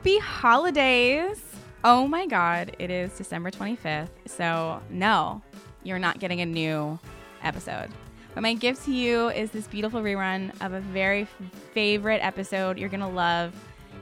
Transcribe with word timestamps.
Happy 0.00 0.18
holidays. 0.18 1.42
Oh 1.84 2.08
my 2.08 2.24
god, 2.24 2.74
it 2.78 2.90
is 2.90 3.12
December 3.18 3.50
25th. 3.50 4.08
So, 4.24 4.80
no, 4.88 5.42
you're 5.82 5.98
not 5.98 6.20
getting 6.20 6.40
a 6.40 6.46
new 6.46 6.98
episode. 7.42 7.90
But 8.34 8.40
my 8.40 8.54
gift 8.54 8.86
to 8.86 8.92
you 8.92 9.28
is 9.28 9.50
this 9.50 9.66
beautiful 9.66 10.00
rerun 10.00 10.58
of 10.62 10.72
a 10.72 10.80
very 10.80 11.26
favorite 11.74 12.24
episode 12.24 12.78
you're 12.78 12.88
going 12.88 13.02
to 13.02 13.08
love. 13.08 13.52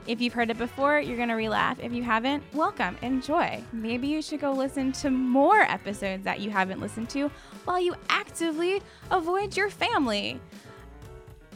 If 0.07 0.21
you've 0.21 0.31
heard 0.31 0.49
it 0.49 0.57
before, 0.57 1.01
you're 1.01 1.17
going 1.17 1.27
to 1.27 1.35
re-laugh. 1.35 1.77
If 1.81 1.91
you 1.91 2.01
haven't, 2.01 2.43
welcome, 2.53 2.95
enjoy. 3.01 3.61
Maybe 3.73 4.07
you 4.07 4.21
should 4.21 4.39
go 4.39 4.53
listen 4.53 4.93
to 4.93 5.09
more 5.09 5.63
episodes 5.63 6.23
that 6.23 6.39
you 6.39 6.49
haven't 6.49 6.79
listened 6.79 7.09
to 7.09 7.29
while 7.65 7.81
you 7.81 7.93
actively 8.07 8.81
avoid 9.11 9.57
your 9.57 9.69
family. 9.69 10.39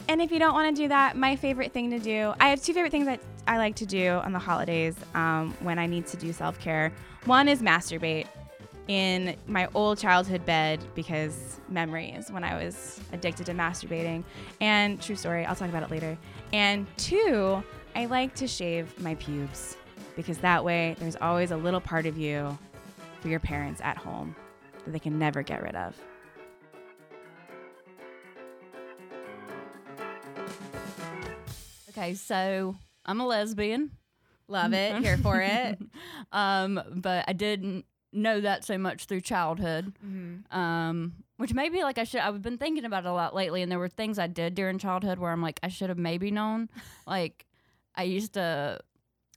And 0.06 0.20
if 0.20 0.30
you 0.30 0.38
don't 0.38 0.52
want 0.52 0.76
to 0.76 0.82
do 0.82 0.88
that, 0.88 1.16
my 1.16 1.34
favorite 1.34 1.72
thing 1.72 1.88
to 1.92 1.98
do, 1.98 2.34
I 2.38 2.50
have 2.50 2.62
two 2.62 2.74
favorite 2.74 2.90
things 2.90 3.06
that 3.06 3.20
I 3.46 3.58
like 3.58 3.76
to 3.76 3.86
do 3.86 4.08
on 4.08 4.32
the 4.32 4.38
holidays 4.38 4.96
um, 5.14 5.54
when 5.60 5.78
I 5.78 5.86
need 5.86 6.06
to 6.08 6.16
do 6.16 6.32
self 6.32 6.58
care. 6.58 6.92
One 7.24 7.48
is 7.48 7.62
masturbate 7.62 8.26
in 8.88 9.36
my 9.46 9.68
old 9.74 9.98
childhood 9.98 10.44
bed 10.44 10.80
because 10.94 11.58
memories 11.68 12.30
when 12.30 12.44
I 12.44 12.62
was 12.62 13.00
addicted 13.12 13.46
to 13.46 13.52
masturbating. 13.52 14.24
And 14.60 15.00
true 15.00 15.16
story, 15.16 15.44
I'll 15.44 15.56
talk 15.56 15.68
about 15.68 15.82
it 15.82 15.90
later. 15.90 16.18
And 16.52 16.86
two, 16.96 17.62
I 17.94 18.06
like 18.06 18.34
to 18.36 18.46
shave 18.46 18.98
my 19.00 19.14
pubes 19.16 19.76
because 20.16 20.38
that 20.38 20.64
way 20.64 20.96
there's 20.98 21.16
always 21.16 21.50
a 21.50 21.56
little 21.56 21.80
part 21.80 22.06
of 22.06 22.18
you 22.18 22.56
for 23.20 23.28
your 23.28 23.40
parents 23.40 23.80
at 23.82 23.96
home 23.96 24.36
that 24.84 24.92
they 24.92 24.98
can 24.98 25.18
never 25.18 25.42
get 25.42 25.62
rid 25.62 25.74
of. 25.74 25.96
Okay, 31.96 32.14
so 32.14 32.74
I'm 33.04 33.20
a 33.20 33.26
lesbian. 33.26 33.92
Love 34.48 34.72
it. 34.74 35.02
Here 35.02 35.16
for 35.18 35.40
it. 35.40 35.78
um, 36.32 36.80
but 36.94 37.24
I 37.26 37.32
didn't 37.32 37.86
know 38.12 38.40
that 38.40 38.64
so 38.64 38.78
much 38.78 39.06
through 39.06 39.22
childhood. 39.22 39.94
Mm-hmm. 40.04 40.56
Um, 40.56 41.14
which 41.36 41.52
maybe 41.52 41.82
like 41.82 41.98
I 41.98 42.04
should. 42.04 42.20
I've 42.20 42.42
been 42.42 42.58
thinking 42.58 42.84
about 42.84 43.04
it 43.04 43.08
a 43.08 43.12
lot 43.12 43.34
lately, 43.34 43.62
and 43.62 43.70
there 43.70 43.78
were 43.78 43.88
things 43.88 44.18
I 44.18 44.26
did 44.26 44.54
during 44.54 44.78
childhood 44.78 45.18
where 45.18 45.32
I'm 45.32 45.42
like 45.42 45.58
I 45.62 45.68
should 45.68 45.88
have 45.88 45.98
maybe 45.98 46.30
known. 46.30 46.68
like 47.06 47.46
I 47.94 48.04
used 48.04 48.34
to 48.34 48.78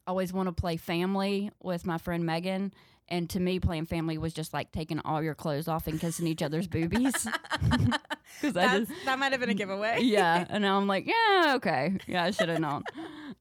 always 0.06 0.32
want 0.32 0.48
to 0.48 0.54
play 0.54 0.78
family 0.78 1.52
with 1.62 1.86
my 1.86 1.98
friend 1.98 2.26
Megan. 2.26 2.74
And 3.10 3.30
to 3.30 3.40
me, 3.40 3.60
playing 3.60 3.86
family 3.86 4.18
was 4.18 4.34
just 4.34 4.54
like 4.54 4.74
taking 4.74 5.00
all 5.00 5.24
your 5.24 5.34
clothes 5.34 5.70
off 5.70 5.88
and 5.88 6.00
kissing 6.00 6.28
each 6.28 6.42
other's 6.42 6.68
boobies. 6.68 7.28
'Cause 8.42 8.56
I 8.58 8.86
that 9.06 9.20
might 9.20 9.32
have 9.32 9.42
been 9.42 9.50
a 9.50 9.54
giveaway. 9.54 10.00
yeah. 10.04 10.46
And 10.50 10.62
now 10.64 10.78
I'm 10.78 10.88
like, 10.88 11.06
yeah, 11.08 11.54
okay. 11.58 11.98
Yeah, 12.08 12.24
I 12.24 12.32
should 12.32 12.50
have 12.50 12.60
known. 12.60 12.84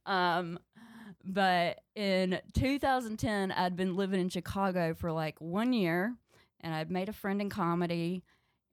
um, 0.07 0.59
but 1.25 1.81
in 1.95 2.41
2010, 2.55 3.53
I'd 3.53 3.77
been 3.77 3.97
living 3.97 4.21
in 4.21 4.29
Chicago 4.29 4.95
for 4.95 5.13
like 5.13 5.41
one 5.41 5.73
year 5.73 6.15
and 6.61 6.75
I'd 6.75 6.91
made 6.91 7.09
a 7.09 7.13
friend 7.13 7.41
in 7.41 7.51
comedy 7.51 8.23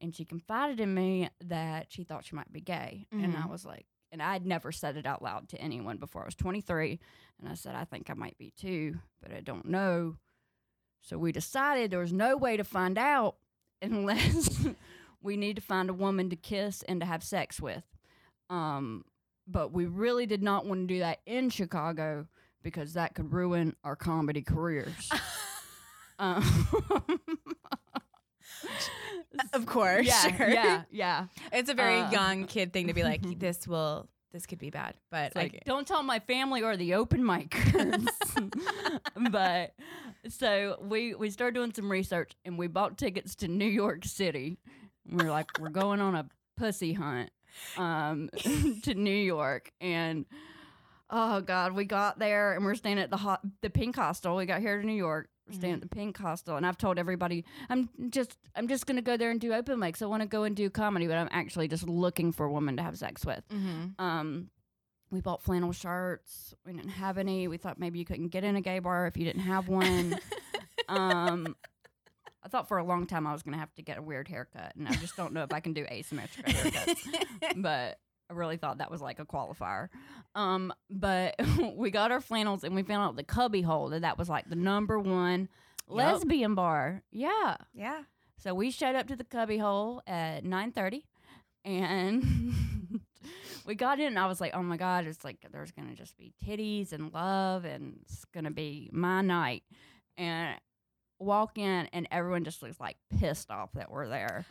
and 0.02 0.14
she 0.16 0.26
confided 0.26 0.80
in 0.80 0.94
me 0.94 1.30
that 1.46 1.88
she 1.92 2.04
thought 2.04 2.26
she 2.26 2.36
might 2.36 2.52
be 2.52 2.62
gay. 2.62 3.08
And 3.12 3.36
I 3.36 3.46
Mhm. 3.46 3.50
was 3.50 3.66
like, 3.66 3.86
and 4.12 4.22
I'd 4.22 4.46
never 4.46 4.72
said 4.72 4.98
it 4.98 5.06
out 5.06 5.22
loud 5.24 5.50
to 5.50 5.58
anyone 5.58 5.98
before. 5.98 6.22
I 6.24 6.26
was 6.26 6.36
23 6.36 7.00
and 7.40 7.50
I 7.50 7.56
said, 7.56 7.74
I 7.76 7.86
think 7.86 8.10
I 8.10 8.14
might 8.14 8.38
be 8.38 8.52
too, 8.52 9.00
but 9.22 9.32
I 9.34 9.40
don't 9.42 9.66
know. 9.66 10.18
So 11.02 11.18
we 11.18 11.32
decided 11.32 11.90
there 11.92 12.00
was 12.00 12.14
no 12.14 12.38
way 12.38 12.56
to 12.58 12.64
find 12.64 12.98
out 12.98 13.38
unless 13.82 14.66
we 15.24 15.38
need 15.38 15.56
to 15.56 15.62
find 15.62 15.90
a 15.90 15.94
woman 15.94 16.30
to 16.30 16.36
kiss 16.36 16.84
and 16.84 17.00
to 17.00 17.06
have 17.06 17.24
sex 17.24 17.60
with. 17.62 17.84
Um, 18.50 19.06
but 19.48 19.72
we 19.74 19.86
really 19.86 20.26
did 20.26 20.44
not 20.44 20.66
want 20.66 20.82
to 20.88 20.94
do 20.94 21.00
that 21.00 21.20
in 21.26 21.50
Chicago 21.50 22.28
because 22.62 22.94
that 22.94 23.16
could 23.16 23.34
ruin 23.34 23.76
our 23.84 23.96
comedy 23.96 24.42
careers. 24.42 25.10
um, 26.20 26.44
Of 29.54 29.66
course, 29.66 30.06
yeah, 30.06 30.36
sure. 30.38 30.50
yeah, 30.50 30.84
yeah. 30.92 31.26
It's 31.52 31.70
a 31.70 31.74
very 31.74 32.00
Uh, 32.02 32.12
young 32.12 32.46
kid 32.46 32.72
thing 32.72 32.88
to 32.88 32.94
be 32.94 33.04
like, 33.04 33.22
this 33.40 33.68
will, 33.68 34.08
this 34.32 34.46
could 34.46 34.60
be 34.60 34.70
bad. 34.70 34.96
But 35.10 35.36
like, 35.36 35.64
don't 35.66 35.88
tell 35.88 36.04
my 36.04 36.20
family 36.20 36.62
or 36.62 36.78
the 36.78 36.94
open 36.94 37.22
micers. 37.24 38.08
but 39.32 39.74
so 40.30 40.78
we 40.82 41.16
we 41.16 41.30
started 41.32 41.56
doing 41.56 41.74
some 41.74 41.92
research 41.92 42.34
and 42.46 42.58
we 42.60 42.68
bought 42.68 42.98
tickets 42.98 43.36
to 43.38 43.48
New 43.48 43.66
York 43.66 44.06
City. 44.06 44.60
We 45.12 45.24
are 45.26 45.32
like, 45.32 45.60
we're 45.60 45.70
going 45.70 46.00
on 46.00 46.16
a 46.16 46.28
pussy 46.58 46.94
hunt 46.94 47.30
um, 47.78 48.30
to 48.84 48.94
New 48.94 49.16
York, 49.16 49.72
and 49.82 50.26
oh 51.10 51.42
god, 51.42 51.74
we 51.74 51.86
got 51.86 52.20
there 52.20 52.54
and 52.54 52.64
we're 52.66 52.76
staying 52.76 53.00
at 53.00 53.10
the 53.10 53.18
hot 53.18 53.42
the 53.62 53.70
Pink 53.70 53.96
Hostel. 53.96 54.36
We 54.36 54.46
got 54.46 54.62
here 54.62 54.80
to 54.80 54.86
New 54.86 54.94
York. 54.94 55.30
We're 55.48 55.56
staying 55.56 55.74
at 55.74 55.82
the 55.82 55.90
Pink 55.90 56.18
Hostel, 56.18 56.56
and 56.56 56.66
I've 56.66 56.78
told 56.78 56.98
everybody 56.98 57.44
I'm 57.70 57.90
just 58.10 58.38
I'm 58.56 58.68
just 58.68 58.86
gonna 58.86 59.02
go 59.02 59.18
there 59.18 59.30
and 59.30 59.40
do 59.42 59.54
open 59.54 59.78
mics. 59.78 60.02
I 60.02 60.06
want 60.06 60.22
to 60.22 60.28
go 60.28 60.44
and 60.44 60.56
do 60.56 60.70
comedy, 60.70 61.06
but 61.08 61.18
I'm 61.18 61.28
actually 61.32 61.68
just 61.68 61.88
looking 61.88 62.32
for 62.32 62.46
a 62.46 62.52
woman 62.52 62.78
to 62.78 62.84
have 62.84 62.98
sex 62.98 63.26
with. 63.26 63.44
Mhm. 63.50 64.00
Um, 64.00 64.50
we 65.12 65.22
bought 65.22 65.44
flannel 65.44 65.74
shirts. 65.74 66.56
We 66.66 66.74
didn't 66.74 66.90
have 66.92 67.18
any. 67.20 67.48
We 67.48 67.58
thought 67.58 67.78
maybe 67.78 68.00
you 68.00 68.06
couldn't 68.06 68.30
get 68.30 68.44
in 68.44 68.56
a 68.56 68.62
gay 68.62 68.80
bar 68.80 69.06
if 69.06 69.16
you 69.18 69.26
didn't 69.26 69.44
have 69.44 69.68
one. 69.68 70.18
um, 70.88 71.56
I 72.44 72.50
thought 72.50 72.68
for 72.68 72.78
a 72.78 72.84
long 72.84 73.08
time 73.08 73.26
I 73.26 73.34
was 73.34 73.44
gonna 73.44 73.58
have 73.58 73.74
to 73.76 73.82
get 73.82 73.98
a 73.98 74.02
weird 74.02 74.28
haircut, 74.28 74.76
and 74.76 74.88
I 74.88 74.94
just 74.96 75.16
don't 75.16 75.34
know 75.34 75.44
if 75.44 75.54
I 75.54 75.60
can 75.60 75.74
do 75.74 75.86
asymmetrical 75.90 76.52
haircuts. 76.54 77.26
but 77.58 78.00
I 78.30 78.34
really 78.34 78.58
thought 78.58 78.80
that 78.80 78.92
was 78.92 79.02
like 79.02 79.20
a 79.20 79.26
qualifier. 79.26 79.90
Um, 80.36 80.74
but 80.90 81.36
we 81.76 81.92
got 81.92 82.12
our 82.12 82.22
flannels, 82.22 82.64
and 82.64 82.76
we 82.76 82.84
found 82.84 83.04
out 83.04 83.16
the 83.16 83.24
Cubby 83.24 83.62
Hole 83.62 83.90
that 83.90 84.02
that 84.02 84.18
was 84.18 84.30
like 84.30 84.50
the 84.50 84.56
number 84.56 85.00
one 85.00 85.50
lesbian 85.88 86.56
bar. 86.56 87.04
Yeah. 87.12 87.58
yeah. 87.74 88.04
So 88.38 88.54
we 88.54 88.72
showed 88.72 88.96
up 88.96 89.08
to 89.08 89.16
the 89.16 89.24
cubby 89.24 89.58
hole 89.58 90.02
at 90.06 90.44
nine 90.44 90.74
thirty, 90.74 91.06
and 91.64 92.54
we 93.66 93.76
got 93.76 94.00
in. 94.00 94.08
And 94.08 94.20
I 94.20 94.28
was 94.28 94.42
like, 94.42 94.54
"Oh 94.54 94.64
my 94.64 94.76
god!" 94.76 95.06
It's 95.06 95.24
like 95.24 95.38
there's 95.50 95.72
gonna 95.72 95.96
just 95.96 96.18
be 96.18 96.34
titties 96.46 96.92
and 96.92 97.14
love, 97.14 97.64
and 97.64 98.00
it's 98.02 98.26
gonna 98.26 98.52
be 98.52 98.90
my 98.92 99.22
night. 99.22 99.64
And 100.18 100.60
walk 101.24 101.58
in, 101.58 101.88
and 101.94 102.08
everyone 102.12 102.44
just 102.44 102.62
looks 102.62 102.80
like 102.80 102.98
pissed 103.20 103.52
off 103.52 103.72
that 103.74 103.92
we're 103.92 104.08
there, 104.08 104.46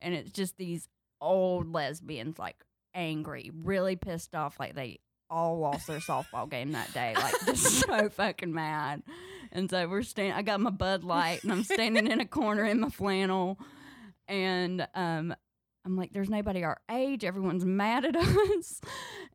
and 0.00 0.14
it's 0.14 0.30
just 0.30 0.56
these 0.56 0.88
old 1.20 1.72
lesbians, 1.72 2.38
like 2.38 2.56
angry, 2.94 3.50
really 3.54 3.96
pissed 3.96 4.34
off, 4.34 4.58
like 4.58 4.74
they 4.74 4.98
all 5.28 5.58
lost 5.58 5.86
their 5.86 5.98
softball 5.98 6.48
game 6.48 6.72
that 6.72 6.92
day. 6.92 7.14
Like 7.14 7.34
just 7.46 7.80
so 7.80 8.08
fucking 8.08 8.52
mad. 8.52 9.02
And 9.52 9.70
so 9.70 9.88
we're 9.88 10.02
standing. 10.02 10.34
I 10.34 10.42
got 10.42 10.60
my 10.60 10.70
Bud 10.70 11.04
Light, 11.04 11.42
and 11.42 11.52
I'm 11.52 11.62
standing 11.64 12.06
in 12.06 12.20
a 12.20 12.26
corner 12.26 12.64
in 12.64 12.80
my 12.80 12.90
flannel, 12.90 13.58
and 14.28 14.86
um, 14.94 15.34
I'm 15.84 15.96
like, 15.96 16.12
"There's 16.12 16.28
nobody 16.30 16.64
our 16.64 16.78
age. 16.90 17.24
Everyone's 17.24 17.64
mad 17.64 18.04
at 18.04 18.16
us." 18.16 18.80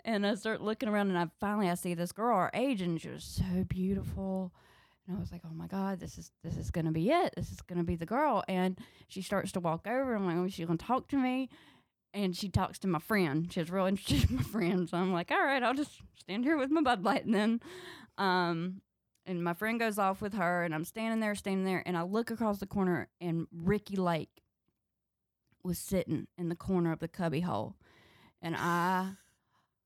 And 0.04 0.26
I 0.26 0.36
start 0.36 0.62
looking 0.62 0.90
around, 0.90 1.10
and 1.10 1.18
I 1.18 1.28
finally 1.40 1.70
I 1.70 1.76
see 1.76 1.94
this 1.94 2.12
girl 2.12 2.36
our 2.36 2.52
age, 2.54 2.82
and 2.82 3.00
she 3.00 3.10
was 3.10 3.24
so 3.24 3.64
beautiful. 3.68 4.54
And 5.12 5.18
I 5.18 5.20
was 5.22 5.32
like, 5.34 5.42
"Oh 5.46 5.54
my 5.54 5.68
god, 5.68 6.00
this 6.00 6.18
is 6.18 6.32
this 6.42 6.56
is 6.56 6.72
gonna 6.72 6.94
be 6.94 7.12
it. 7.12 7.34
This 7.36 7.52
is 7.52 7.62
gonna 7.62 7.84
be 7.84 7.98
the 7.98 8.06
girl." 8.06 8.46
And 8.48 8.80
she 9.10 9.22
starts 9.22 9.52
to 9.52 9.60
walk 9.60 9.86
over. 9.86 10.16
I'm 10.16 10.26
like, 10.26 10.38
"Oh, 10.38 10.48
she's 10.48 10.66
gonna 10.66 10.78
talk 10.78 11.10
to 11.10 11.18
me." 11.18 11.50
And 12.14 12.34
she 12.36 12.48
talks 12.48 12.80
to 12.80 12.88
my 12.88 13.00
friend. 13.00 13.52
She's 13.52 13.70
real 13.70 13.88
interested 13.88 14.30
in 14.30 14.38
my 14.38 14.44
friend. 14.44 14.90
So 14.90 14.98
I'm 14.98 15.12
like, 15.12 15.30
all 15.32 15.44
right, 15.44 15.62
I'll 15.64 15.74
just 15.74 16.02
stand 16.18 16.46
here 16.46 16.58
with 16.58 16.72
my 16.72 16.82
Bud 16.82 17.04
Light. 17.04 17.26
And 17.26 17.34
then, 17.34 17.62
um, 18.18 18.82
and 19.26 19.44
my 19.44 19.54
friend 19.54 19.80
goes 19.80 19.98
off 19.98 20.22
with 20.22 20.34
her, 20.34 20.64
and 20.64 20.74
I'm 20.74 20.86
standing 20.86 21.20
there, 21.20 21.36
standing 21.36 21.66
there, 21.66 21.84
and 21.86 21.98
I 21.98 22.04
look 22.04 22.32
across 22.32 22.60
the 22.60 22.66
corner, 22.66 23.10
and 23.20 23.48
Ricki 23.52 23.98
Lake 23.98 24.42
was 25.64 25.78
sitting 25.78 26.28
in 26.38 26.50
the 26.50 26.56
corner 26.56 26.92
of 26.92 27.00
the 27.00 27.08
cubby 27.08 27.42
hole, 27.42 27.76
and 28.42 28.56
I 28.58 29.12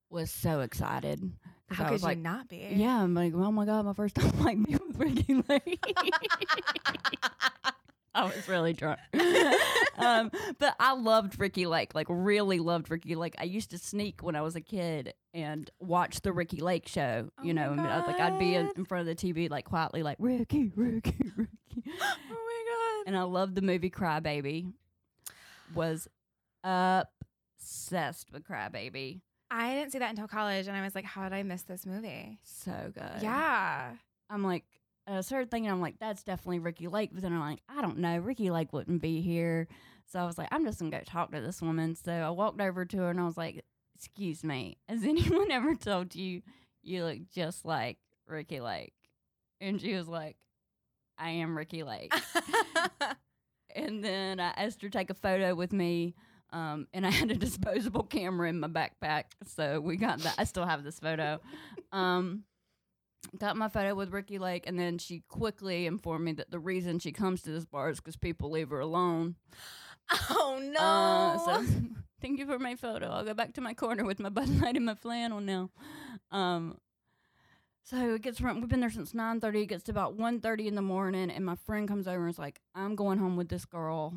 was 0.10 0.32
so 0.32 0.62
excited. 0.62 1.32
How 1.70 1.86
I 1.86 1.88
could 1.88 1.94
was 1.94 2.02
you 2.04 2.08
like, 2.10 2.18
not 2.20 2.48
be? 2.48 2.68
yeah, 2.72 3.02
I'm 3.02 3.14
like, 3.16 3.34
oh 3.34 3.52
my 3.52 3.66
god, 3.66 3.86
my 3.86 3.94
first 3.94 4.16
time 4.20 4.32
like 4.40 4.64
being 4.64 4.80
with 4.88 4.98
Ricki 4.98 5.44
Lake. 5.50 5.84
I 8.14 8.24
was 8.24 8.48
really 8.48 8.72
drunk. 8.72 9.00
um, 9.98 10.32
but 10.58 10.76
I 10.80 10.94
loved 10.94 11.38
Ricki 11.38 11.66
Lake, 11.66 11.94
like 11.94 12.08
really 12.10 12.60
loved 12.60 12.90
Ricki 12.90 13.16
Lake. 13.16 13.36
I 13.38 13.44
used 13.44 13.72
to 13.72 13.78
sneak 13.78 14.24
when 14.24 14.38
I 14.38 14.42
was 14.42 14.56
a 14.56 14.62
kid 14.62 15.14
and 15.34 15.70
watch 15.80 16.22
the 16.22 16.32
Ricki 16.32 16.62
Lake 16.62 16.88
show. 16.88 17.30
You 17.44 17.52
Oh 17.52 17.56
know, 17.56 17.72
and 17.72 17.82
I 17.82 17.98
was 17.98 18.08
like 18.08 18.20
I'd 18.20 18.40
be 18.40 18.56
in, 18.56 18.72
in 18.78 18.86
front 18.86 19.08
of 19.08 19.18
the 19.18 19.34
TV 19.34 19.50
like 19.50 19.66
quietly, 19.66 20.02
like 20.02 20.18
Ricki, 20.20 20.72
Ricki, 20.76 21.32
Ricki. 21.36 21.84
oh 21.88 22.18
my 22.30 22.64
god. 23.04 23.08
and 23.08 23.18
I 23.18 23.24
loved 23.24 23.56
the 23.56 23.62
movie 23.62 23.90
Crybaby. 23.90 24.72
Was 25.74 26.08
obsessed 26.64 28.32
with 28.32 28.48
Crybaby. 28.48 29.22
I 29.56 29.74
didn't 29.74 29.92
see 29.94 30.00
that 30.00 30.10
until 30.10 30.28
college, 30.28 30.68
and 30.68 30.76
I 30.76 30.82
was 30.82 30.96
like, 30.96 31.06
how 31.06 31.24
did 31.24 31.34
I 31.34 31.44
miss 31.44 31.62
this 31.62 31.86
movie? 31.86 32.40
So 32.44 32.92
good. 32.94 33.22
Yeah. 33.22 33.92
I'm 34.30 34.44
like, 34.44 34.66
I 35.08 35.22
started 35.22 35.50
thinking, 35.50 35.72
I'm 35.72 35.80
like, 35.82 35.96
that's 36.00 36.24
definitely 36.24 36.60
Ricki 36.60 36.88
Lake. 36.88 37.12
But 37.14 37.22
then 37.22 37.32
I'm 37.32 37.40
like, 37.40 37.62
I 37.70 37.82
don't 37.82 38.00
know. 38.00 38.18
Ricki 38.18 38.50
Lake 38.50 38.74
wouldn't 38.74 39.02
be 39.02 39.22
here. 39.22 39.68
So 40.12 40.20
I 40.20 40.26
was 40.26 40.38
like, 40.38 40.50
I'm 40.52 40.66
just 40.66 40.80
going 40.80 40.92
to 40.92 40.98
go 40.98 41.04
talk 41.04 41.32
to 41.32 41.40
this 41.40 41.62
woman. 41.62 41.96
So 41.96 42.12
I 42.12 42.30
walked 42.32 42.60
over 42.60 42.84
to 42.86 42.98
her 42.98 43.10
and 43.10 43.20
I 43.20 43.26
was 43.26 43.38
like, 43.38 43.64
Excuse 43.96 44.44
me, 44.44 44.78
has 44.90 45.04
anyone 45.06 45.52
ever 45.52 45.74
told 45.74 46.16
you 46.16 46.42
you 46.84 47.06
look 47.06 47.20
just 47.34 47.64
like 47.64 47.98
Ricki 48.28 48.60
Lake? 48.60 48.94
And 49.62 49.80
she 49.80 49.96
was 49.96 50.08
like, 50.08 50.36
I 51.18 51.30
am 51.30 51.58
Ricki 51.58 51.84
Lake. 51.84 52.14
and 53.76 54.04
then 54.04 54.42
I 54.42 54.50
asked 54.58 54.82
her 54.82 54.90
to 54.90 54.98
take 54.98 55.10
a 55.10 55.14
photo 55.14 55.56
with 55.56 55.72
me. 55.72 56.14
Um, 56.56 56.88
and 56.94 57.06
I 57.06 57.10
had 57.12 57.32
a 57.32 57.36
disposable 57.48 58.04
camera 58.04 58.48
in 58.48 58.62
my 58.62 58.70
backpack. 58.70 59.26
So 59.46 59.82
we 59.82 59.98
got 59.98 60.20
that. 60.20 60.36
I 60.38 60.46
still 60.46 60.66
have 60.66 60.86
this 60.86 61.00
photo. 61.00 61.42
Um, 61.92 62.46
got 63.38 63.58
my 63.58 63.68
photo 63.68 63.94
with 63.94 64.14
Ricki 64.14 64.40
Lake, 64.40 64.64
and 64.66 64.80
then 64.80 64.98
she 64.98 65.22
quickly 65.28 65.86
informed 65.86 66.24
me 66.24 66.32
that 66.32 66.52
the 66.52 66.60
reason 66.60 67.00
she 67.00 67.12
comes 67.12 67.42
to 67.42 67.52
this 67.52 67.66
bar 67.66 67.90
is 67.90 68.00
because 68.00 68.16
people 68.16 68.50
leave 68.50 68.70
her 68.70 68.80
alone. 68.80 69.36
oh 70.30 70.62
no. 70.64 70.80
Uh, 70.80 71.38
so 71.40 71.66
thank 72.22 72.40
you 72.40 72.46
for 72.46 72.58
my 72.58 72.76
photo. 72.76 73.10
I'll 73.10 73.26
go 73.26 73.34
back 73.34 73.54
to 73.56 73.62
my 73.62 73.74
corner 73.74 74.06
with 74.06 74.22
my 74.22 74.30
Bud 74.30 74.48
Light 74.62 74.78
and 74.78 74.86
my 74.86 74.96
flannel 74.96 75.42
now. 75.42 75.72
Um, 76.32 76.78
so 77.84 78.16
it 78.16 78.22
gets 78.22 78.40
around, 78.40 78.62
we've 78.62 78.70
been 78.70 78.80
there 78.80 78.90
since 78.90 79.14
nine 79.14 79.42
thirty. 79.42 79.64
It 79.64 79.68
gets 79.68 79.84
to 79.84 79.92
about 79.92 80.18
1.30 80.18 80.68
in 80.68 80.76
the 80.76 80.82
morning, 80.82 81.30
and 81.30 81.46
my 81.46 81.56
friend 81.56 81.86
comes 81.86 82.08
over 82.08 82.22
and 82.22 82.30
is 82.30 82.40
like, 82.40 82.62
"I'm 82.74 82.96
going 82.96 83.20
home 83.20 83.36
with 83.36 83.50
this 83.50 83.66
girl." 83.66 84.14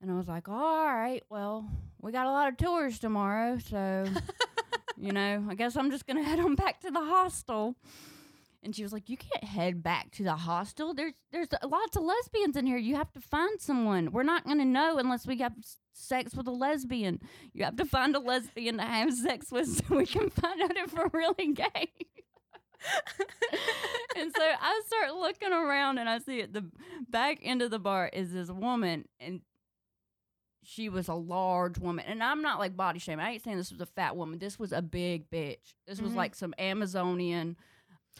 And 0.00 0.10
I 0.10 0.14
was 0.14 0.28
like, 0.28 0.48
"All 0.48 0.86
right, 0.86 1.22
well, 1.30 1.68
we 2.00 2.12
got 2.12 2.26
a 2.26 2.30
lot 2.30 2.48
of 2.48 2.56
tours 2.56 2.98
tomorrow, 2.98 3.58
so 3.58 4.04
you 4.96 5.12
know, 5.12 5.44
I 5.48 5.54
guess 5.54 5.76
I'm 5.76 5.90
just 5.90 6.06
gonna 6.06 6.22
head 6.22 6.40
on 6.40 6.54
back 6.54 6.80
to 6.80 6.90
the 6.90 7.04
hostel." 7.04 7.76
And 8.62 8.74
she 8.74 8.82
was 8.82 8.92
like, 8.92 9.08
"You 9.08 9.16
can't 9.16 9.44
head 9.44 9.82
back 9.82 10.10
to 10.12 10.22
the 10.22 10.36
hostel. 10.36 10.92
There's 10.92 11.14
there's 11.32 11.48
lots 11.62 11.96
of 11.96 12.02
lesbians 12.02 12.56
in 12.56 12.66
here. 12.66 12.76
You 12.76 12.96
have 12.96 13.12
to 13.12 13.20
find 13.20 13.60
someone. 13.60 14.12
We're 14.12 14.22
not 14.22 14.46
gonna 14.46 14.64
know 14.64 14.98
unless 14.98 15.26
we 15.26 15.38
have 15.38 15.54
sex 15.92 16.34
with 16.34 16.46
a 16.46 16.52
lesbian. 16.52 17.20
You 17.54 17.64
have 17.64 17.76
to 17.76 17.84
find 17.84 18.14
a 18.14 18.20
lesbian 18.20 18.76
to 18.78 18.84
have 18.84 19.14
sex 19.14 19.50
with, 19.50 19.68
so 19.68 19.96
we 19.96 20.06
can 20.06 20.30
find 20.30 20.60
out 20.62 20.76
if 20.76 20.94
we're 20.94 21.10
really 21.12 21.52
gay." 21.52 21.90
and 24.16 24.32
so 24.36 24.42
I 24.42 24.82
start 24.86 25.14
looking 25.14 25.52
around, 25.52 25.98
and 25.98 26.08
I 26.08 26.18
see 26.18 26.42
at 26.42 26.52
the 26.52 26.64
back 27.08 27.38
end 27.42 27.62
of 27.62 27.70
the 27.70 27.78
bar 27.78 28.10
is 28.12 28.32
this 28.32 28.50
woman, 28.50 29.06
and 29.18 29.40
she 30.66 30.88
was 30.88 31.08
a 31.08 31.14
large 31.14 31.78
woman. 31.78 32.04
And 32.08 32.22
I'm 32.22 32.42
not 32.42 32.58
like 32.58 32.76
body 32.76 32.98
shaming. 32.98 33.24
I 33.24 33.30
ain't 33.32 33.44
saying 33.44 33.56
this 33.56 33.70
was 33.70 33.80
a 33.80 33.86
fat 33.86 34.16
woman. 34.16 34.38
This 34.38 34.58
was 34.58 34.72
a 34.72 34.82
big 34.82 35.30
bitch. 35.30 35.74
This 35.86 36.00
was 36.00 36.12
Mhm. 36.12 36.16
like 36.16 36.34
some 36.34 36.54
Amazonian. 36.58 37.56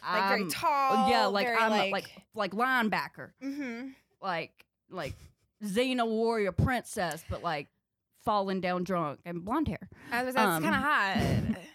like 0.03 0.21
I'm- 0.23 0.49
tall. 0.49 1.09
yeah, 1.09 1.25
like 1.25 1.47
I'm 1.47 1.71
a- 1.71 1.75
like, 1.75 1.91
like 1.91 2.21
like 2.35 2.51
linebacker, 2.51 3.31
hmm 3.41 3.89
like 4.21 4.65
like 4.89 5.13
Xena 5.63 6.07
warrior 6.07 6.51
princess, 6.51 7.23
but 7.29 7.41
like 7.41 7.67
falling 8.23 8.61
down 8.61 8.83
drunk 8.83 9.19
and 9.25 9.43
blonde 9.43 9.67
hair. 9.67 9.89
I 10.11 10.21
was 10.23 10.35
that's 10.35 10.47
Um, 10.57 10.63
kind 10.63 10.75
of 10.75 10.81
hot. 10.81 11.63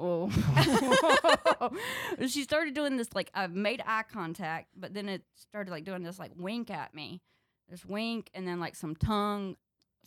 Oh, 0.00 0.30
she 2.28 2.44
started 2.44 2.74
doing 2.74 2.96
this 2.96 3.08
like 3.14 3.30
I 3.34 3.48
made 3.48 3.82
eye 3.84 4.04
contact, 4.04 4.68
but 4.76 4.94
then 4.94 5.08
it 5.08 5.24
started 5.34 5.70
like 5.72 5.84
doing 5.84 6.04
this 6.04 6.20
like 6.20 6.30
wink 6.36 6.70
at 6.70 6.94
me, 6.94 7.20
this 7.68 7.84
wink, 7.84 8.30
and 8.34 8.46
then 8.46 8.60
like 8.60 8.76
some 8.76 8.94
tongue, 8.94 9.56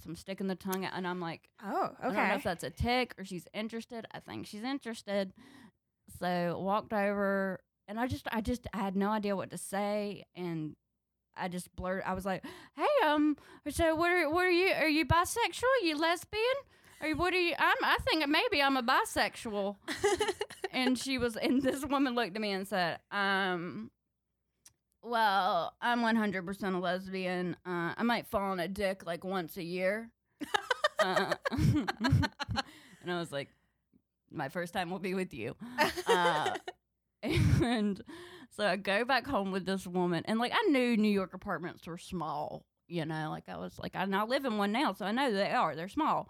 some 0.01 0.15
sticking 0.15 0.47
the 0.47 0.55
tongue 0.55 0.85
out, 0.85 0.93
and 0.95 1.07
I'm 1.07 1.19
like, 1.19 1.49
oh, 1.63 1.91
I 1.99 2.03
don't 2.03 2.13
know 2.13 2.21
okay. 2.21 2.35
if 2.35 2.43
that's 2.43 2.63
a 2.63 2.69
tick 2.69 3.13
or 3.17 3.25
she's 3.25 3.45
interested. 3.53 4.05
I 4.11 4.19
think 4.19 4.47
she's 4.47 4.63
interested. 4.63 5.33
So 6.19 6.59
walked 6.59 6.93
over 6.93 7.59
and 7.87 7.99
I 7.99 8.07
just 8.07 8.27
I 8.31 8.41
just 8.41 8.67
I 8.73 8.77
had 8.77 8.95
no 8.95 9.09
idea 9.09 9.35
what 9.35 9.51
to 9.51 9.57
say 9.57 10.23
and 10.35 10.75
I 11.35 11.47
just 11.47 11.75
blurted 11.75 12.05
I 12.05 12.13
was 12.13 12.25
like, 12.25 12.43
Hey, 12.75 13.07
um 13.07 13.37
so 13.69 13.95
what 13.95 14.11
are 14.11 14.29
what 14.29 14.45
are 14.45 14.51
you 14.51 14.73
are 14.73 14.87
you 14.87 15.05
bisexual? 15.05 15.63
you 15.83 15.97
lesbian? 15.97 16.43
Or 17.01 17.09
what 17.15 17.33
are 17.33 17.39
you 17.39 17.55
I'm 17.57 17.77
I 17.83 17.97
think 18.07 18.27
maybe 18.27 18.61
I'm 18.61 18.77
a 18.77 18.83
bisexual. 18.83 19.75
and 20.71 20.97
she 20.97 21.17
was 21.17 21.35
and 21.35 21.61
this 21.61 21.85
woman 21.85 22.15
looked 22.15 22.35
at 22.35 22.41
me 22.41 22.51
and 22.51 22.67
said, 22.67 22.99
um 23.11 23.91
well, 25.03 25.73
I'm 25.81 26.01
100% 26.01 26.75
a 26.75 26.77
lesbian. 26.77 27.55
Uh, 27.65 27.93
I 27.97 28.03
might 28.03 28.27
fall 28.27 28.51
on 28.51 28.59
a 28.59 28.67
dick 28.67 29.05
like 29.05 29.23
once 29.23 29.57
a 29.57 29.63
year. 29.63 30.09
Uh, 30.99 31.33
and 31.51 31.91
I 33.07 33.19
was 33.19 33.31
like, 33.31 33.49
my 34.31 34.49
first 34.49 34.73
time 34.73 34.89
will 34.89 34.99
be 34.99 35.13
with 35.13 35.33
you. 35.33 35.55
Uh, 36.07 36.55
and 37.23 38.01
so 38.51 38.65
I 38.65 38.75
go 38.75 39.03
back 39.05 39.25
home 39.25 39.51
with 39.51 39.65
this 39.65 39.85
woman, 39.87 40.23
and 40.25 40.39
like 40.39 40.53
I 40.53 40.69
knew 40.69 40.97
New 40.97 41.11
York 41.11 41.33
apartments 41.33 41.87
were 41.87 41.97
small, 41.97 42.65
you 42.87 43.05
know, 43.05 43.29
like 43.29 43.49
I 43.49 43.57
was 43.57 43.77
like, 43.79 43.95
I 43.95 44.05
now 44.05 44.25
live 44.25 44.45
in 44.45 44.57
one 44.57 44.71
now, 44.71 44.93
so 44.93 45.05
I 45.05 45.11
know 45.11 45.31
they 45.31 45.51
are, 45.51 45.75
they're 45.75 45.89
small, 45.89 46.29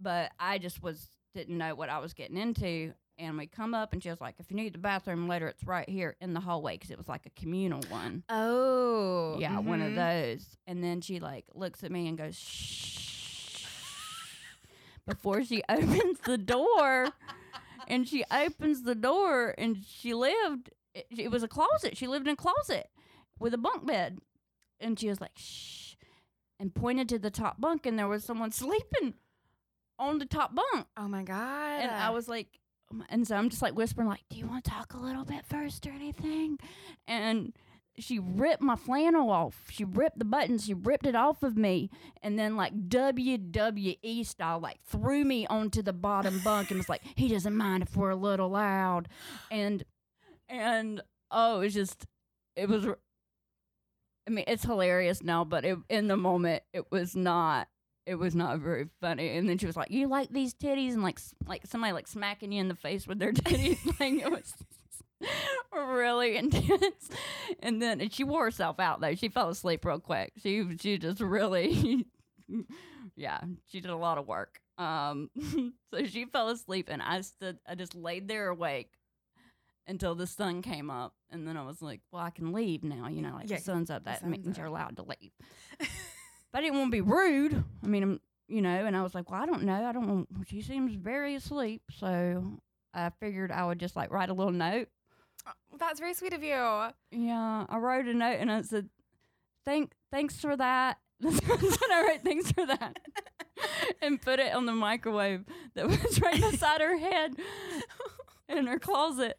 but 0.00 0.32
I 0.38 0.58
just 0.58 0.82
was 0.82 1.08
didn't 1.34 1.58
know 1.58 1.74
what 1.74 1.90
I 1.90 1.98
was 1.98 2.14
getting 2.14 2.36
into. 2.36 2.94
And 3.18 3.38
we 3.38 3.46
come 3.46 3.72
up, 3.72 3.92
and 3.94 4.02
she 4.02 4.10
was 4.10 4.20
like, 4.20 4.34
"If 4.38 4.50
you 4.50 4.56
need 4.56 4.74
the 4.74 4.78
bathroom 4.78 5.26
later, 5.26 5.48
it's 5.48 5.64
right 5.64 5.88
here 5.88 6.16
in 6.20 6.34
the 6.34 6.40
hallway 6.40 6.74
because 6.74 6.90
it 6.90 6.98
was 6.98 7.08
like 7.08 7.24
a 7.26 7.30
communal 7.30 7.80
one." 7.88 8.24
oh, 8.28 9.38
Yeah, 9.38 9.58
one 9.58 9.80
of 9.80 9.92
mhm. 9.92 9.96
those. 10.34 10.56
And 10.66 10.84
then 10.84 11.00
she 11.00 11.18
like 11.20 11.46
looks 11.54 11.82
at 11.82 11.90
me 11.90 12.08
and 12.08 12.18
goes 12.18 12.36
shh 12.38 13.64
before 15.06 15.42
she 15.44 15.62
opens 15.68 16.20
the 16.20 16.38
door. 16.38 17.08
And 17.88 18.08
she 18.08 18.24
opens 18.32 18.82
the 18.82 18.96
door 18.96 19.54
and 19.56 19.76
she 19.86 20.12
lived 20.12 20.70
it, 20.92 21.06
it 21.10 21.30
was 21.30 21.42
a 21.42 21.48
closet. 21.48 21.96
She 21.96 22.06
lived 22.08 22.26
in 22.26 22.32
a 22.32 22.36
closet 22.36 22.88
with 23.38 23.54
a 23.54 23.58
bunk 23.58 23.86
bed. 23.86 24.18
And 24.80 24.98
she 24.98 25.08
was 25.08 25.20
like 25.20 25.32
shh 25.36 25.94
and 26.58 26.74
pointed 26.74 27.08
to 27.10 27.18
the 27.18 27.30
top 27.30 27.60
bunk 27.60 27.86
and 27.86 27.98
there 27.98 28.08
was 28.08 28.24
someone 28.24 28.50
sleeping 28.50 29.14
on 29.98 30.18
the 30.18 30.26
top 30.26 30.54
bunk. 30.54 30.86
Oh 30.96 31.06
my 31.08 31.22
god. 31.22 31.80
And 31.82 31.90
I 31.90 32.10
was 32.10 32.28
like, 32.28 32.58
Um, 32.90 33.04
and 33.08 33.26
so 33.26 33.36
I'm 33.36 33.48
just 33.48 33.62
like 33.62 33.74
whispering, 33.74 34.08
like, 34.08 34.24
"Do 34.30 34.36
you 34.36 34.46
want 34.46 34.64
to 34.64 34.70
talk 34.70 34.94
a 34.94 34.98
little 34.98 35.24
bit 35.24 35.44
first 35.44 35.86
or 35.86 35.90
anything?" 35.90 36.58
And 37.06 37.52
she 37.98 38.18
ripped 38.18 38.62
my 38.62 38.76
flannel 38.76 39.30
off. 39.30 39.64
She 39.70 39.84
ripped 39.84 40.18
the 40.18 40.24
buttons. 40.24 40.66
She 40.66 40.74
ripped 40.74 41.06
it 41.06 41.14
off 41.14 41.42
of 41.42 41.56
me, 41.56 41.90
and 42.22 42.38
then 42.38 42.56
like 42.56 42.88
WWE 42.88 44.24
style, 44.26 44.60
like 44.60 44.80
threw 44.84 45.24
me 45.24 45.46
onto 45.46 45.82
the 45.82 45.92
bottom 45.92 46.40
bunk 46.44 46.70
and 46.70 46.78
was 46.78 46.88
like, 46.88 47.02
"He 47.14 47.28
doesn't 47.28 47.56
mind 47.56 47.82
if 47.82 47.96
we're 47.96 48.10
a 48.10 48.16
little 48.16 48.50
loud," 48.50 49.08
and 49.50 49.84
and 50.48 51.00
oh, 51.30 51.56
it 51.56 51.64
was 51.64 51.74
just, 51.74 52.06
it 52.54 52.68
was. 52.68 52.86
I 54.28 54.30
mean, 54.30 54.44
it's 54.48 54.64
hilarious 54.64 55.22
now, 55.22 55.44
but 55.44 55.64
it, 55.64 55.78
in 55.88 56.08
the 56.08 56.16
moment, 56.16 56.64
it 56.72 56.90
was 56.90 57.14
not 57.14 57.68
it 58.06 58.14
was 58.14 58.34
not 58.34 58.60
very 58.60 58.86
funny. 59.00 59.36
And 59.36 59.48
then 59.48 59.58
she 59.58 59.66
was 59.66 59.76
like, 59.76 59.90
"You 59.90 60.06
like 60.08 60.30
these 60.30 60.54
titties?" 60.54 60.92
And 60.94 61.02
like, 61.02 61.18
like 61.46 61.66
somebody 61.66 61.92
like 61.92 62.06
smacking 62.06 62.52
you 62.52 62.60
in 62.60 62.68
the 62.68 62.74
face 62.74 63.06
with 63.06 63.18
their 63.18 63.32
titties. 63.32 63.84
like 64.00 64.14
it 64.14 64.30
was 64.30 64.54
really 65.72 66.36
intense. 66.36 67.10
And 67.60 67.82
then 67.82 68.00
and 68.00 68.12
she 68.12 68.24
wore 68.24 68.44
herself 68.44 68.78
out 68.78 69.00
though. 69.00 69.14
She 69.14 69.28
fell 69.28 69.48
asleep 69.48 69.84
real 69.84 69.98
quick. 70.00 70.32
She 70.42 70.76
she 70.80 70.98
just 70.98 71.20
really, 71.20 72.06
yeah, 73.16 73.40
she 73.66 73.80
did 73.80 73.90
a 73.90 73.96
lot 73.96 74.18
of 74.18 74.26
work. 74.26 74.60
Um, 74.78 75.30
so 75.90 76.04
she 76.04 76.26
fell 76.26 76.48
asleep, 76.50 76.88
and 76.90 77.02
I 77.02 77.22
stood. 77.22 77.58
I 77.66 77.74
just 77.74 77.94
laid 77.94 78.28
there 78.28 78.48
awake 78.48 78.92
until 79.88 80.14
the 80.14 80.26
sun 80.26 80.60
came 80.62 80.90
up, 80.90 81.14
and 81.30 81.48
then 81.48 81.56
I 81.56 81.64
was 81.64 81.80
like, 81.80 82.02
"Well, 82.12 82.22
I 82.22 82.30
can 82.30 82.52
leave 82.52 82.84
now." 82.84 83.08
You 83.08 83.22
know, 83.22 83.34
like 83.34 83.48
Yeah, 83.48 83.56
the 83.56 83.62
sun's 83.62 83.90
up. 83.90 84.04
That 84.04 84.24
means 84.26 84.58
you're 84.58 84.66
allowed 84.66 84.96
to 84.98 85.02
leave. 85.02 85.32
But 86.52 86.58
I 86.58 86.62
didn't 86.62 86.78
want 86.78 86.88
to 86.88 86.96
be 86.96 87.00
rude. 87.00 87.64
I 87.82 87.86
mean, 87.86 88.02
I'm, 88.02 88.20
you 88.48 88.62
know, 88.62 88.84
and 88.86 88.96
I 88.96 89.02
was 89.02 89.14
like, 89.14 89.30
"Well, 89.30 89.40
I 89.42 89.46
don't 89.46 89.62
know. 89.62 89.84
I 89.84 89.92
don't. 89.92 90.08
want 90.08 90.28
She 90.48 90.62
seems 90.62 90.94
very 90.94 91.34
asleep, 91.34 91.82
so 91.98 92.60
I 92.94 93.10
figured 93.20 93.50
I 93.50 93.64
would 93.66 93.78
just 93.78 93.96
like 93.96 94.10
write 94.12 94.28
a 94.30 94.34
little 94.34 94.52
note. 94.52 94.88
That's 95.78 96.00
very 96.00 96.14
sweet 96.14 96.32
of 96.32 96.42
you. 96.42 96.88
Yeah, 97.10 97.66
I 97.68 97.78
wrote 97.78 98.06
a 98.06 98.14
note 98.14 98.38
and 98.40 98.50
I 98.50 98.62
said, 98.62 98.88
"Thank, 99.64 99.92
thanks 100.10 100.40
for 100.40 100.56
that." 100.56 100.98
That's 101.20 101.40
what 101.40 101.90
I 101.90 102.02
wrote. 102.08 102.20
Thanks 102.24 102.52
for 102.52 102.66
that, 102.66 102.98
and 104.02 104.20
put 104.20 104.38
it 104.38 104.54
on 104.54 104.66
the 104.66 104.72
microwave 104.72 105.44
that 105.74 105.86
was 105.86 106.20
right 106.22 106.40
beside 106.40 106.80
her 106.80 106.98
head 106.98 107.36
in 108.48 108.66
her 108.66 108.78
closet, 108.78 109.38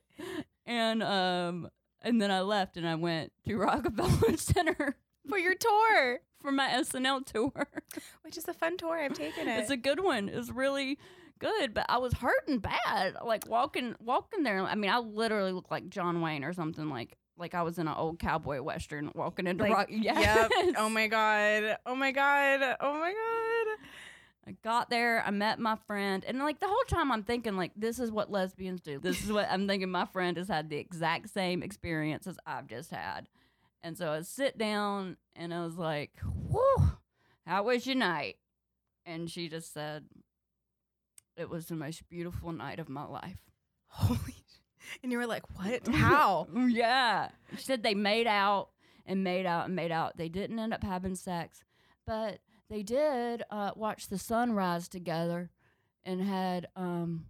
and 0.66 1.04
um, 1.04 1.70
and 2.02 2.22
then 2.22 2.32
I 2.32 2.42
left 2.42 2.78
and 2.78 2.88
I 2.88 2.96
went 2.96 3.32
to 3.46 3.58
Rockefeller 3.58 4.38
Center 4.38 4.98
For 5.30 5.38
your 5.38 5.56
tour, 5.56 6.20
for 6.48 6.54
my 6.54 6.70
SNL 6.70 7.26
tour. 7.26 7.68
which 8.22 8.38
is 8.38 8.48
a 8.48 8.54
fun 8.54 8.78
tour. 8.78 8.98
I've 8.98 9.14
taken 9.14 9.50
it. 9.50 9.60
It's 9.60 9.70
a 9.70 9.76
good 9.76 10.02
one. 10.02 10.30
It's 10.30 10.50
really 10.50 10.98
good, 11.40 11.74
but 11.74 11.86
I 11.90 11.98
was 11.98 12.14
hurting 12.14 12.60
bad. 12.60 13.18
Like 13.26 13.50
walking 13.50 13.96
walking 14.00 14.44
there. 14.44 14.62
I 14.62 14.76
mean, 14.76 14.90
I 14.90 15.00
literally 15.00 15.52
looked 15.52 15.72
like 15.72 15.90
John 15.90 16.22
Wayne 16.22 16.46
or 16.46 16.54
something 16.54 16.90
like 16.90 17.18
like 17.38 17.54
I 17.54 17.64
was 17.64 17.78
in 17.80 17.88
an 17.88 17.96
old 17.96 18.20
cowboy 18.20 18.62
western 18.62 19.12
walking 19.14 19.46
into 19.46 19.64
Like, 19.66 19.74
rock. 19.74 19.88
Yep. 19.92 20.52
Oh 20.78 20.90
my 20.90 21.08
god. 21.08 21.78
Oh 21.86 21.96
my 21.96 22.12
god. 22.12 22.78
Oh 22.80 22.94
my 22.94 23.12
god. 23.14 23.88
I 24.48 24.52
got 24.64 24.90
there, 24.90 25.22
I 25.28 25.32
met 25.32 25.60
my 25.60 25.76
friend, 25.88 26.24
and 26.26 26.40
like 26.40 26.62
the 26.62 26.68
whole 26.68 26.86
time 26.88 27.12
I'm 27.12 27.24
thinking 27.24 27.58
like 27.58 27.74
this 27.76 28.00
is 28.00 28.10
what 28.10 28.32
lesbians 28.32 28.80
do. 28.80 28.98
This 28.98 29.22
is 29.22 29.34
what 29.34 29.50
I'm 29.52 29.68
thinking 29.68 29.92
my 29.92 30.06
friend 30.06 30.38
has 30.38 30.48
had 30.48 30.70
the 30.70 30.78
exact 30.78 31.30
same 31.30 31.62
experience 31.62 32.26
as 32.26 32.38
I've 32.46 32.68
just 32.68 32.90
had. 32.90 33.28
And 33.84 33.98
so 33.98 34.12
I 34.12 34.22
sit 34.22 34.58
down 34.58 35.18
and 35.36 35.54
I 35.54 35.64
was 35.64 35.78
like, 35.78 36.12
Whew, 36.50 36.92
how 37.46 37.64
was 37.64 37.86
your 37.86 37.96
night? 37.96 38.38
And 39.06 39.30
she 39.30 39.48
just 39.50 39.74
said, 39.74 40.06
It 41.36 41.50
was 41.50 41.68
the 41.68 41.76
most 41.76 42.10
beautiful 42.10 42.52
night 42.52 42.80
of 42.80 42.90
my 42.90 43.06
life. 43.06 43.42
Holy. 43.88 44.36
And 45.04 45.12
you 45.12 45.18
were 45.18 45.28
like, 45.28 45.44
what? 45.58 45.88
How? 45.94 46.48
yeah. 46.68 47.30
She 47.58 47.64
said 47.64 47.84
they 47.84 47.94
made 47.94 48.28
out 48.28 48.70
and 49.06 49.24
made 49.24 49.46
out 49.46 49.66
and 49.66 49.76
made 49.76 49.92
out. 49.92 50.18
They 50.18 50.30
didn't 50.30 50.60
end 50.60 50.74
up 50.74 50.84
having 50.84 51.16
sex, 51.16 51.64
but 52.06 52.40
they 52.70 52.84
did 52.84 53.44
uh, 53.50 53.72
watch 53.76 54.08
the 54.08 54.18
sunrise 54.18 54.88
together 54.88 55.50
and 56.04 56.22
had 56.22 56.68
um, 56.76 57.26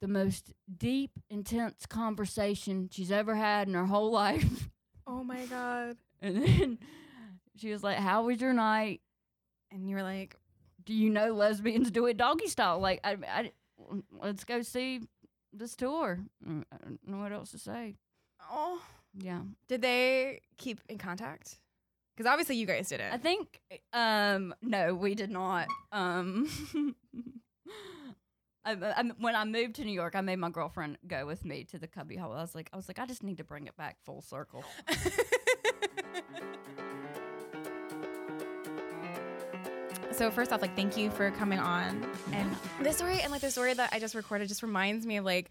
the 0.00 0.08
most 0.08 0.52
deep, 0.74 1.12
intense 1.30 1.86
conversation 1.86 2.88
she's 2.90 3.12
ever 3.12 3.34
had 3.34 3.68
in 3.68 3.74
her 3.74 3.86
whole 3.86 4.10
life. 4.12 4.68
Oh 5.08 5.24
my 5.24 5.44
god. 5.46 5.96
And 6.20 6.42
then 6.42 6.78
she 7.56 7.70
was 7.70 7.82
like, 7.84 7.98
How 7.98 8.24
was 8.24 8.40
your 8.40 8.52
night? 8.52 9.00
And 9.70 9.88
you 9.88 9.94
were 9.96 10.02
like, 10.02 10.34
Do 10.84 10.92
you 10.92 11.10
know 11.10 11.32
lesbians 11.32 11.90
do 11.92 12.06
it 12.06 12.16
doggy 12.16 12.48
style? 12.48 12.80
Like, 12.80 13.00
I, 13.04 13.16
I, 13.26 13.52
let's 14.20 14.44
go 14.44 14.62
see 14.62 15.00
this 15.52 15.76
tour. 15.76 16.18
Mm, 16.46 16.64
I 16.72 16.76
don't 16.84 16.98
know 17.06 17.18
what 17.18 17.32
else 17.32 17.52
to 17.52 17.58
say. 17.58 17.94
oh. 18.50 18.82
Yeah. 19.20 19.40
Did 19.68 19.82
they 19.82 20.42
keep 20.58 20.80
in 20.88 20.98
contact? 20.98 21.56
Because 22.16 22.30
obviously 22.30 22.56
you 22.56 22.66
guys 22.66 22.88
didn't. 22.88 23.12
I 23.12 23.16
think 23.16 23.60
um 23.92 24.54
no, 24.60 24.94
we 24.94 25.14
did 25.14 25.30
not. 25.30 25.66
Um 25.92 26.48
I, 28.68 28.72
I, 29.00 29.02
when 29.18 29.34
I 29.34 29.44
moved 29.46 29.76
to 29.76 29.84
New 29.84 29.92
York, 29.92 30.14
I 30.14 30.20
made 30.20 30.38
my 30.38 30.50
girlfriend 30.50 30.98
go 31.06 31.24
with 31.24 31.42
me 31.42 31.64
to 31.64 31.78
the 31.78 31.86
cubby 31.86 32.16
hole. 32.16 32.32
I 32.32 32.42
was 32.42 32.54
like, 32.54 32.68
I 32.70 32.76
was 32.76 32.86
like, 32.86 32.98
I 32.98 33.06
just 33.06 33.22
need 33.22 33.38
to 33.38 33.44
bring 33.44 33.66
it 33.66 33.74
back 33.78 33.96
full 34.04 34.20
circle. 34.20 34.62
so 40.12 40.30
first 40.30 40.52
off, 40.52 40.60
like 40.60 40.76
thank 40.76 40.98
you 40.98 41.10
for 41.10 41.30
coming 41.30 41.58
on. 41.58 42.06
And 42.32 42.54
this 42.82 42.98
story 42.98 43.20
and 43.22 43.32
like 43.32 43.40
the 43.40 43.50
story 43.50 43.72
that 43.72 43.88
I 43.92 43.98
just 43.98 44.14
recorded 44.14 44.48
just 44.48 44.62
reminds 44.62 45.06
me 45.06 45.16
of 45.16 45.24
like 45.24 45.48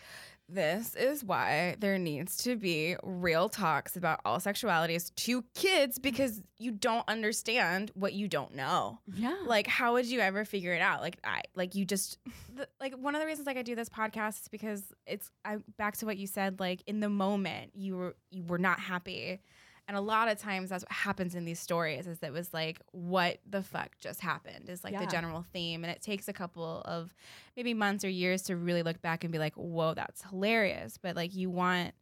this 0.50 0.96
is 0.96 1.24
why 1.24 1.76
there 1.80 1.98
needs 1.98 2.38
to 2.38 2.56
be 2.56 2.96
real 3.04 3.50
talks 3.50 3.98
about 3.98 4.22
all 4.24 4.40
sexualities 4.40 5.14
to 5.16 5.44
kids 5.54 6.00
because 6.00 6.42
you 6.58 6.72
don't 6.72 7.04
understand 7.08 7.92
what 7.96 8.14
you 8.14 8.28
don't 8.28 8.56
know. 8.56 9.00
Yeah, 9.14 9.36
Like 9.46 9.68
how 9.68 9.94
would 9.94 10.06
you 10.06 10.20
ever 10.22 10.46
figure 10.46 10.74
it 10.74 10.82
out? 10.82 11.02
Like 11.02 11.18
I 11.24 11.42
like 11.56 11.76
you 11.76 11.86
just 11.86 12.18
the, 12.56 12.68
like 12.80 12.96
one 12.98 13.14
of 13.16 13.22
the 13.22 13.28
reasons 13.28 13.46
like 13.46 13.58
I 13.58 13.62
do 13.62 13.76
this 13.76 13.90
podcast 13.90 14.42
is 14.44 14.48
because 14.48 14.84
it's 15.06 15.30
I 15.44 15.58
back 15.78 15.98
to 15.98 16.06
what 16.06 16.18
you 16.18 16.28
said 16.28 16.60
like 16.60 16.82
in 16.88 17.00
the 17.02 17.10
moment 17.10 17.72
you 17.76 17.98
were 17.98 18.16
you 18.32 18.44
were 18.44 18.58
not 18.60 18.80
happy. 18.80 19.42
And 19.88 19.96
a 19.96 20.02
lot 20.02 20.28
of 20.28 20.38
times 20.38 20.70
that's 20.70 20.84
what 20.84 20.92
happens 20.92 21.34
in 21.34 21.46
these 21.46 21.60
stories 21.60 22.08
is 22.08 22.20
that 22.20 22.28
it 22.28 22.34
was 22.34 22.54
like 22.54 22.82
what 22.92 23.38
the 23.50 23.64
fuck 23.64 23.98
just 24.00 24.20
happened 24.20 24.70
is 24.70 24.84
like 24.84 25.00
the 25.00 25.06
general 25.06 25.46
theme 25.54 25.86
and 25.86 25.92
it 25.92 26.02
takes 26.02 26.28
a 26.28 26.34
couple 26.34 26.82
of 26.84 27.16
maybe 27.56 27.74
months 27.74 28.04
or 28.04 28.10
years 28.10 28.42
to 28.44 28.58
really 28.58 28.84
look 28.84 29.02
back 29.02 29.24
and 29.24 29.32
be 29.32 29.40
like 29.40 29.54
whoa 29.56 29.94
that's 29.94 30.24
hilarious 30.24 30.98
but 30.98 31.16
like 31.16 31.34
you 31.34 31.50
want 31.50 31.94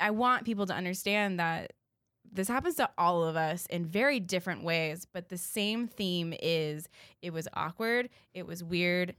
I 0.00 0.10
want 0.10 0.44
people 0.44 0.66
to 0.66 0.74
understand 0.74 1.40
that 1.40 1.72
this 2.32 2.48
happens 2.48 2.74
to 2.76 2.90
all 2.98 3.24
of 3.24 3.36
us 3.36 3.66
in 3.66 3.86
very 3.86 4.18
different 4.18 4.64
ways, 4.64 5.06
but 5.10 5.28
the 5.28 5.38
same 5.38 5.86
theme 5.86 6.34
is 6.42 6.88
it 7.22 7.32
was 7.32 7.48
awkward, 7.54 8.08
it 8.32 8.46
was 8.46 8.64
weird. 8.64 9.14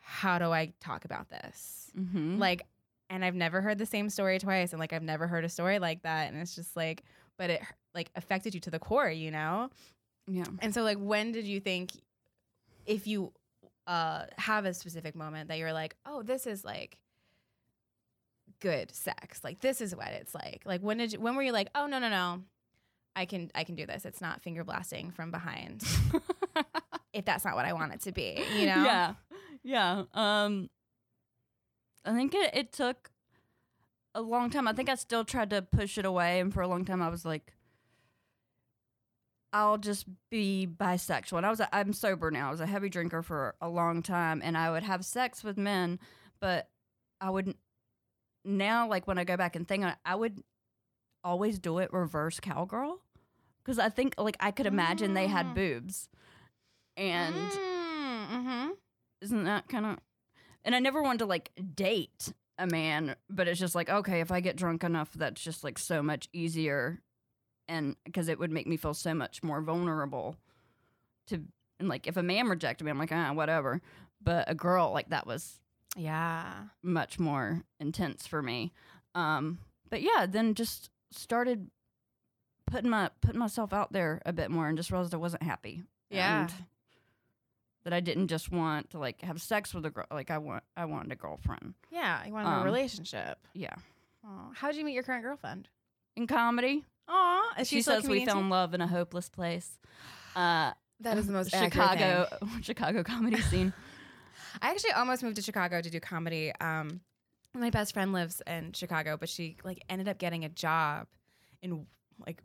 How 0.00 0.38
do 0.38 0.50
I 0.50 0.72
talk 0.80 1.04
about 1.04 1.28
this? 1.28 1.92
mm-hmm. 1.96 2.38
Like, 2.38 2.66
and 3.10 3.24
I've 3.24 3.34
never 3.34 3.60
heard 3.60 3.76
the 3.76 3.86
same 3.86 4.08
story 4.08 4.38
twice, 4.38 4.72
and 4.72 4.80
like 4.80 4.92
I've 4.92 5.02
never 5.02 5.26
heard 5.26 5.44
a 5.44 5.48
story 5.48 5.78
like 5.78 6.02
that, 6.04 6.32
and 6.32 6.40
it's 6.40 6.54
just 6.54 6.76
like, 6.76 7.02
but 7.36 7.50
it 7.50 7.60
like 7.94 8.10
affected 8.14 8.54
you 8.54 8.60
to 8.60 8.70
the 8.70 8.78
core, 8.78 9.10
you 9.10 9.30
know? 9.30 9.68
yeah. 10.26 10.44
And 10.60 10.72
so, 10.72 10.82
like, 10.82 10.98
when 10.98 11.32
did 11.32 11.44
you 11.44 11.58
think, 11.60 11.90
if 12.86 13.06
you 13.06 13.32
uh, 13.86 14.26
have 14.38 14.64
a 14.64 14.72
specific 14.72 15.16
moment 15.16 15.48
that 15.48 15.58
you're 15.58 15.72
like, 15.72 15.96
oh, 16.06 16.22
this 16.22 16.46
is 16.46 16.64
like 16.64 16.98
good 18.60 18.94
sex, 18.94 19.42
like 19.42 19.60
this 19.60 19.80
is 19.80 19.94
what 19.94 20.08
it's 20.08 20.34
like. 20.34 20.62
Like, 20.64 20.80
when 20.80 20.98
did 20.98 21.12
you, 21.12 21.20
when 21.20 21.34
were 21.34 21.42
you 21.42 21.52
like, 21.52 21.68
oh 21.74 21.86
no 21.86 21.98
no 21.98 22.08
no, 22.08 22.42
I 23.16 23.24
can 23.24 23.50
I 23.54 23.64
can 23.64 23.74
do 23.74 23.86
this. 23.86 24.04
It's 24.04 24.20
not 24.20 24.40
finger 24.42 24.62
blasting 24.62 25.10
from 25.10 25.32
behind. 25.32 25.82
if 27.12 27.24
that's 27.24 27.44
not 27.44 27.56
what 27.56 27.64
I 27.64 27.72
want 27.72 27.92
it 27.92 28.02
to 28.02 28.12
be, 28.12 28.40
you 28.56 28.66
know? 28.66 28.84
Yeah, 28.84 29.14
yeah. 29.64 30.02
Um, 30.14 30.70
I 32.04 32.14
think 32.14 32.34
it, 32.34 32.50
it 32.54 32.72
took 32.72 33.10
a 34.14 34.20
long 34.22 34.50
time. 34.50 34.66
I 34.66 34.72
think 34.72 34.88
I 34.88 34.94
still 34.94 35.24
tried 35.24 35.50
to 35.50 35.62
push 35.62 35.98
it 35.98 36.04
away, 36.04 36.40
and 36.40 36.52
for 36.52 36.60
a 36.62 36.68
long 36.68 36.84
time, 36.84 37.02
I 37.02 37.08
was 37.08 37.24
like, 37.24 37.52
"I'll 39.52 39.78
just 39.78 40.06
be 40.30 40.66
bisexual." 40.66 41.36
And 41.38 41.46
I 41.46 41.50
was, 41.50 41.60
a, 41.60 41.74
I'm 41.74 41.92
sober 41.92 42.30
now. 42.30 42.48
I 42.48 42.50
was 42.50 42.60
a 42.60 42.66
heavy 42.66 42.88
drinker 42.88 43.22
for 43.22 43.54
a 43.60 43.68
long 43.68 44.02
time, 44.02 44.40
and 44.44 44.56
I 44.56 44.70
would 44.70 44.82
have 44.82 45.04
sex 45.04 45.44
with 45.44 45.56
men, 45.56 45.98
but 46.40 46.68
I 47.20 47.30
wouldn't. 47.30 47.56
now, 48.44 48.88
like 48.88 49.06
when 49.06 49.18
I 49.18 49.24
go 49.24 49.36
back 49.36 49.54
and 49.56 49.66
think 49.68 49.84
on 49.84 49.90
it, 49.90 49.98
I 50.04 50.14
would 50.14 50.42
always 51.22 51.58
do 51.58 51.78
it 51.78 51.92
reverse 51.92 52.40
cowgirl 52.40 52.98
because 53.62 53.78
I 53.78 53.90
think 53.90 54.14
like 54.16 54.38
I 54.40 54.50
could 54.50 54.64
imagine 54.66 55.12
they 55.12 55.26
had 55.26 55.46
Mm. 55.48 55.54
boobs, 55.54 56.08
and 56.96 57.34
mm-hmm. 57.34 58.68
isn't 59.20 59.44
that 59.44 59.68
kind 59.68 59.84
of 59.86 59.98
and 60.64 60.74
i 60.74 60.78
never 60.78 61.02
wanted 61.02 61.18
to 61.18 61.26
like 61.26 61.50
date 61.74 62.32
a 62.58 62.66
man 62.66 63.16
but 63.28 63.48
it's 63.48 63.60
just 63.60 63.74
like 63.74 63.88
okay 63.88 64.20
if 64.20 64.30
i 64.30 64.40
get 64.40 64.56
drunk 64.56 64.84
enough 64.84 65.10
that's 65.14 65.40
just 65.40 65.64
like 65.64 65.78
so 65.78 66.02
much 66.02 66.28
easier 66.32 67.00
and 67.68 67.96
because 68.04 68.28
it 68.28 68.38
would 68.38 68.50
make 68.50 68.66
me 68.66 68.76
feel 68.76 68.94
so 68.94 69.14
much 69.14 69.42
more 69.42 69.60
vulnerable 69.62 70.36
to 71.26 71.42
and 71.78 71.88
like 71.88 72.06
if 72.06 72.16
a 72.16 72.22
man 72.22 72.48
rejected 72.48 72.84
me 72.84 72.90
i'm 72.90 72.98
like 72.98 73.12
ah 73.12 73.32
whatever 73.32 73.80
but 74.22 74.44
a 74.50 74.54
girl 74.54 74.92
like 74.92 75.08
that 75.10 75.26
was 75.26 75.60
yeah. 75.96 76.52
much 76.82 77.18
more 77.18 77.62
intense 77.80 78.26
for 78.26 78.42
me 78.42 78.72
um 79.14 79.58
but 79.88 80.02
yeah 80.02 80.26
then 80.28 80.54
just 80.54 80.90
started 81.10 81.68
putting 82.66 82.90
my 82.90 83.10
putting 83.20 83.38
myself 83.40 83.72
out 83.72 83.92
there 83.92 84.20
a 84.24 84.32
bit 84.32 84.50
more 84.50 84.68
and 84.68 84.76
just 84.76 84.90
realized 84.90 85.14
i 85.14 85.16
wasn't 85.16 85.42
happy 85.42 85.82
Yeah. 86.10 86.42
and 86.42 86.52
that 87.84 87.92
I 87.92 88.00
didn't 88.00 88.28
just 88.28 88.50
want 88.52 88.90
to 88.90 88.98
like 88.98 89.20
have 89.22 89.40
sex 89.40 89.72
with 89.74 89.84
a 89.86 89.90
girl. 89.90 90.06
Like 90.10 90.30
I 90.30 90.38
want, 90.38 90.62
I 90.76 90.84
wanted 90.84 91.12
a 91.12 91.16
girlfriend. 91.16 91.74
Yeah. 91.90 92.24
You 92.26 92.32
wanted 92.32 92.48
a 92.48 92.52
Um, 92.58 92.64
relationship. 92.64 93.38
Yeah. 93.54 93.74
How 94.54 94.68
did 94.68 94.76
you 94.76 94.84
meet 94.84 94.92
your 94.94 95.02
current 95.02 95.24
girlfriend? 95.24 95.68
In 96.16 96.26
comedy, 96.26 96.84
Aw. 97.08 97.54
Is 97.60 97.68
she, 97.68 97.82
says 97.82 98.06
we 98.06 98.24
fell 98.24 98.38
in 98.38 98.48
love 98.50 98.74
in 98.74 98.80
a 98.80 98.86
hopeless 98.86 99.28
place. 99.28 99.78
Uh, 100.36 100.72
That 101.02 101.16
is 101.16 101.26
the 101.26 101.32
most 101.32 101.50
Chicago 101.50 102.26
Chicago 102.62 103.02
comedy 103.02 103.40
scene. 103.40 103.72
I 104.62 104.70
actually 104.70 104.92
almost 104.92 105.22
moved 105.22 105.36
to 105.36 105.42
Chicago 105.42 105.80
to 105.80 105.88
do 105.88 105.98
comedy. 105.98 106.52
Um, 106.60 107.00
my 107.54 107.70
best 107.70 107.94
friend 107.94 108.12
lives 108.12 108.42
in 108.46 108.74
Chicago, 108.74 109.16
but 109.18 109.30
she 109.30 109.56
like 109.64 109.82
ended 109.88 110.08
up 110.08 110.18
getting 110.18 110.44
a 110.44 110.50
job 110.50 111.06
in 111.62 111.86
like 112.26 112.42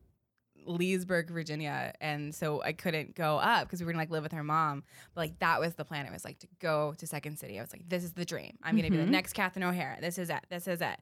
Leesburg, 0.65 1.29
Virginia, 1.29 1.93
and 2.01 2.33
so 2.33 2.61
I 2.63 2.73
couldn't 2.73 3.15
go 3.15 3.37
up 3.37 3.67
because 3.67 3.79
we 3.79 3.85
were 3.85 3.91
gonna 3.93 4.01
like 4.01 4.09
live 4.11 4.23
with 4.23 4.31
her 4.33 4.43
mom. 4.43 4.83
But 5.13 5.21
like 5.21 5.39
that 5.39 5.59
was 5.59 5.75
the 5.75 5.85
plan. 5.85 6.05
It 6.05 6.11
was 6.13 6.25
like 6.25 6.39
to 6.39 6.47
go 6.59 6.93
to 6.97 7.07
Second 7.07 7.37
City. 7.39 7.57
I 7.59 7.61
was 7.61 7.71
like, 7.73 7.87
this 7.87 8.03
is 8.03 8.13
the 8.13 8.25
dream. 8.25 8.57
I'm 8.63 8.75
gonna 8.75 8.89
be 8.89 8.97
the 8.97 9.03
Mhm. 9.03 9.09
next 9.09 9.33
Catherine 9.33 9.63
O'Hara. 9.63 9.99
This 10.01 10.17
is 10.17 10.29
it. 10.29 10.45
This 10.49 10.67
is 10.67 10.81
it. 10.81 10.99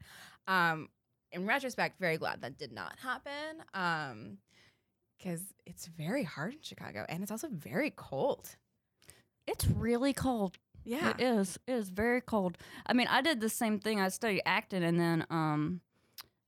Um, 0.48 0.89
in 1.32 1.46
retrospect, 1.48 2.00
very 2.00 2.17
glad 2.17 2.41
that 2.41 2.58
did 2.58 2.72
not 2.72 2.98
happen. 3.00 3.63
Um, 3.74 4.38
because 5.17 5.41
it's 5.65 5.86
very 5.88 6.24
hard 6.24 6.53
in 6.53 6.60
Chicago 6.62 7.05
and 7.08 7.24
it's 7.24 7.32
also 7.32 7.48
very 7.50 7.91
cold. 7.91 8.55
It's 9.48 9.65
really 9.67 10.12
cold. 10.13 10.58
Yeah. 10.86 11.12
It 11.12 11.22
is. 11.22 11.58
It 11.65 11.74
is 11.74 11.89
very 11.89 12.20
cold. 12.20 12.58
I 12.86 12.91
mean, 12.93 13.08
I 13.08 13.22
did 13.22 13.39
the 13.39 13.48
same 13.50 13.79
thing. 13.79 14.01
I 14.01 14.10
studied 14.10 14.41
acting, 14.46 14.84
and 14.84 15.00
then 15.00 15.25
um, 15.29 15.79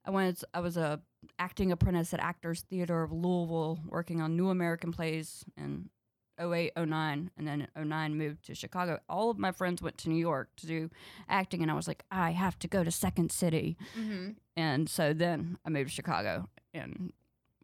I 0.04 0.10
went. 0.10 0.44
I 0.52 0.60
was 0.60 0.76
a 0.76 1.00
acting 1.38 1.70
apprentice 1.72 2.12
at 2.14 2.20
Actors 2.20 2.62
Theater 2.62 3.02
of 3.02 3.12
Louisville, 3.12 3.78
working 3.88 4.20
on 4.20 4.36
New 4.36 4.48
American 4.50 4.92
plays 4.92 5.44
in 5.56 5.90
08, 6.38 6.72
09, 6.76 7.30
and 7.36 7.48
then 7.48 7.66
09 7.76 8.16
moved 8.18 8.44
to 8.46 8.54
Chicago. 8.54 8.98
All 9.08 9.30
of 9.30 9.38
my 9.38 9.52
friends 9.52 9.80
went 9.82 9.96
to 9.98 10.08
New 10.10 10.16
York 10.20 10.50
to 10.56 10.66
do 10.66 10.90
acting, 11.28 11.62
and 11.62 11.70
I 11.70 11.74
was 11.74 11.88
like, 11.88 12.04
I 12.10 12.30
have 12.32 12.58
to 12.60 12.68
go 12.68 12.84
to 12.84 12.90
Second 12.90 13.32
City, 13.32 13.76
Mm-hmm. 13.98 14.30
and 14.56 14.88
so 14.88 15.12
then 15.12 15.58
I 15.64 15.70
moved 15.70 15.90
to 15.90 15.94
Chicago 15.94 16.48
and 16.74 17.12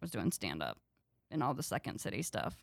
was 0.00 0.10
doing 0.10 0.32
stand 0.32 0.62
up 0.62 0.78
and 1.30 1.42
all 1.42 1.54
the 1.54 1.62
Second 1.62 1.98
City 2.00 2.22
stuff. 2.22 2.56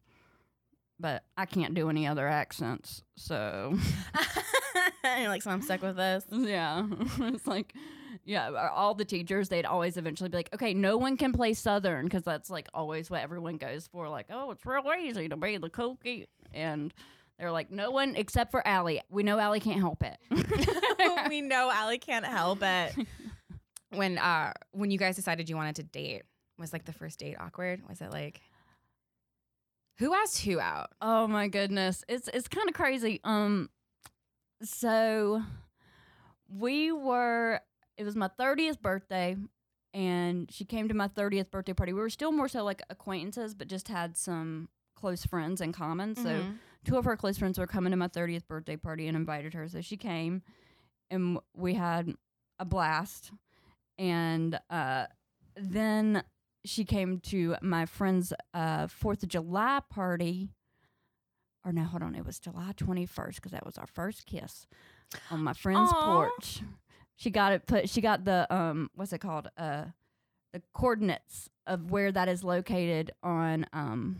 But 0.99 1.23
I 1.37 1.45
can't 1.45 1.73
do 1.75 1.89
any 1.89 2.05
other 2.07 2.27
accents, 2.27 3.03
so. 3.15 3.77
you're 5.17 5.29
like, 5.29 5.41
so 5.41 5.51
I'm 5.51 5.61
stuck 5.61 5.81
with 5.81 5.95
this. 5.95 6.25
Yeah. 6.31 6.85
it's 7.19 7.47
like, 7.47 7.73
yeah, 8.29 8.69
all 8.75 8.93
the 8.93 9.05
teachers, 9.05 9.49
they'd 9.49 9.65
always 9.65 9.97
eventually 9.97 10.29
be 10.29 10.37
like, 10.37 10.53
okay, 10.53 10.75
no 10.75 10.97
one 10.97 11.17
can 11.17 11.33
play 11.33 11.55
Southern 11.55 12.05
because 12.05 12.21
that's 12.21 12.47
like 12.47 12.67
always 12.75 13.09
what 13.09 13.21
everyone 13.21 13.57
goes 13.57 13.87
for. 13.87 14.07
Like, 14.07 14.27
oh, 14.29 14.51
it's 14.51 14.63
real 14.67 14.83
easy 15.01 15.27
to 15.29 15.35
be 15.35 15.57
the 15.57 15.67
kooky. 15.67 16.27
And 16.53 16.93
they're 17.39 17.51
like, 17.51 17.71
no 17.71 17.89
one 17.89 18.15
except 18.15 18.51
for 18.51 18.65
Allie. 18.67 19.01
We 19.09 19.23
know 19.23 19.39
Allie 19.39 19.59
can't 19.59 19.79
help 19.79 20.03
it. 20.03 20.19
we 21.27 21.41
know 21.41 21.71
Allie 21.71 21.97
can't 21.97 22.23
help 22.23 22.61
it. 22.61 22.93
When 23.89 24.19
uh 24.19 24.53
when 24.73 24.91
you 24.91 24.99
guys 24.99 25.15
decided 25.15 25.49
you 25.49 25.55
wanted 25.55 25.77
to 25.77 25.83
date, 25.83 26.21
was 26.59 26.71
like 26.71 26.85
the 26.85 26.93
first 26.93 27.17
date 27.17 27.37
awkward? 27.39 27.81
Was 27.89 27.99
it 27.99 28.11
like 28.11 28.41
who 29.97 30.13
asked 30.13 30.41
who 30.41 30.59
out? 30.59 30.91
Oh 31.01 31.25
my 31.25 31.47
goodness. 31.47 32.03
It's 32.07 32.27
it's 32.27 32.47
kind 32.47 32.69
of 32.69 32.75
crazy. 32.75 33.21
Um 33.23 33.71
so 34.61 35.41
we 36.47 36.91
were 36.91 37.61
it 37.99 38.03
was 38.05 38.15
my 38.15 38.29
30th 38.39 38.81
birthday 38.81 39.35
and 39.93 40.49
she 40.51 40.63
came 40.65 40.87
to 40.87 40.93
my 40.93 41.07
30th 41.09 41.51
birthday 41.51 41.73
party. 41.73 41.93
We 41.93 41.99
were 41.99 42.09
still 42.09 42.31
more 42.31 42.47
so 42.47 42.63
like 42.63 42.81
acquaintances 42.89 43.53
but 43.53 43.67
just 43.67 43.89
had 43.89 44.15
some 44.17 44.69
close 44.95 45.25
friends 45.25 45.61
in 45.61 45.71
common. 45.73 46.15
So 46.15 46.29
Mhm. 46.29 46.57
two 46.85 46.97
of 46.97 47.05
her 47.05 47.15
close 47.17 47.37
friends 47.37 47.59
were 47.59 47.67
coming 47.67 47.91
to 47.91 47.97
my 47.97 48.07
30th 48.07 48.47
birthday 48.47 48.77
party 48.77 49.07
and 49.07 49.15
invited 49.17 49.53
her. 49.53 49.67
So 49.67 49.81
she 49.81 49.97
came 49.97 50.41
and 51.11 51.39
we 51.55 51.73
had 51.73 52.15
a 52.57 52.65
blast. 52.65 53.31
And 53.97 54.59
uh, 54.69 55.07
then 55.57 56.23
she 56.65 56.85
came 56.85 57.19
to 57.19 57.55
my 57.61 57.85
friend's 57.85 58.31
uh, 58.53 58.87
4th 58.87 59.23
of 59.23 59.29
July 59.29 59.81
party. 59.89 60.49
Or 61.65 61.73
no, 61.73 61.83
hold 61.83 62.03
on. 62.03 62.15
It 62.15 62.25
was 62.25 62.39
July 62.39 62.71
21st 62.77 63.35
because 63.35 63.51
that 63.51 63.65
was 63.65 63.77
our 63.77 63.87
first 63.87 64.25
kiss 64.25 64.67
on 65.31 65.43
my 65.43 65.53
friend's 65.53 65.91
Aw. 65.93 66.05
porch. 66.05 66.61
She 67.19 67.29
got 67.29 67.51
it 67.51 67.67
put, 67.67 67.89
she 67.89 67.99
got 67.99 68.23
the, 68.23 68.47
um, 68.49 68.89
what's 68.95 69.11
it 69.11 69.19
called? 69.19 69.49
Uh, 69.57 69.85
the 70.53 70.61
coordinates 70.73 71.49
of 71.67 71.91
where 71.91 72.13
that 72.13 72.29
is 72.29 72.45
located 72.45 73.11
on 73.21 73.65
um, 73.73 74.15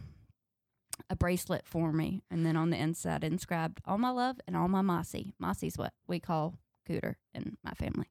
a 1.10 1.16
bracelet 1.16 1.66
for 1.66 1.94
me. 1.94 2.24
And 2.30 2.46
then 2.46 2.58
on 2.58 2.72
the 2.72 2.78
inside, 2.78 3.24
inscribed 3.24 3.80
all 3.86 3.98
my 3.98 4.10
love 4.10 4.42
and 4.46 4.58
all 4.58 4.68
my 4.68 4.82
mossy. 4.82 5.34
Mossy's 5.40 5.78
what 5.78 5.94
we 6.08 6.20
call 6.20 6.56
cooter 6.90 7.16
in 7.34 7.56
my 7.64 7.72
family. 7.72 8.08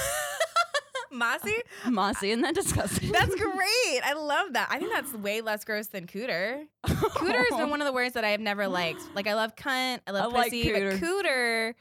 Mossy? 1.10 1.56
Mossy, 1.88 2.32
isn't 2.32 2.42
that 2.42 2.54
disgusting? 2.54 3.10
That's 3.12 3.34
great. 3.34 4.00
I 4.04 4.12
love 4.14 4.52
that. 4.52 4.68
I 4.70 4.78
think 4.78 4.92
that's 4.92 5.12
way 5.14 5.40
less 5.40 5.64
gross 5.64 5.88
than 5.88 6.06
cooter. 6.06 6.66
Cooter 6.86 7.44
has 7.50 7.58
been 7.58 7.70
one 7.70 7.80
of 7.80 7.86
the 7.86 7.92
words 7.92 8.14
that 8.14 8.24
I 8.24 8.30
have 8.30 8.40
never 8.40 8.68
liked. 8.68 9.02
Like 9.14 9.26
I 9.26 9.34
love 9.34 9.56
cunt, 9.56 10.00
I 10.06 10.12
love 10.12 10.32
I 10.32 10.38
like 10.38 10.52
pussy, 10.52 10.70
but 10.70 10.82
cooter. 11.00 11.74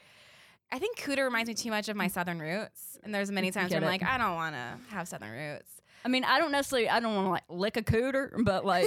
I 0.71 0.79
think 0.79 0.99
cooter 0.99 1.23
reminds 1.23 1.47
me 1.47 1.55
too 1.55 1.71
much 1.71 1.89
of 1.89 1.95
my 1.95 2.08
southern 2.08 2.39
roots. 2.39 2.99
And 3.03 3.13
there's 3.13 3.32
many 3.32 3.51
times 3.51 3.71
where 3.71 3.77
I'm 3.77 3.84
it. 3.84 3.88
like, 3.88 4.03
I 4.03 4.17
don't 4.17 4.36
want 4.36 4.55
to 4.55 4.95
have 4.95 5.08
southern 5.08 5.32
roots. 5.32 5.82
I 6.05 6.08
mean, 6.08 6.23
I 6.23 6.39
don't 6.39 6.51
necessarily, 6.51 6.89
I 6.89 6.99
don't 6.99 7.15
want 7.15 7.25
to 7.27 7.32
like 7.32 7.43
lick 7.49 7.77
a 7.77 7.82
cooter, 7.82 8.32
but 8.43 8.65
like, 8.65 8.86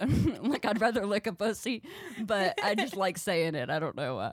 like 0.40 0.64
I'd 0.64 0.80
rather 0.80 1.04
lick 1.04 1.26
a 1.26 1.32
pussy, 1.32 1.82
but 2.20 2.58
I 2.62 2.74
just 2.74 2.96
like 2.96 3.18
saying 3.18 3.54
it. 3.54 3.70
I 3.70 3.78
don't 3.78 3.96
know 3.96 4.16
why. 4.16 4.32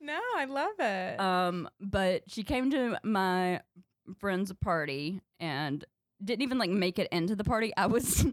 no, 0.00 0.18
I 0.36 0.46
love 0.46 0.78
it. 0.78 1.20
Um, 1.20 1.68
but 1.80 2.22
she 2.28 2.42
came 2.42 2.70
to 2.70 2.98
my 3.04 3.60
friend's 4.18 4.52
party 4.54 5.20
and 5.38 5.84
didn't 6.24 6.42
even 6.42 6.58
like 6.58 6.70
make 6.70 6.98
it 6.98 7.08
into 7.12 7.36
the 7.36 7.44
party. 7.44 7.72
I 7.76 7.86
was 7.86 8.26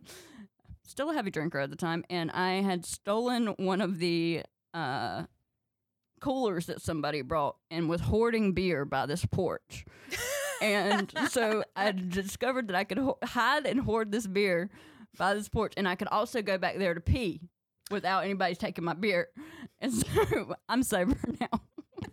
still 0.86 1.10
a 1.12 1.14
heavy 1.14 1.32
drinker 1.32 1.60
at 1.60 1.70
the 1.70 1.76
time, 1.76 2.06
and 2.10 2.32
I 2.32 2.62
had 2.62 2.86
stolen 2.86 3.48
one 3.58 3.82
of 3.82 4.00
the 4.00 4.44
uh 4.74 5.24
coolers 6.20 6.68
that 6.68 6.82
somebody 6.82 7.22
brought 7.22 7.56
and 7.70 7.90
was 7.90 8.02
hoarding 8.02 8.54
beer 8.54 8.86
by 8.86 9.06
this 9.06 9.26
porch. 9.26 9.86
and 10.62 11.12
so 11.30 11.64
I 11.76 11.92
discovered 11.92 12.68
that 12.70 12.76
I 12.76 12.84
could 12.84 12.98
ho- 12.98 13.18
hide 13.24 13.66
and 13.66 13.80
hoard 13.80 14.12
this 14.12 14.28
beer 14.28 14.70
by 15.18 15.34
this 15.34 15.50
porch, 15.50 15.74
and 15.78 15.88
I 15.88 15.96
could 15.96 16.08
also 16.10 16.42
go 16.42 16.58
back 16.58 16.78
there 16.78 16.94
to 16.94 17.02
pee 17.02 17.42
without 17.90 18.24
anybody 18.24 18.56
taking 18.56 18.84
my 18.84 18.94
beer. 18.94 19.30
And 19.80 19.94
so 19.94 20.56
I'm 20.70 20.84
sober 20.84 21.18
now. 21.40 21.62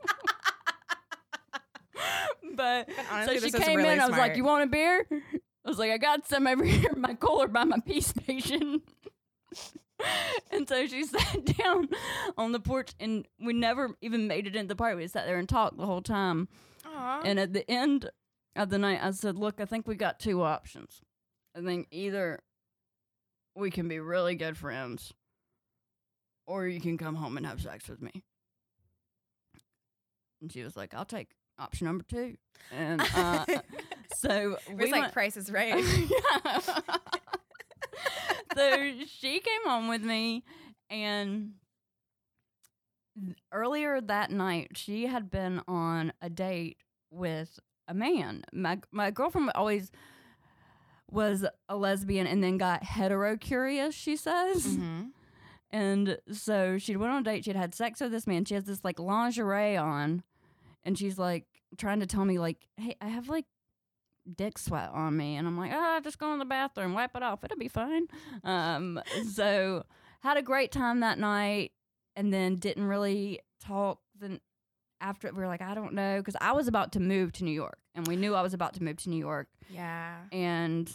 but 2.54 2.88
honestly, 3.10 3.50
so 3.50 3.58
she 3.58 3.64
came 3.64 3.78
really 3.78 3.94
in. 3.94 4.00
I 4.00 4.06
was 4.06 4.16
like, 4.16 4.36
"You 4.36 4.44
want 4.44 4.64
a 4.64 4.66
beer?" 4.66 5.06
I 5.10 5.68
was 5.68 5.78
like, 5.78 5.90
"I 5.90 5.98
got 5.98 6.26
some 6.26 6.46
over 6.46 6.64
here 6.64 6.90
in 6.94 7.00
my 7.00 7.14
cooler 7.14 7.48
by 7.48 7.64
my 7.64 7.78
pee 7.84 8.00
station." 8.00 8.82
And 10.64 10.68
so 10.68 10.86
she 10.86 11.04
sat 11.06 11.44
down 11.58 11.88
on 12.38 12.52
the 12.52 12.60
porch, 12.60 12.92
and 13.00 13.26
we 13.40 13.52
never 13.52 13.90
even 14.00 14.26
made 14.26 14.46
it 14.46 14.56
into 14.56 14.68
the 14.68 14.76
party. 14.76 14.96
We 14.96 15.06
sat 15.06 15.26
there 15.26 15.38
and 15.38 15.48
talked 15.48 15.76
the 15.76 15.86
whole 15.86 16.02
time. 16.02 16.48
Aw. 16.86 17.22
And 17.24 17.38
at 17.38 17.52
the 17.52 17.68
end 17.70 18.10
of 18.56 18.70
the 18.70 18.78
night, 18.78 19.00
I 19.02 19.10
said, 19.12 19.36
Look, 19.36 19.60
I 19.60 19.64
think 19.64 19.86
we 19.86 19.94
got 19.94 20.18
two 20.18 20.42
options. 20.42 21.00
I 21.56 21.60
think 21.62 21.88
either 21.90 22.40
we 23.54 23.70
can 23.70 23.88
be 23.88 23.98
really 24.00 24.34
good 24.34 24.56
friends, 24.56 25.12
or 26.46 26.66
you 26.66 26.80
can 26.80 26.98
come 26.98 27.14
home 27.14 27.36
and 27.36 27.46
have 27.46 27.60
sex 27.60 27.88
with 27.88 28.02
me. 28.02 28.24
And 30.40 30.52
she 30.52 30.62
was 30.62 30.76
like, 30.76 30.92
I'll 30.94 31.04
take 31.04 31.28
option 31.58 31.86
number 31.86 32.04
two. 32.08 32.36
And 32.72 33.00
uh, 33.14 33.44
so 34.16 34.56
It 34.68 34.68
we 34.68 34.74
was 34.84 34.90
like 34.90 35.02
went- 35.02 35.12
Price 35.12 35.36
is 35.36 35.50
Right. 35.52 35.82
Yeah. 35.82 36.60
So 38.54 38.92
she 39.06 39.40
came 39.40 39.64
home 39.66 39.88
with 39.88 40.02
me, 40.02 40.44
and 40.90 41.52
earlier 43.52 44.00
that 44.00 44.30
night, 44.30 44.72
she 44.74 45.06
had 45.06 45.30
been 45.30 45.60
on 45.68 46.12
a 46.20 46.28
date 46.28 46.78
with 47.10 47.58
a 47.88 47.94
man. 47.94 48.42
My 48.52 48.78
my 48.90 49.10
girlfriend 49.10 49.52
always 49.54 49.90
was 51.10 51.44
a 51.68 51.76
lesbian 51.76 52.26
and 52.26 52.42
then 52.42 52.58
got 52.58 52.82
hetero 52.82 53.36
curious. 53.36 53.94
She 53.94 54.16
says. 54.16 54.76
Mhm. 54.78 55.10
And 55.70 56.18
so 56.30 56.78
she 56.78 56.96
went 56.96 57.12
on 57.12 57.22
a 57.22 57.24
date. 57.24 57.44
She'd 57.44 57.56
had 57.56 57.74
sex 57.74 58.00
with 58.00 58.12
this 58.12 58.26
man. 58.28 58.44
She 58.44 58.54
has 58.54 58.64
this 58.64 58.84
like 58.84 58.98
lingerie 59.00 59.76
on, 59.76 60.22
and 60.84 60.96
she's 60.96 61.18
like 61.18 61.46
trying 61.76 61.98
to 62.00 62.06
tell 62.06 62.24
me 62.24 62.38
like, 62.38 62.68
"Hey, 62.76 62.94
I 63.00 63.08
have 63.08 63.28
like 63.28 63.46
dick 64.32 64.58
sweat 64.58 64.90
on 64.92 65.16
me," 65.16 65.36
and 65.36 65.46
I'm 65.46 65.58
like, 65.58 65.72
"Ah, 65.74 66.00
just 66.02 66.18
go 66.18 66.32
in 66.32 66.38
the 66.38 66.44
bathroom, 66.44 66.94
wipe 66.94 67.14
it 67.16 67.22
off. 67.22 67.44
It'll 67.44 67.56
be 67.58 67.68
fine." 67.68 68.06
Um, 68.42 69.00
so 69.32 69.84
had 70.20 70.36
a 70.36 70.42
great 70.42 70.72
time 70.72 71.00
that 71.00 71.18
night, 71.18 71.72
and 72.16 72.32
then 72.32 72.56
didn't 72.56 72.84
really 72.86 73.40
talk. 73.60 74.00
Then 74.18 74.40
after 75.00 75.30
we 75.32 75.38
were 75.38 75.46
like, 75.48 75.60
I 75.62 75.74
don't 75.74 75.92
know, 75.92 76.18
because 76.18 76.36
I 76.40 76.52
was 76.52 76.66
about 76.68 76.92
to 76.92 77.00
move 77.00 77.32
to 77.32 77.44
New 77.44 77.50
York, 77.52 77.78
and 77.94 78.06
we 78.06 78.16
knew 78.16 78.34
I 78.34 78.42
was 78.42 78.54
about 78.54 78.74
to 78.74 78.82
move 78.82 78.96
to 78.98 79.10
New 79.10 79.18
York, 79.18 79.48
Yeah. 79.68 80.16
and 80.32 80.88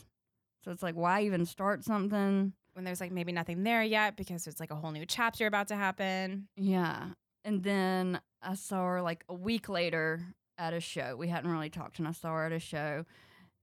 so 0.66 0.72
it's 0.72 0.82
like, 0.82 0.96
why 0.96 1.22
even 1.24 1.46
start 1.46 1.84
something? 1.84 2.54
When 2.74 2.86
there's 2.86 3.02
like 3.02 3.12
maybe 3.12 3.32
nothing 3.32 3.64
there 3.64 3.84
yet 3.84 4.16
because 4.16 4.48
it's 4.48 4.60
like 4.60 4.72
a 4.72 4.76
whole 4.76 4.92
new 4.92 5.06
chapter 5.06 5.46
about 5.48 5.68
to 5.68 5.76
happen. 5.76 6.48
Yeah. 6.56 7.10
And 7.44 7.62
then 7.64 8.22
I 8.42 8.56
saw 8.56 8.84
her 8.86 9.02
like 9.02 9.24
a 9.28 9.34
week 9.34 9.68
later 9.70 10.22
at 10.60 10.74
a 10.74 10.80
show. 10.80 11.16
We 11.18 11.30
hadn't 11.30 11.50
really 11.50 11.70
talked, 11.72 11.98
and 11.98 12.08
I 12.08 12.12
saw 12.12 12.36
her 12.36 12.46
at 12.46 12.52
a 12.52 12.60
show. 12.60 13.06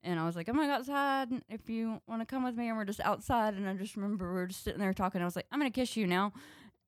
and 0.02 0.20
I 0.20 0.24
was 0.24 0.36
like, 0.36 0.48
oh 0.48 0.52
I'm 0.52 0.56
gonna 0.56 0.68
go 0.68 0.74
outside 0.74 1.28
if 1.48 1.68
you 1.68 2.00
want 2.06 2.22
to 2.22 2.26
come 2.26 2.44
with 2.44 2.56
me. 2.56 2.68
And 2.68 2.76
we're 2.76 2.84
just 2.84 3.00
outside, 3.00 3.54
and 3.54 3.68
I 3.68 3.74
just 3.74 3.96
remember 3.96 4.32
we 4.32 4.40
were 4.40 4.46
just 4.46 4.64
sitting 4.64 4.80
there 4.80 4.94
talking. 4.94 5.20
I 5.20 5.24
was 5.24 5.36
like, 5.36 5.46
I'm 5.52 5.58
gonna 5.60 5.70
kiss 5.70 5.96
you 5.96 6.06
now, 6.06 6.32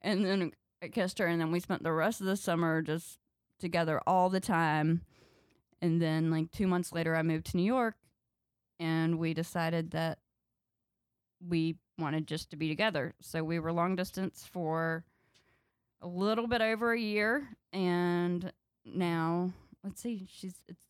and 0.03 0.25
then 0.25 0.53
I 0.83 0.89
kissed 0.89 1.19
her, 1.19 1.27
and 1.27 1.41
then 1.41 1.51
we 1.53 1.61
spent 1.61 1.83
the 1.83 1.93
rest 1.93 2.21
of 2.21 2.27
the 2.27 2.37
summer 2.37 2.81
just 2.83 3.19
together 3.59 4.01
all 4.07 4.31
the 4.31 4.41
time. 4.41 5.03
And 5.81 6.01
then 6.01 6.31
like 6.31 6.51
two 6.51 6.67
months 6.67 6.93
later, 6.93 7.15
I 7.15 7.23
moved 7.23 7.47
to 7.47 7.57
New 7.57 7.65
York, 7.65 7.97
and 8.81 9.19
we 9.19 9.35
decided 9.35 9.91
that 9.93 10.19
we 11.47 11.77
wanted 11.99 12.27
just 12.27 12.51
to 12.51 12.57
be 12.57 12.69
together. 12.69 13.15
So 13.21 13.43
we 13.43 13.59
were 13.59 13.73
long 13.73 13.97
distance 13.97 14.49
for 14.51 15.05
a 16.01 16.07
little 16.07 16.47
bit 16.47 16.61
over 16.61 16.93
a 16.93 17.01
year, 17.01 17.49
and 17.73 18.53
now 18.85 19.53
let's 19.89 20.03
see, 20.03 20.27
she's 20.31 20.55
it's 20.69 20.81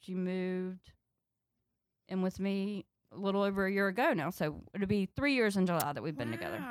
she 0.00 0.14
moved 0.14 0.92
in 2.08 2.22
with 2.22 2.40
me 2.40 2.86
a 3.12 3.18
little 3.18 3.42
over 3.42 3.66
a 3.66 3.72
year 3.72 3.88
ago 3.88 4.12
now. 4.12 4.30
So 4.30 4.62
it'll 4.74 4.86
be 4.86 5.06
three 5.14 5.34
years 5.34 5.56
in 5.56 5.66
July 5.66 5.92
that 5.92 6.02
we've 6.02 6.16
been 6.16 6.32
together. 6.32 6.62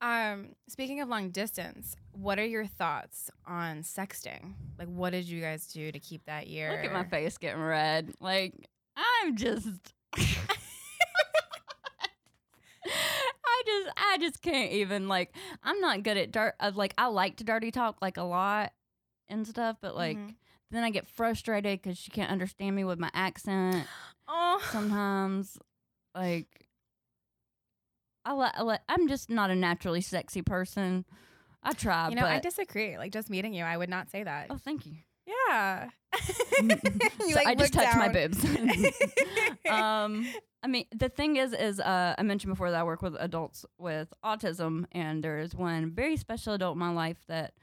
Um, 0.00 0.54
speaking 0.68 1.00
of 1.00 1.08
long 1.08 1.30
distance, 1.30 1.96
what 2.12 2.38
are 2.38 2.46
your 2.46 2.66
thoughts 2.66 3.30
on 3.46 3.82
sexting? 3.82 4.54
Like, 4.78 4.88
what 4.88 5.10
did 5.10 5.28
you 5.28 5.40
guys 5.40 5.66
do 5.66 5.90
to 5.90 5.98
keep 5.98 6.24
that 6.26 6.46
year? 6.46 6.70
Look 6.70 6.84
at 6.84 6.92
my 6.92 7.04
face 7.04 7.36
getting 7.36 7.60
red. 7.60 8.14
Like 8.20 8.54
I'm 8.96 9.36
just. 9.36 9.68
I 13.50 13.62
just, 13.66 13.90
I 13.96 14.18
just 14.20 14.40
can't 14.40 14.72
even 14.72 15.08
like. 15.08 15.34
I'm 15.62 15.80
not 15.80 16.02
good 16.02 16.16
at 16.16 16.32
dirt. 16.32 16.54
Uh, 16.60 16.70
like, 16.74 16.94
I 16.96 17.06
like 17.06 17.36
to 17.36 17.44
dirty 17.44 17.70
talk 17.70 17.98
like 18.00 18.16
a 18.16 18.22
lot 18.22 18.72
and 19.28 19.46
stuff, 19.46 19.76
but 19.80 19.94
like, 19.96 20.16
Mhm. 20.18 20.34
then 20.70 20.84
I 20.84 20.90
get 20.90 21.06
frustrated 21.08 21.80
because 21.82 21.96
she 21.98 22.10
can't 22.10 22.30
understand 22.30 22.74
me 22.76 22.84
with 22.84 22.98
my 22.98 23.10
accent. 23.14 23.86
Oh, 24.26 24.60
sometimes 24.70 25.58
like 26.14 26.66
I 28.24 28.32
li- 28.34 28.50
I 28.54 28.62
li- 28.62 28.78
I'm 28.88 29.08
just 29.08 29.30
not 29.30 29.50
a 29.50 29.54
naturally 29.54 30.00
sexy 30.00 30.42
person. 30.42 31.04
I 31.62 31.72
try, 31.72 32.08
you 32.08 32.14
know, 32.14 32.24
I 32.26 32.38
disagree. 32.38 32.96
Like, 32.98 33.12
just 33.12 33.30
meeting 33.30 33.52
you, 33.54 33.64
I 33.64 33.76
would 33.76 33.88
not 33.88 34.10
say 34.10 34.22
that. 34.22 34.46
oh, 34.50 34.58
thank 34.58 34.86
you. 34.86 34.96
Yeah. 35.26 35.88
Mm, 36.60 36.80
You, 37.20 37.28
So 37.30 37.34
like, 37.36 37.46
I 37.46 37.54
just 37.54 37.72
touched 37.72 37.96
my 37.96 38.08
boobs. 38.08 38.42
um, 39.70 40.26
I 40.62 40.66
mean, 40.66 40.86
the 40.96 41.08
thing 41.08 41.36
is, 41.36 41.52
is 41.52 41.78
uh, 41.78 42.14
I 42.18 42.22
mentioned 42.24 42.52
before 42.52 42.70
that 42.72 42.80
I 42.80 42.82
work 42.82 43.00
with 43.00 43.14
adults 43.18 43.64
with 43.78 44.12
autism, 44.24 44.86
and 44.90 45.22
there 45.22 45.38
is 45.38 45.54
one 45.54 45.90
very 45.92 46.16
special 46.16 46.54
adult 46.54 46.74
in 46.74 46.80
my 46.80 46.90
life 46.90 47.18
that 47.28 47.54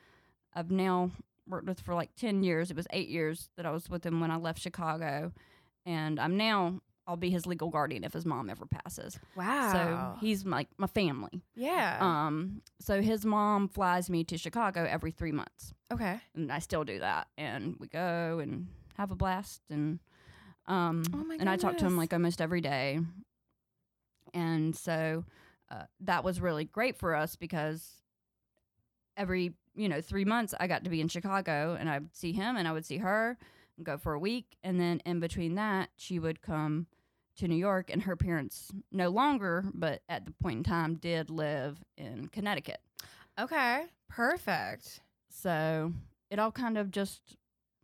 I've 0.54 0.71
now 0.71 1.12
worked 1.47 1.67
with 1.67 1.79
for 1.81 1.93
like 1.93 2.15
ten 2.15 2.43
years. 2.43 2.71
It 2.71 2.77
was 2.77 2.88
eight 2.91 3.10
years 3.10 3.49
that 3.58 3.65
I 3.65 3.71
was 3.71 3.89
with 3.89 4.05
him 4.05 4.19
when 4.19 4.31
I 4.31 4.38
left 4.38 4.60
Chicago, 4.60 5.31
and 5.86 6.19
I'm 6.19 6.38
now 6.38 6.81
I'll 7.08 7.17
be 7.17 7.29
his 7.29 7.45
legal 7.45 7.69
guardian 7.69 8.03
if 8.03 8.13
his 8.13 8.25
mom 8.25 8.49
ever 8.49 8.65
passes. 8.65 9.19
Wow. 9.36 9.71
So 9.71 10.25
he's 10.25 10.45
like 10.45 10.67
my 10.77 10.88
family. 10.88 11.43
yeah. 11.55 11.97
Um, 12.01 12.62
so 12.79 13.01
his 13.01 13.25
mom 13.25 13.69
flies 13.69 14.10
me 14.10 14.23
to 14.25 14.38
Chicago 14.38 14.86
every 14.89 15.12
three 15.12 15.31
months, 15.31 15.73
okay. 15.93 16.19
and 16.34 16.51
I 16.51 16.60
still 16.60 16.84
do 16.84 16.99
that. 16.99 17.27
And 17.38 17.75
we 17.79 17.88
go 17.88 18.39
and 18.41 18.67
have 18.97 19.12
a 19.12 19.15
blast, 19.15 19.62
and 19.69 19.99
um, 20.67 21.03
Oh 21.13 21.17
my 21.17 21.36
and 21.36 21.49
I 21.49 21.58
talk 21.58 21.77
to 21.77 21.86
him 21.86 21.97
like 21.97 22.13
almost 22.13 22.41
every 22.41 22.62
day. 22.62 22.99
And 24.34 24.75
so 24.75 25.23
uh, 25.71 25.84
that 26.01 26.23
was 26.23 26.41
really 26.41 26.65
great 26.65 26.97
for 26.97 27.15
us 27.15 27.36
because 27.36 27.88
every 29.15 29.53
you 29.75 29.89
know 29.89 30.01
three 30.01 30.25
months 30.25 30.53
I 30.59 30.67
got 30.67 30.83
to 30.83 30.89
be 30.89 31.01
in 31.01 31.07
Chicago, 31.07 31.77
and 31.79 31.89
I 31.89 31.99
would 31.99 32.15
see 32.15 32.31
him, 32.31 32.57
and 32.57 32.67
I 32.67 32.71
would 32.71 32.85
see 32.85 32.97
her, 32.97 33.38
and 33.77 33.85
go 33.85 33.97
for 33.97 34.13
a 34.13 34.19
week, 34.19 34.57
and 34.63 34.79
then 34.79 35.01
in 35.05 35.19
between 35.19 35.55
that, 35.55 35.89
she 35.95 36.19
would 36.19 36.41
come 36.41 36.88
to 37.38 37.47
New 37.47 37.55
York, 37.55 37.89
and 37.89 38.03
her 38.03 38.15
parents 38.15 38.71
no 38.91 39.09
longer, 39.09 39.65
but 39.73 40.01
at 40.07 40.25
the 40.25 40.31
point 40.31 40.57
in 40.57 40.63
time, 40.63 40.95
did 40.95 41.29
live 41.29 41.83
in 41.97 42.27
Connecticut. 42.29 42.79
Okay. 43.39 43.83
Perfect. 44.09 45.01
So 45.29 45.91
it 46.29 46.39
all 46.39 46.51
kind 46.51 46.77
of 46.77 46.91
just 46.91 47.35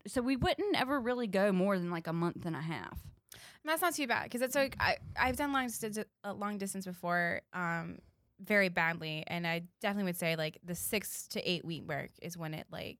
so 0.08 0.22
we 0.22 0.36
wouldn't 0.36 0.80
ever 0.80 1.00
really 1.00 1.28
go 1.28 1.52
more 1.52 1.78
than 1.78 1.92
like 1.92 2.08
a 2.08 2.14
month 2.14 2.46
and 2.46 2.56
a 2.56 2.62
half. 2.62 3.00
And 3.34 3.70
that's 3.70 3.82
not 3.82 3.94
too 3.94 4.08
bad 4.08 4.24
because 4.24 4.42
it's 4.42 4.56
like 4.56 4.76
I 4.80 4.98
I've 5.16 5.38
done 5.38 5.54
long 5.54 5.68
distance 5.68 6.00
uh, 6.24 6.34
long 6.34 6.58
distance 6.58 6.86
before, 6.86 7.42
um, 7.54 8.00
very 8.44 8.70
badly, 8.70 9.24
and 9.28 9.46
I 9.48 9.64
definitely 9.82 10.06
would 10.06 10.18
say 10.18 10.36
like 10.36 10.58
the 10.64 10.76
six 10.76 11.28
to 11.30 11.50
eight 11.50 11.64
week 11.66 11.86
mark 11.88 12.10
is 12.22 12.38
when 12.38 12.54
it 12.54 12.68
like 12.72 13.00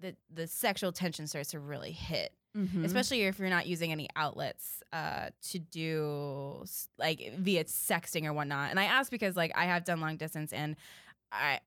the 0.00 0.14
the 0.32 0.46
sexual 0.46 0.92
tension 0.92 1.26
starts 1.26 1.50
to 1.50 1.60
really 1.60 1.92
hit, 1.92 2.32
Mm-hmm. 2.56 2.84
especially 2.84 3.22
if 3.22 3.40
you're 3.40 3.48
not 3.50 3.66
using 3.66 3.90
any 3.90 4.08
outlets 4.14 4.80
uh 4.92 5.30
to 5.50 5.58
do 5.58 6.64
like 6.98 7.32
via 7.38 7.64
sexting 7.64 8.26
or 8.26 8.32
whatnot. 8.32 8.70
And 8.70 8.78
I 8.78 8.84
ask 8.84 9.10
because 9.10 9.34
like 9.36 9.50
I 9.56 9.64
have 9.64 9.84
done 9.84 10.00
long 10.00 10.16
distance 10.16 10.52
and 10.52 10.76
I 11.32 11.58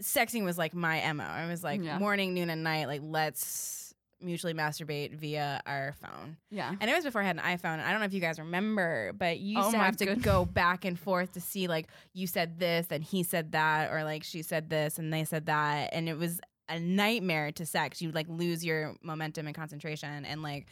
sexting 0.00 0.44
was 0.44 0.56
like 0.56 0.72
my 0.74 1.12
mo. 1.12 1.24
I 1.24 1.46
was 1.48 1.64
like 1.64 1.82
Yeah. 1.82 1.98
morning, 1.98 2.32
noon, 2.34 2.50
and 2.50 2.62
night. 2.62 2.86
Like 2.86 3.00
let's 3.02 3.85
mutually 4.20 4.54
masturbate 4.54 5.14
via 5.14 5.60
our 5.66 5.94
phone. 6.00 6.36
yeah. 6.50 6.74
And 6.80 6.90
it 6.90 6.94
was 6.94 7.04
before 7.04 7.22
I 7.22 7.24
had 7.24 7.36
an 7.36 7.42
iPhone. 7.42 7.84
I 7.84 7.90
don't 7.90 8.00
know 8.00 8.06
if 8.06 8.14
you 8.14 8.20
guys 8.20 8.38
remember, 8.38 9.12
but 9.16 9.38
you 9.38 9.56
used 9.56 9.68
Oh 9.68 9.72
to 9.72 9.78
have 9.78 9.96
to 9.98 10.16
go 10.16 10.44
back 10.44 10.84
and 10.84 10.98
forth 10.98 11.32
to 11.32 11.40
see 11.40 11.68
like 11.68 11.88
you 12.12 12.26
said 12.26 12.58
this 12.58 12.86
and 12.90 13.04
he 13.04 13.22
said 13.22 13.52
that, 13.52 13.92
or 13.92 14.04
like 14.04 14.24
she 14.24 14.42
said 14.42 14.70
this 14.70 14.98
and 14.98 15.12
they 15.12 15.24
said 15.24 15.46
that, 15.46 15.90
and 15.92 16.08
it 16.08 16.16
was 16.16 16.40
a 16.68 16.80
nightmare 16.80 17.52
to 17.52 17.64
sex. 17.64 18.02
You 18.02 18.08
would 18.08 18.14
like 18.14 18.28
lose 18.28 18.64
your 18.64 18.96
momentum 19.02 19.46
and 19.46 19.54
concentration, 19.54 20.24
and 20.24 20.42
like 20.42 20.66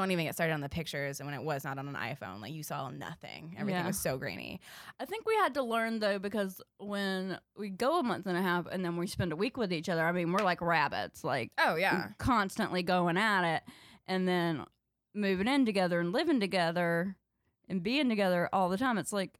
don't 0.00 0.10
even 0.10 0.24
get 0.24 0.34
started 0.34 0.52
on 0.52 0.60
the 0.60 0.68
pictures. 0.68 1.20
And 1.20 1.26
when 1.26 1.38
it 1.38 1.42
was 1.44 1.64
not 1.64 1.78
on 1.78 1.88
an 1.88 1.94
iPhone, 1.94 2.40
like 2.40 2.52
you 2.52 2.62
saw 2.62 2.88
nothing. 2.90 3.54
Everything 3.58 3.80
Yeah. 3.80 3.86
was 3.86 3.98
so 3.98 4.16
grainy. 4.16 4.60
I 5.00 5.04
think 5.04 5.26
we 5.26 5.34
had 5.36 5.54
to 5.54 5.62
learn 5.62 5.98
though 5.98 6.18
because 6.18 6.60
when 6.78 7.38
we 7.56 7.68
go 7.70 7.98
a 7.98 8.02
month 8.02 8.26
and 8.26 8.36
a 8.38 8.42
half 8.42 8.66
and 8.66 8.84
then 8.84 8.96
we 8.96 9.06
spend 9.06 9.32
a 9.32 9.36
week 9.36 9.56
with 9.56 9.72
each 9.72 9.88
other, 9.88 10.04
I 10.06 10.12
mean 10.12 10.32
we're 10.32 10.44
like 10.44 10.60
rabbits, 10.60 11.24
like 11.24 11.50
Oh 11.58 11.74
yeah, 11.76 12.08
constantly 12.18 12.82
going 12.82 13.16
at 13.16 13.56
it, 13.56 13.62
and 14.06 14.26
then 14.28 14.64
moving 15.14 15.48
in 15.48 15.66
together 15.66 15.98
and 16.00 16.12
living 16.12 16.38
together 16.40 17.16
and 17.68 17.82
being 17.82 18.08
together 18.08 18.48
all 18.52 18.68
the 18.68 18.78
time. 18.78 18.98
It's 18.98 19.12
like, 19.12 19.30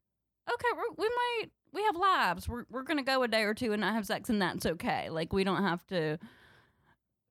okay, 0.53 0.69
we're, 0.77 0.95
we 0.97 1.09
might 1.09 1.47
we 1.73 1.83
have 1.85 1.97
lives. 1.97 2.49
We're 2.49 2.65
we're 2.69 2.83
gonna 2.83 3.03
go 3.03 3.23
a 3.23 3.29
day 3.29 3.43
or 3.45 3.55
two 3.55 3.73
and 3.73 3.81
not 3.81 3.95
have 3.95 4.07
sex, 4.07 4.29
and 4.29 4.41
that's 4.43 4.67
okay. 4.67 5.09
Like 5.11 5.33
we 5.33 5.45
don't 5.45 5.63
have 5.63 5.87
to 5.89 6.19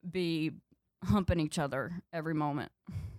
be 0.10 0.52
humping 1.04 1.40
each 1.40 1.60
other 1.60 2.02
every 2.14 2.34
moment. 2.34 2.72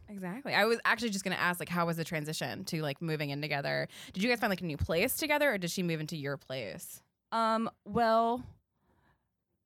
Exactly. 0.08 0.54
I 0.54 0.64
was 0.64 0.78
actually 0.84 1.10
just 1.10 1.24
gonna 1.24 1.36
ask 1.36 1.60
like 1.60 1.68
how 1.68 1.86
was 1.86 1.96
the 1.96 2.04
transition 2.04 2.64
to 2.66 2.82
like 2.82 3.00
moving 3.00 3.30
in 3.30 3.40
together? 3.40 3.88
Did 4.12 4.22
you 4.22 4.28
guys 4.28 4.40
find 4.40 4.50
like 4.50 4.60
a 4.60 4.66
new 4.66 4.76
place 4.76 5.16
together, 5.16 5.52
or 5.52 5.58
did 5.58 5.70
she 5.70 5.82
move 5.82 6.00
into 6.00 6.16
your 6.16 6.36
place? 6.36 7.02
Um, 7.32 7.70
well, 7.84 8.42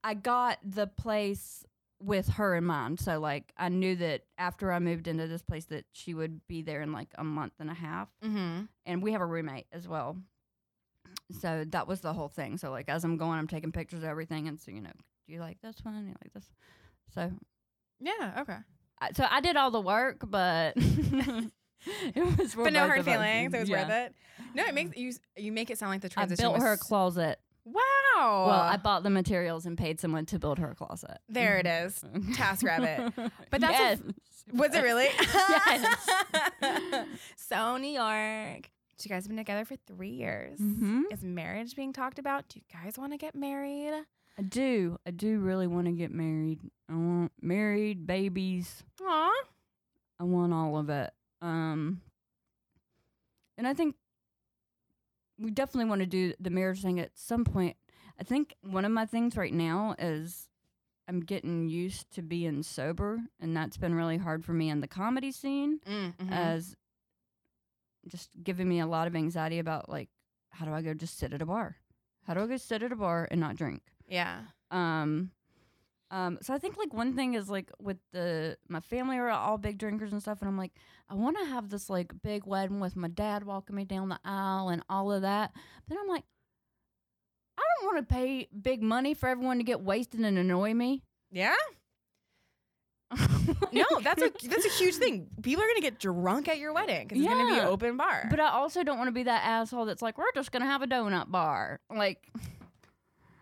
I 0.05 0.15
got 0.15 0.59
the 0.65 0.87
place 0.87 1.65
with 2.01 2.29
her 2.31 2.57
in 2.57 2.65
mind. 2.65 3.01
So 3.01 3.21
like 3.21 3.53
I 3.57 3.69
knew 3.69 3.95
that 3.97 4.23
after 4.37 4.73
I 4.73 4.79
moved 4.79 5.07
into 5.07 5.27
this 5.29 5.43
place 5.43 5.67
that 5.67 5.85
she 5.93 6.15
would 6.15 6.47
be 6.49 6.63
there 6.63 6.83
in 6.83 6.93
like 6.93 7.09
a 7.17 7.25
month 7.25 7.55
and 7.61 7.71
a 7.71 7.75
half. 7.75 8.09
Mm-hmm. 8.25 8.63
And 8.87 9.03
we 9.03 9.13
have 9.13 9.21
a 9.21 9.27
roommate 9.27 9.67
as 9.73 9.87
well. 9.87 10.17
So 11.41 11.65
that 11.69 11.87
was 11.87 12.01
the 12.01 12.13
whole 12.13 12.29
thing. 12.29 12.59
So 12.59 12.71
like 12.71 12.89
as 12.89 13.05
I'm 13.05 13.17
going, 13.17 13.39
I'm 13.39 13.47
taking 13.47 13.73
pictures 13.73 14.03
of 14.03 14.09
everything 14.09 14.49
and 14.49 14.61
so 14.61 14.73
you 14.73 14.81
know, 14.81 14.91
do 15.27 15.33
you 15.33 15.41
like 15.41 15.61
this 15.63 15.77
one? 15.85 15.95
Do 16.03 16.09
You 16.09 16.17
like 16.23 16.33
this? 16.35 16.51
So 17.15 17.31
Yeah. 18.01 18.41
Okay. 18.41 18.59
So 19.15 19.27
I 19.31 19.41
did 19.41 19.57
all 19.57 19.71
the 19.71 19.81
work, 19.81 20.19
but 20.27 20.75
it 20.77 22.39
was 22.39 22.55
but 22.55 22.73
no 22.73 22.87
hard 22.87 23.05
feelings. 23.05 23.53
It 23.55 23.61
was 23.61 23.69
Yeah. 23.69 23.83
worth 23.83 23.91
it. 23.91 24.15
No, 24.55 24.65
it 24.65 24.75
makes 24.75 24.97
you 24.97 25.13
you 25.37 25.53
make 25.53 25.71
it 25.71 25.79
sound 25.79 25.91
like 25.93 26.01
the 26.03 26.09
transition. 26.09 26.45
I 26.45 26.49
built 26.49 26.55
was 26.55 26.63
her 26.63 26.77
closet. 26.77 27.39
Wow. 27.65 27.79
Well, 28.17 28.51
I 28.61 28.77
bought 28.77 29.03
the 29.05 29.11
materials 29.11 29.67
and 29.67 29.79
paid 29.79 30.01
someone 30.01 30.27
to 30.27 30.39
build 30.39 30.59
her 30.59 30.75
closet. 30.75 31.19
there 31.29 31.59
it 31.59 31.67
is. 31.67 32.03
TaskRabbit. 32.37 33.31
But 33.51 33.61
that's 33.61 34.01
a- 34.01 34.57
Was 34.57 34.75
it 34.75 34.83
really? 34.83 35.09
Yes. 36.61 37.07
so 37.37 37.77
New 37.77 37.89
York. 37.91 38.71
You 39.05 39.09
guys 39.09 39.25
have 39.25 39.29
been 39.31 39.37
together 39.37 39.65
for 39.65 39.75
three 39.89 40.11
years. 40.11 40.61
Mhm. 40.61 41.03
Is 41.11 41.25
marriage 41.25 41.75
being 41.75 41.93
talked 41.93 42.21
about? 42.21 42.49
Do 42.49 42.61
you 42.61 42.65
guys 42.73 42.97
want 42.97 43.13
to 43.13 43.19
get 43.19 43.35
married? 43.35 43.93
I 44.39 44.43
do. 44.43 44.99
I 45.07 45.11
do 45.11 45.39
really 45.39 45.67
want 45.67 45.87
to 45.87 45.93
get 45.93 46.11
married. 46.11 46.61
I 46.89 46.95
want 46.95 47.33
married, 47.41 48.07
babies. 48.07 48.83
Aw. 49.03 49.43
I 50.21 50.25
want 50.25 50.53
all 50.53 50.79
of 50.79 50.89
it. 50.91 51.13
Um, 51.43 52.01
and 53.59 53.67
I 53.67 53.75
think 53.75 53.97
we 55.39 55.51
definitely 55.51 55.89
want 55.91 56.01
to 56.01 56.07
do 56.07 56.33
the 56.41 56.51
marriage 56.51 56.81
thing 56.83 57.01
at 57.01 57.11
some 57.15 57.45
point. 57.45 57.77
I 58.19 58.25
think 58.25 58.55
one 58.63 58.85
of 58.85 58.93
my 58.93 59.05
things 59.07 59.37
right 59.37 59.53
now 59.53 59.97
is 59.99 60.49
I'm 61.09 61.21
getting 61.21 61.69
used 61.69 62.11
to 62.15 62.23
being 62.23 62.63
sober, 62.63 63.19
and 63.41 63.57
that's 63.57 63.77
been 63.77 63.95
really 63.95 64.19
hard 64.19 64.45
for 64.45 64.53
me 64.53 64.71
in 64.71 64.81
the 64.81 64.89
comedy 64.89 65.33
scene, 65.33 65.81
Mm-hmm. 65.89 66.33
as 66.33 66.77
just 68.09 68.31
giving 68.43 68.69
me 68.69 68.81
a 68.81 68.87
lot 68.87 69.07
of 69.07 69.15
anxiety 69.15 69.59
about 69.61 69.89
like 69.89 70.09
how 70.51 70.67
do 70.67 70.73
I 70.73 70.83
go 70.83 70.93
just 70.95 71.19
sit 71.19 71.33
at 71.33 71.41
a 71.43 71.47
bar? 71.47 71.77
How 72.27 72.35
do 72.35 72.41
I 72.41 72.47
go 72.47 72.57
sit 72.57 72.83
at 72.83 72.93
a 72.93 72.97
bar 72.97 73.27
and 73.31 73.41
not 73.41 73.57
drink? 73.57 73.81
Yeah. 74.09 74.41
Um, 74.71 75.31
Um, 76.11 76.39
so 76.43 76.53
I 76.53 76.59
think 76.59 76.77
like 76.77 76.93
one 76.93 77.15
thing 77.15 77.33
is 77.35 77.49
like 77.49 77.71
with 77.81 77.97
the 78.13 78.59
my 78.69 78.81
family 78.81 79.17
are 79.19 79.31
all 79.31 79.57
big 79.57 79.79
drinkers 79.79 80.13
and 80.13 80.21
stuff, 80.21 80.41
and 80.43 80.49
I'm 80.49 80.59
like, 80.59 80.73
I 81.09 81.15
want 81.15 81.39
to 81.39 81.45
have 81.47 81.71
this 81.71 81.89
like 81.89 82.13
big 82.23 82.47
wedding 82.47 82.81
with 82.81 82.97
my 82.97 83.09
dad 83.09 83.45
walking 83.45 83.77
me 83.77 83.85
down 83.85 84.11
the 84.11 84.19
aisle 84.25 84.69
and 84.69 84.83
all 84.91 85.11
of 85.11 85.23
that. 85.23 85.53
Then 85.89 85.97
I'm 85.99 86.09
like, 86.09 86.25
I 87.57 87.63
don't 87.81 87.95
want 87.95 88.07
to 88.09 88.15
pay 88.15 88.49
big 88.61 88.83
money 88.83 89.15
for 89.15 89.29
everyone 89.29 89.57
to 89.59 89.65
get 89.65 89.81
wasted 89.81 90.21
and 90.21 90.37
annoy 90.37 90.75
me. 90.75 91.03
Yeah. 91.31 91.55
No, 93.73 93.85
that's 94.03 94.21
a 94.23 94.31
that's 94.49 94.67
a 94.67 94.69
huge 94.69 94.97
thing. 94.97 95.29
People 95.43 95.65
are 95.65 95.67
gonna 95.67 95.81
get 95.81 95.99
drunk 95.99 96.47
at 96.49 96.59
your 96.59 96.75
wedding 96.75 97.09
because 97.09 97.23
it's 97.25 97.29
gonna 97.29 97.47
be 97.51 97.57
Yeah. 97.57 97.69
open 97.69 97.97
bar. 97.97 98.27
But 98.31 98.39
I 98.39 98.49
also 98.51 98.83
don't 98.85 98.99
want 98.99 99.09
to 99.09 99.13
be 99.13 99.23
that 99.23 99.43
asshole 99.45 99.87
that's 99.87 100.03
like, 100.03 100.19
we're 100.19 100.31
just 100.35 100.53
gonna 100.53 100.67
have 100.67 100.83
a 100.83 100.87
donut 100.87 101.31
bar. 101.31 101.81
Like, 101.95 102.19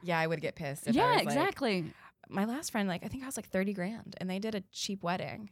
yeah, 0.02 0.18
I 0.18 0.26
would 0.26 0.40
get 0.40 0.54
pissed. 0.54 0.86
If 0.86 0.94
I 0.96 0.98
yeah, 0.98 1.06
was, 1.08 1.16
like- 1.16 1.24
exactly. 1.26 1.92
my 2.28 2.44
last 2.44 2.70
friend, 2.72 2.88
like 2.88 3.04
I 3.04 3.08
think 3.08 3.22
I 3.22 3.26
was 3.26 3.36
like 3.36 3.48
thirty 3.48 3.72
grand, 3.72 4.16
and 4.20 4.28
they 4.30 4.38
did 4.38 4.54
a 4.54 4.60
cheap 4.72 5.02
wedding, 5.02 5.50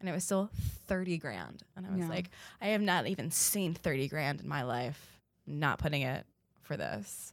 and 0.00 0.08
it 0.08 0.12
was 0.12 0.24
still 0.24 0.50
thirty 0.86 1.18
grand, 1.18 1.62
and 1.76 1.86
I 1.86 1.90
was 1.90 2.00
Yeah. 2.00 2.08
like, 2.08 2.30
I 2.60 2.68
have 2.68 2.80
not 2.82 3.06
even 3.06 3.30
seen 3.30 3.74
thirty 3.74 4.08
grand 4.08 4.40
in 4.40 4.48
my 4.48 4.62
life. 4.62 5.20
Not 5.46 5.78
putting 5.78 6.02
it 6.02 6.26
for 6.62 6.76
this. 6.76 7.32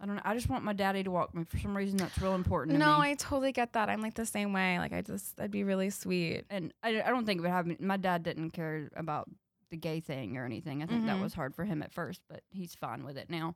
I 0.00 0.06
don't 0.06 0.16
know. 0.16 0.22
I 0.24 0.34
just 0.34 0.48
want 0.50 0.64
my 0.64 0.72
daddy 0.72 1.04
to 1.04 1.10
walk 1.10 1.34
me. 1.34 1.44
For 1.44 1.56
some 1.58 1.76
reason, 1.76 1.96
that's 1.98 2.18
real 2.20 2.34
important 2.34 2.74
to 2.74 2.78
No. 2.78 2.98
I 2.98 3.14
totally 3.14 3.52
get 3.52 3.72
that. 3.74 3.88
I'm 3.88 4.02
like 4.02 4.14
the 4.14 4.26
same 4.26 4.52
way. 4.52 4.78
Like 4.80 4.92
I 4.92 5.02
just, 5.02 5.36
that'd 5.36 5.52
be 5.52 5.62
really 5.62 5.88
sweet. 5.90 6.44
and 6.50 6.74
I, 6.82 7.00
I 7.00 7.10
don't 7.10 7.24
think 7.24 7.38
it 7.38 7.42
would 7.42 7.50
have. 7.52 7.80
My 7.80 7.96
dad 7.96 8.24
didn't 8.24 8.50
care 8.50 8.90
about 8.96 9.30
the 9.70 9.76
gay 9.76 10.00
thing 10.00 10.36
or 10.36 10.44
anything. 10.44 10.82
I 10.82 10.86
think 10.86 11.06
that 11.06 11.16
Mhm. 11.16 11.22
was 11.22 11.32
hard 11.32 11.54
for 11.54 11.64
him 11.64 11.80
at 11.80 11.92
first, 11.92 12.20
but 12.28 12.42
he's 12.50 12.74
fine 12.74 13.04
with 13.04 13.16
it 13.16 13.30
now, 13.30 13.54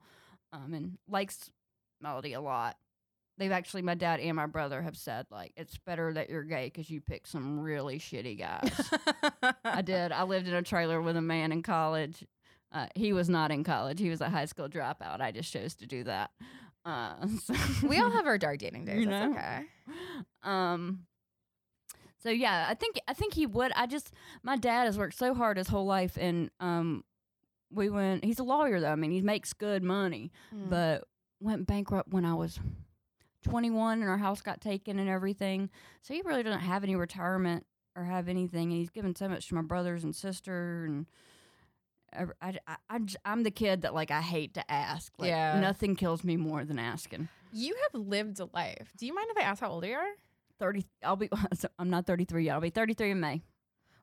um, 0.53 0.73
and 0.75 0.97
likes 1.09 1.51
Melody 2.01 2.33
a 2.35 2.41
lot. 2.41 2.77
They've 3.39 3.53
actually, 3.53 3.83
my 3.83 3.95
dad 3.95 4.19
and 4.19 4.35
my 4.37 4.47
brother 4.47 4.83
have 4.83 4.97
said 4.97 5.27
like 5.31 5.53
it's 5.57 5.79
better 5.79 6.13
that 6.15 6.29
you're 6.29 6.43
gay 6.43 6.67
because 6.67 6.91
you 6.91 7.01
pick 7.01 7.27
some 7.27 7.61
really 7.61 7.99
shitty 8.01 8.39
guys. 8.39 8.91
I 9.65 9.83
did. 9.85 10.11
I 10.13 10.25
lived 10.25 10.49
in 10.49 10.55
a 10.55 10.63
trailer 10.63 11.01
with 11.01 11.17
a 11.17 11.23
man 11.23 11.53
in 11.53 11.63
college. 11.63 12.25
Uh, 12.73 12.87
he 12.97 13.13
was 13.13 13.29
not 13.29 13.51
in 13.51 13.63
college. 13.65 14.01
He 14.01 14.11
was 14.11 14.21
a 14.21 14.29
high 14.29 14.45
school 14.47 14.69
dropout. 14.69 15.21
I 15.21 15.31
just 15.33 15.53
chose 15.53 15.75
to 15.77 15.87
do 15.87 16.05
that. 16.05 16.31
Uh, 16.85 17.15
so 17.45 17.55
we 17.87 17.99
all 18.01 18.11
have 18.11 18.27
our 18.27 18.39
dark 18.39 18.59
dating 18.59 18.85
days. 18.87 19.01
You 19.01 19.07
That's 19.07 19.33
know? 19.33 19.39
okay. 19.39 19.63
um 20.43 21.01
so 22.21 22.31
yeah 22.31 22.67
i 22.69 22.75
think 22.75 22.99
i 23.07 23.13
think 23.15 23.33
he 23.35 23.47
would 23.47 23.71
i 23.77 23.87
just 23.87 24.13
my 24.43 24.57
dad 24.57 24.85
has 24.87 24.99
worked 24.99 25.17
so 25.17 25.33
hard 25.35 25.57
his 25.57 25.69
whole 25.69 25.87
life 25.87 26.19
and 26.21 26.51
um 26.61 27.05
we 27.73 27.89
went 27.89 28.25
he's 28.25 28.39
a 28.39 28.43
lawyer 28.43 28.81
though 28.81 28.91
i 28.91 28.97
mean 28.97 29.11
he 29.13 29.21
makes 29.23 29.53
good 29.53 29.83
money 29.83 30.31
Mm. 30.55 30.69
but 30.69 31.05
went 31.41 31.67
bankrupt 31.67 32.13
when 32.13 32.25
i 32.25 32.35
was 32.35 32.59
21 33.45 34.01
and 34.01 34.11
our 34.11 34.19
house 34.19 34.41
got 34.41 34.61
taken 34.61 34.99
and 34.99 35.09
everything 35.09 35.71
so 36.03 36.13
he 36.15 36.23
really 36.25 36.43
doesn't 36.43 36.61
have 36.61 36.83
any 36.83 36.97
retirement 36.97 37.65
or 37.95 38.05
have 38.05 38.29
anything 38.29 38.71
and 38.71 38.79
he's 38.79 38.91
given 38.91 39.15
so 39.15 39.29
much 39.29 39.49
to 39.49 39.55
my 39.55 39.63
brothers 39.63 40.05
and 40.05 40.15
sister 40.15 40.85
and 40.87 41.07
I, 42.41 42.55
I, 42.89 43.01
am 43.27 43.43
the 43.43 43.51
kid 43.51 43.83
that 43.83 43.93
like 43.95 44.11
I 44.11 44.23
hate 44.23 44.55
to 44.55 44.71
ask. 44.71 45.13
Like, 45.19 45.29
Yeah. 45.29 45.61
nothing 45.61 45.95
kills 45.95 46.25
me 46.25 46.39
more 46.39 46.65
than 46.65 46.79
asking. 46.79 47.29
you 47.53 47.77
have 47.83 48.01
lived 48.01 48.41
a 48.41 48.49
life. 48.55 48.93
Do 48.97 49.07
you 49.07 49.15
mind 49.15 49.29
if 49.31 49.37
I 49.37 49.43
ask 49.43 49.61
how 49.61 49.69
old 49.69 49.85
you 49.85 49.93
are? 49.95 50.09
30 50.59 50.87
I'll 51.05 51.17
be 51.17 51.29
I'm 51.79 51.91
not 51.91 52.07
33 52.07 52.47
yet. 52.47 52.55
I'll 52.55 52.61
be 52.63 52.71
33 52.71 53.11
in 53.11 53.21
May. 53.21 53.43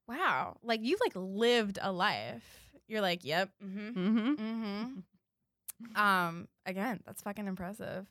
Wow. 0.08 0.58
Like 0.62 0.82
you've 0.84 1.00
like 1.00 1.13
lived 1.15 1.80
a 1.82 1.91
life. 1.91 2.43
You're 2.88 3.02
like, 3.02 3.26
yep. 3.26 3.50
Mm-hmm. 3.63 4.00
Mhm. 4.00 4.36
Mm-hmm. 4.38 5.00
um, 5.95 6.47
again, 6.65 7.01
that's 7.05 7.21
fucking 7.21 7.47
impressive. 7.47 8.05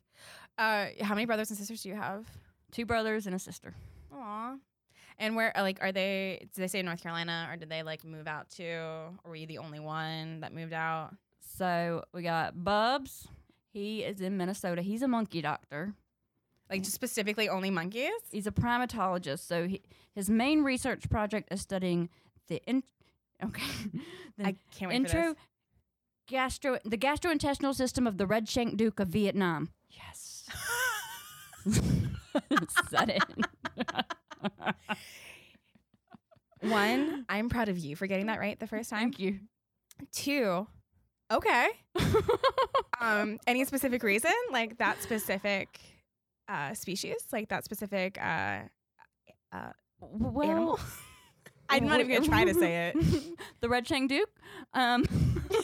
Uh, 0.58 0.86
how 1.00 1.14
many 1.14 1.24
brothers 1.24 1.50
and 1.50 1.58
sisters 1.58 1.82
do 1.82 1.88
you 1.88 1.94
have? 1.94 2.24
Two 2.70 2.86
brothers 2.86 3.26
and 3.26 3.34
a 3.34 3.38
sister. 3.38 3.74
Aw. 4.12 4.56
And 5.18 5.36
where, 5.36 5.56
uh, 5.56 5.62
like, 5.62 5.78
are 5.80 5.92
they? 5.92 6.38
Did 6.54 6.62
they 6.62 6.66
stay 6.66 6.80
in 6.80 6.86
North 6.86 7.02
Carolina, 7.02 7.48
or 7.50 7.56
did 7.56 7.68
they 7.68 7.82
like 7.82 8.04
move 8.04 8.26
out 8.26 8.50
too? 8.50 8.64
Or 8.64 9.14
were 9.26 9.36
you 9.36 9.46
the 9.46 9.58
only 9.58 9.78
one 9.78 10.40
that 10.40 10.52
moved 10.52 10.72
out? 10.72 11.14
So, 11.56 12.04
we 12.12 12.22
got 12.22 12.64
Bubs. 12.64 13.28
He 13.72 14.02
is 14.02 14.20
in 14.20 14.36
Minnesota. 14.36 14.82
He's 14.82 15.02
a 15.02 15.08
monkey 15.08 15.40
doctor. 15.40 15.94
Like, 16.68 16.82
just 16.82 16.94
specifically 16.94 17.48
only 17.48 17.70
monkeys? 17.70 18.10
He's 18.32 18.46
a 18.46 18.52
primatologist. 18.52 19.46
So, 19.46 19.68
he, 19.68 19.82
his 20.14 20.28
main 20.28 20.62
research 20.62 21.08
project 21.08 21.52
is 21.52 21.60
studying 21.60 22.08
the 22.48 22.60
in, 22.66 22.82
okay, 23.44 23.62
the 24.38 24.46
I 24.46 24.56
can't 24.76 24.90
wait 24.90 25.08
for 25.08 25.16
intro 25.16 25.28
this. 25.34 25.36
Gastro 26.26 26.78
the 26.84 26.96
gastrointestinal 26.96 27.74
system 27.74 28.06
of 28.06 28.18
the 28.18 28.26
red 28.26 28.48
shank 28.48 28.78
douc 28.78 28.98
of 29.00 29.08
Vietnam. 29.08 29.70
Yes. 29.90 30.48
Said 32.90 33.10
it. 33.10 33.22
One, 36.60 37.26
I'm 37.28 37.48
proud 37.48 37.68
of 37.68 37.78
you 37.78 37.94
for 37.94 38.06
getting 38.06 38.26
that 38.26 38.38
right 38.38 38.58
the 38.58 38.66
first 38.66 38.90
time. 38.90 39.12
Thank 39.12 39.18
you. 39.20 39.40
Two, 40.12 40.66
okay. 41.30 41.68
um, 43.00 43.38
any 43.46 43.64
specific 43.64 44.02
reason? 44.02 44.32
Like 44.50 44.78
that 44.78 45.02
specific 45.02 45.78
uh, 46.48 46.74
species? 46.74 47.16
Like 47.32 47.48
that 47.50 47.64
specific 47.64 48.18
uh, 48.20 48.60
uh, 49.52 49.72
well, 50.00 50.50
animal? 50.50 50.80
I'm 51.68 51.86
not 51.86 52.00
even 52.00 52.12
gonna 52.12 52.26
try 52.26 52.44
to 52.44 52.54
say 52.54 52.92
it. 52.94 53.38
the 53.60 53.68
Red 53.68 53.86
Shang 53.86 54.08
Douc. 54.08 54.26
Um, 54.72 55.04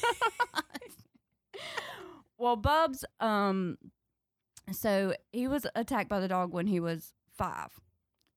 well, 2.39 2.57
Bubs. 2.57 3.05
Um, 3.21 3.79
so 4.73 5.15
he 5.33 5.49
was 5.49 5.67
attacked 5.75 6.09
by 6.09 6.21
the 6.21 6.29
dog 6.29 6.53
when 6.53 6.67
he 6.67 6.81
was 6.81 7.13
five. 7.37 7.69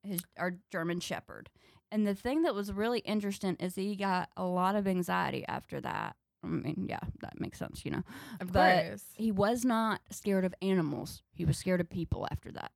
His 0.04 0.21
our 0.38 0.56
German 0.71 0.99
Shepherd, 0.99 1.49
and 1.91 2.06
the 2.06 2.15
thing 2.15 2.41
that 2.41 2.54
was 2.54 2.73
really 2.73 2.99
interesting 2.99 3.56
is 3.60 3.76
he 3.76 3.95
got 3.95 4.30
a 4.36 4.43
lot 4.43 4.76
of 4.76 4.88
anxiety 4.88 5.45
after 5.47 5.80
that. 5.82 6.15
I 6.43 6.47
mean, 6.47 6.88
yeah, 6.89 6.99
that 7.21 7.39
makes 7.39 7.58
sense, 7.58 7.86
you 7.86 7.91
know. 7.91 8.04
Of 8.41 8.52
But 8.52 8.88
course. 8.88 9.06
He 9.15 9.32
was 9.32 9.63
not 9.63 10.02
scared 10.12 10.43
of 10.43 10.54
animals. 10.62 11.21
He 11.34 11.45
was 11.45 11.58
scared 11.58 11.80
of 11.80 11.89
people 11.89 12.28
after 12.30 12.52
that. 12.52 12.71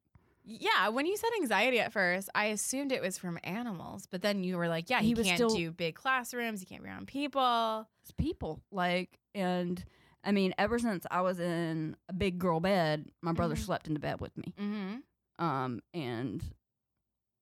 Yeah, 0.50 0.88
when 0.90 1.06
you 1.06 1.18
said 1.18 1.30
anxiety 1.42 1.80
at 1.82 1.92
first, 1.92 2.30
I 2.34 2.46
assumed 2.46 2.94
it 2.94 3.02
was 3.02 3.18
from 3.18 3.38
animals, 3.44 4.08
but 4.10 4.22
then 4.22 4.46
you 4.46 4.56
were 4.58 4.70
like, 4.70 4.90
yeah, 4.90 5.02
He 5.02 5.10
he, 5.10 5.14
can't 5.16 5.36
still- 5.38 5.50
do 5.50 5.72
big 5.74 5.96
classrooms, 5.96 6.62
he 6.62 6.66
can't 6.66 6.82
be 6.82 6.88
around 6.90 7.08
people. 7.08 7.88
It's 8.04 8.12
people 8.12 8.62
like 8.72 9.20
and 9.36 9.84
I 10.24 10.32
mean 10.32 10.54
ever 10.58 10.80
since 10.80 11.06
I 11.12 11.20
was 11.22 11.40
in 11.42 11.98
a 12.08 12.14
big 12.14 12.40
girl 12.40 12.60
bed, 12.62 13.10
my 13.22 13.34
brother 13.34 13.56
Mhm. 13.56 13.66
slept 13.66 13.88
in 13.88 13.94
the 13.94 14.00
bed 14.00 14.22
with 14.22 14.38
me. 14.38 14.54
Mm-hmm. 14.58 15.44
Um 15.46 15.82
and 15.94 16.42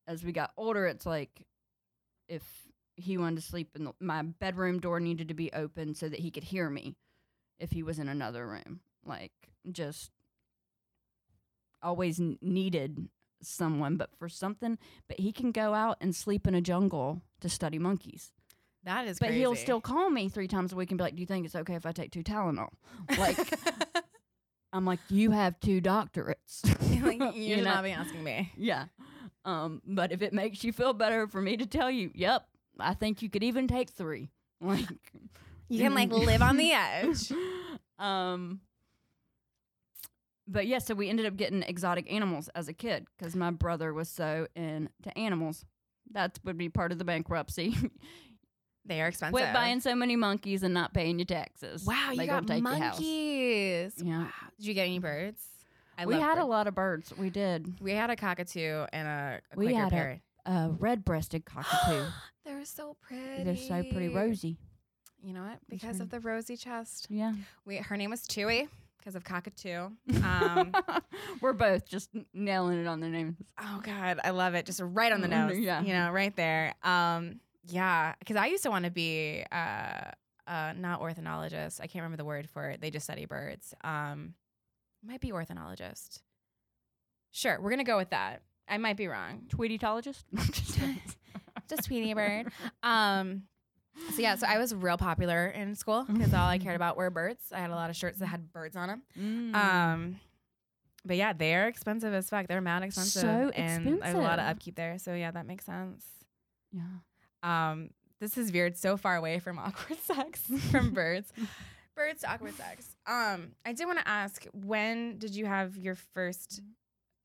as 0.08 0.24
we 0.24 0.32
got 0.32 0.52
older 0.58 0.86
it's 0.88 1.06
like 1.06 1.46
if 2.28 2.44
he 2.96 3.18
wanted 3.20 3.36
to 3.36 3.42
sleep 3.42 3.70
in 3.76 3.84
the, 3.84 3.94
my 4.00 4.24
bedroom 4.24 4.80
door 4.80 5.00
needed 5.00 5.28
to 5.28 5.34
be 5.34 5.52
open 5.54 5.94
so 5.94 6.10
that 6.10 6.20
he 6.22 6.32
could 6.32 6.46
hear 6.46 6.70
me 6.70 6.96
if 7.60 7.72
he 7.72 7.84
was 7.84 8.00
in 8.00 8.08
another 8.08 8.48
room. 8.48 8.80
Like 9.06 9.34
just 9.72 10.10
always 11.86 12.20
needed 12.42 13.08
someone 13.42 13.96
but 13.96 14.10
for 14.18 14.28
something 14.28 14.78
but 15.08 15.20
he 15.20 15.32
can 15.32 15.52
go 15.52 15.74
out 15.76 15.98
and 16.02 16.16
sleep 16.16 16.48
in 16.48 16.56
a 16.56 16.62
jungle 16.62 17.22
to 17.42 17.48
study 17.50 17.78
monkeys. 17.78 18.32
That 18.84 19.08
is 19.08 19.18
But 19.20 19.32
he'll 19.32 19.56
still 19.56 19.82
call 19.82 20.10
me 20.10 20.30
three 20.30 20.48
times 20.48 20.72
a 20.72 20.76
week 20.76 20.92
and 20.92 20.98
be 21.00 21.04
like, 21.04 21.16
"Do 21.16 21.22
you 21.22 21.26
think 21.26 21.46
it's 21.46 21.56
okay 21.56 21.74
if 21.76 21.86
I 21.88 21.92
take 21.92 22.12
two 22.12 22.22
Tylenol?" 22.24 22.70
Like 23.18 23.38
I'm 24.74 24.86
like, 24.86 25.00
"You 25.10 25.32
have 25.32 25.60
two 25.60 25.82
doctorates." 25.82 26.64
like, 27.04 27.20
you 27.36 27.42
You 27.42 27.56
should 27.56 27.64
know? 27.64 27.74
not 27.76 27.84
be 27.84 27.92
asking 27.92 28.24
me. 28.24 28.52
yeah. 28.56 28.86
Um, 29.44 29.82
but 29.88 30.12
if 30.12 30.22
it 30.22 30.34
makes 30.34 30.64
you 30.64 30.72
feel 30.74 30.94
better 30.94 31.28
for 31.28 31.42
me 31.42 31.58
to 31.58 31.66
tell 31.66 31.90
you, 31.90 32.12
"Yep, 32.14 32.46
I 32.80 32.94
think 32.94 33.22
you 33.22 33.30
could 33.30 33.44
even 33.44 33.68
take 33.68 33.90
three. 33.90 34.32
Like 34.62 34.88
You 35.70 35.80
can 35.82 35.94
like 35.96 36.12
live 36.12 36.42
on 36.42 36.58
the 36.58 36.72
edge. 36.72 37.32
um 38.00 38.60
but 40.48 40.68
yeah, 40.68 40.80
so 40.80 40.94
we 40.94 41.10
ended 41.10 41.26
up 41.26 41.36
getting 41.38 41.64
exotic 41.64 42.12
animals 42.12 42.50
as 42.56 42.68
a 42.68 42.74
kid 42.74 43.08
because 43.18 43.36
my 43.36 43.52
brother 43.52 43.94
was 43.94 44.10
so 44.10 44.48
into 44.56 45.18
animals. 45.18 45.66
That 46.12 46.40
would 46.44 46.58
be 46.58 46.70
part 46.70 46.92
of 46.92 47.00
the 47.00 47.06
bankruptcy. 47.06 47.76
They 48.88 49.02
are 49.02 49.08
expensive. 49.08 49.34
Quit 49.34 49.52
buying 49.54 49.80
so 49.80 49.96
many 49.96 50.16
monkeys 50.16 50.62
and 50.62 50.74
not 50.74 50.94
paying 50.94 51.18
your 51.18 51.26
taxes. 51.26 51.84
Wow, 51.86 52.10
you 52.12 52.18
They 52.18 52.28
got 52.28 52.46
take 52.46 52.62
monkeys. 52.62 53.94
Yeah. 53.98 54.26
Wow. 54.26 54.30
Did 54.58 54.68
you 54.68 54.74
get 54.76 54.84
any 54.84 55.00
birds? 55.00 55.42
I 55.98 56.06
we 56.06 56.16
had 56.20 56.38
a 56.38 56.46
lot 56.46 56.68
of 56.68 56.76
birds. 56.76 57.12
We 57.18 57.30
did. 57.30 57.82
We 57.82 57.94
had 57.94 58.10
a 58.10 58.16
cockatoo 58.16 58.86
and 58.94 59.08
a, 59.08 59.42
a 59.52 59.58
We 59.58 59.68
Quaker 59.68 59.80
had 59.80 59.88
a- 59.88 59.96
parrot. 59.96 60.22
A 60.48 60.70
red-breasted 60.78 61.44
cockatoo. 61.46 62.06
They're 62.46 62.64
so 62.66 62.96
pretty. 63.02 63.44
They're 63.44 63.56
so 63.56 63.82
pretty 63.90 64.10
rosy. 64.10 64.60
You 65.24 65.34
know 65.34 65.42
what? 65.42 65.58
Because 65.68 66.00
of 66.00 66.12
the 66.12 66.20
rosy 66.20 66.56
chest. 66.56 67.08
Yeah. 67.10 67.34
We 67.66 67.78
her 67.78 67.98
name 67.98 68.12
was 68.12 68.22
Chewy 68.28 68.68
because 69.06 69.16
of 69.16 69.24
cockatoo. 69.24 69.90
Um, 70.24 70.74
We're 71.42 71.54
both 71.54 71.88
just 71.88 72.10
nailing 72.34 72.80
it 72.82 72.88
on 72.88 73.02
the 73.02 73.08
names. 73.08 73.36
oh 73.62 73.80
God, 73.84 74.20
I 74.24 74.32
love 74.32 74.56
it. 74.56 74.66
Just 74.66 74.82
right 74.84 75.12
on 75.14 75.22
the 75.22 75.28
Mm, 75.28 75.48
nose. 75.50 75.60
yeah. 75.60 75.82
You 75.84 75.94
know, 75.94 76.10
right 76.10 76.36
there. 76.36 76.74
Um, 76.82 77.40
yeah, 77.68 78.16
because 78.18 78.36
I 78.36 78.48
used 78.48 78.64
to 78.64 78.72
want 78.72 78.86
to 78.86 78.92
be 78.92 79.44
uh, 79.52 80.02
uh, 80.48 80.74
not 80.76 81.02
ornithologist. 81.02 81.80
I 81.82 81.86
can't 81.88 82.02
remember 82.02 82.18
the 82.18 82.26
word 82.26 82.50
for 82.50 82.68
it. 82.70 82.82
They 82.82 82.90
just 82.90 83.06
study 83.06 83.26
birds. 83.26 83.76
Um, 83.84 84.34
might 85.06 85.22
be 85.22 85.32
ornithologist. 85.32 86.24
Sure, 87.32 87.60
we're 87.62 87.70
gonna 87.70 87.84
go 87.84 87.98
with 87.98 88.10
that. 88.10 88.42
I 88.68 88.78
might 88.80 88.98
be 88.98 89.08
wrong. 89.08 89.44
Tweetytologist. 89.50 90.24
Just 91.70 91.86
Tweety 91.86 92.14
Bird. 92.16 92.52
Um, 92.84 93.44
so 94.14 94.22
yeah, 94.22 94.36
so 94.36 94.46
I 94.48 94.58
was 94.58 94.74
real 94.74 94.98
popular 94.98 95.48
in 95.48 95.76
school 95.76 96.06
because 96.12 96.34
all 96.34 96.48
I 96.48 96.58
cared 96.58 96.76
about 96.76 96.98
were 96.98 97.10
birds. 97.10 97.42
I 97.52 97.60
had 97.60 97.70
a 97.70 97.76
lot 97.76 97.90
of 97.90 97.96
shirts 97.96 98.20
that 98.20 98.28
had 98.28 98.52
birds 98.52 98.76
on 98.76 98.88
them. 98.88 99.04
Mm. 99.20 99.56
Um, 99.56 100.20
but 101.06 101.18
yeah, 101.18 101.34
they're 101.34 101.68
expensive 101.68 102.14
as 102.14 102.30
fuck. 102.30 102.48
They're 102.48 102.62
mad 102.62 102.84
expensive, 102.84 103.22
So 103.22 103.50
and 103.54 104.02
there's 104.02 104.16
a 104.16 104.18
lot 104.18 104.40
of 104.40 104.46
upkeep 104.46 104.76
there. 104.76 104.98
So 104.98 105.14
yeah, 105.14 105.32
that 105.32 105.46
makes 105.46 105.66
sense. 105.66 106.06
yeah. 106.72 106.82
Um, 107.44 107.90
this 108.20 108.38
is 108.38 108.50
veered 108.50 108.76
so 108.78 108.98
far 108.98 109.16
away 109.16 109.40
from 109.40 109.60
awkward 109.60 110.00
sex 110.00 110.42
from 110.72 110.92
birds. 110.94 111.32
Birds 111.96 112.22
to 112.22 112.32
awkward 112.34 112.56
sex. 112.56 112.96
Um, 113.06 113.50
I 113.66 113.74
did 113.74 113.86
want 113.86 114.00
to 114.00 114.08
ask, 114.08 114.46
when 114.54 115.18
did 115.20 115.36
you 115.36 115.46
have 115.46 115.78
your 115.78 115.96
first 115.96 116.62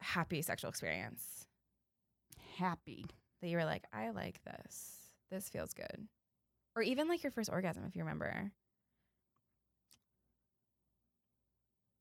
happy 0.01 0.43
sexual 0.43 0.69
experience 0.71 1.47
Happy. 2.57 3.07
that 3.41 3.49
you 3.49 3.57
were 3.57 3.65
like, 3.65 3.85
I 3.93 4.11
like 4.11 4.41
this. 4.45 4.91
This 5.31 5.49
feels 5.49 5.73
good. 5.75 6.07
Or 6.77 6.83
even 6.83 7.09
like 7.09 7.23
your 7.23 7.33
first 7.33 7.51
orgasm, 7.51 7.85
if 7.87 7.97
you 7.97 8.03
remember. 8.03 8.51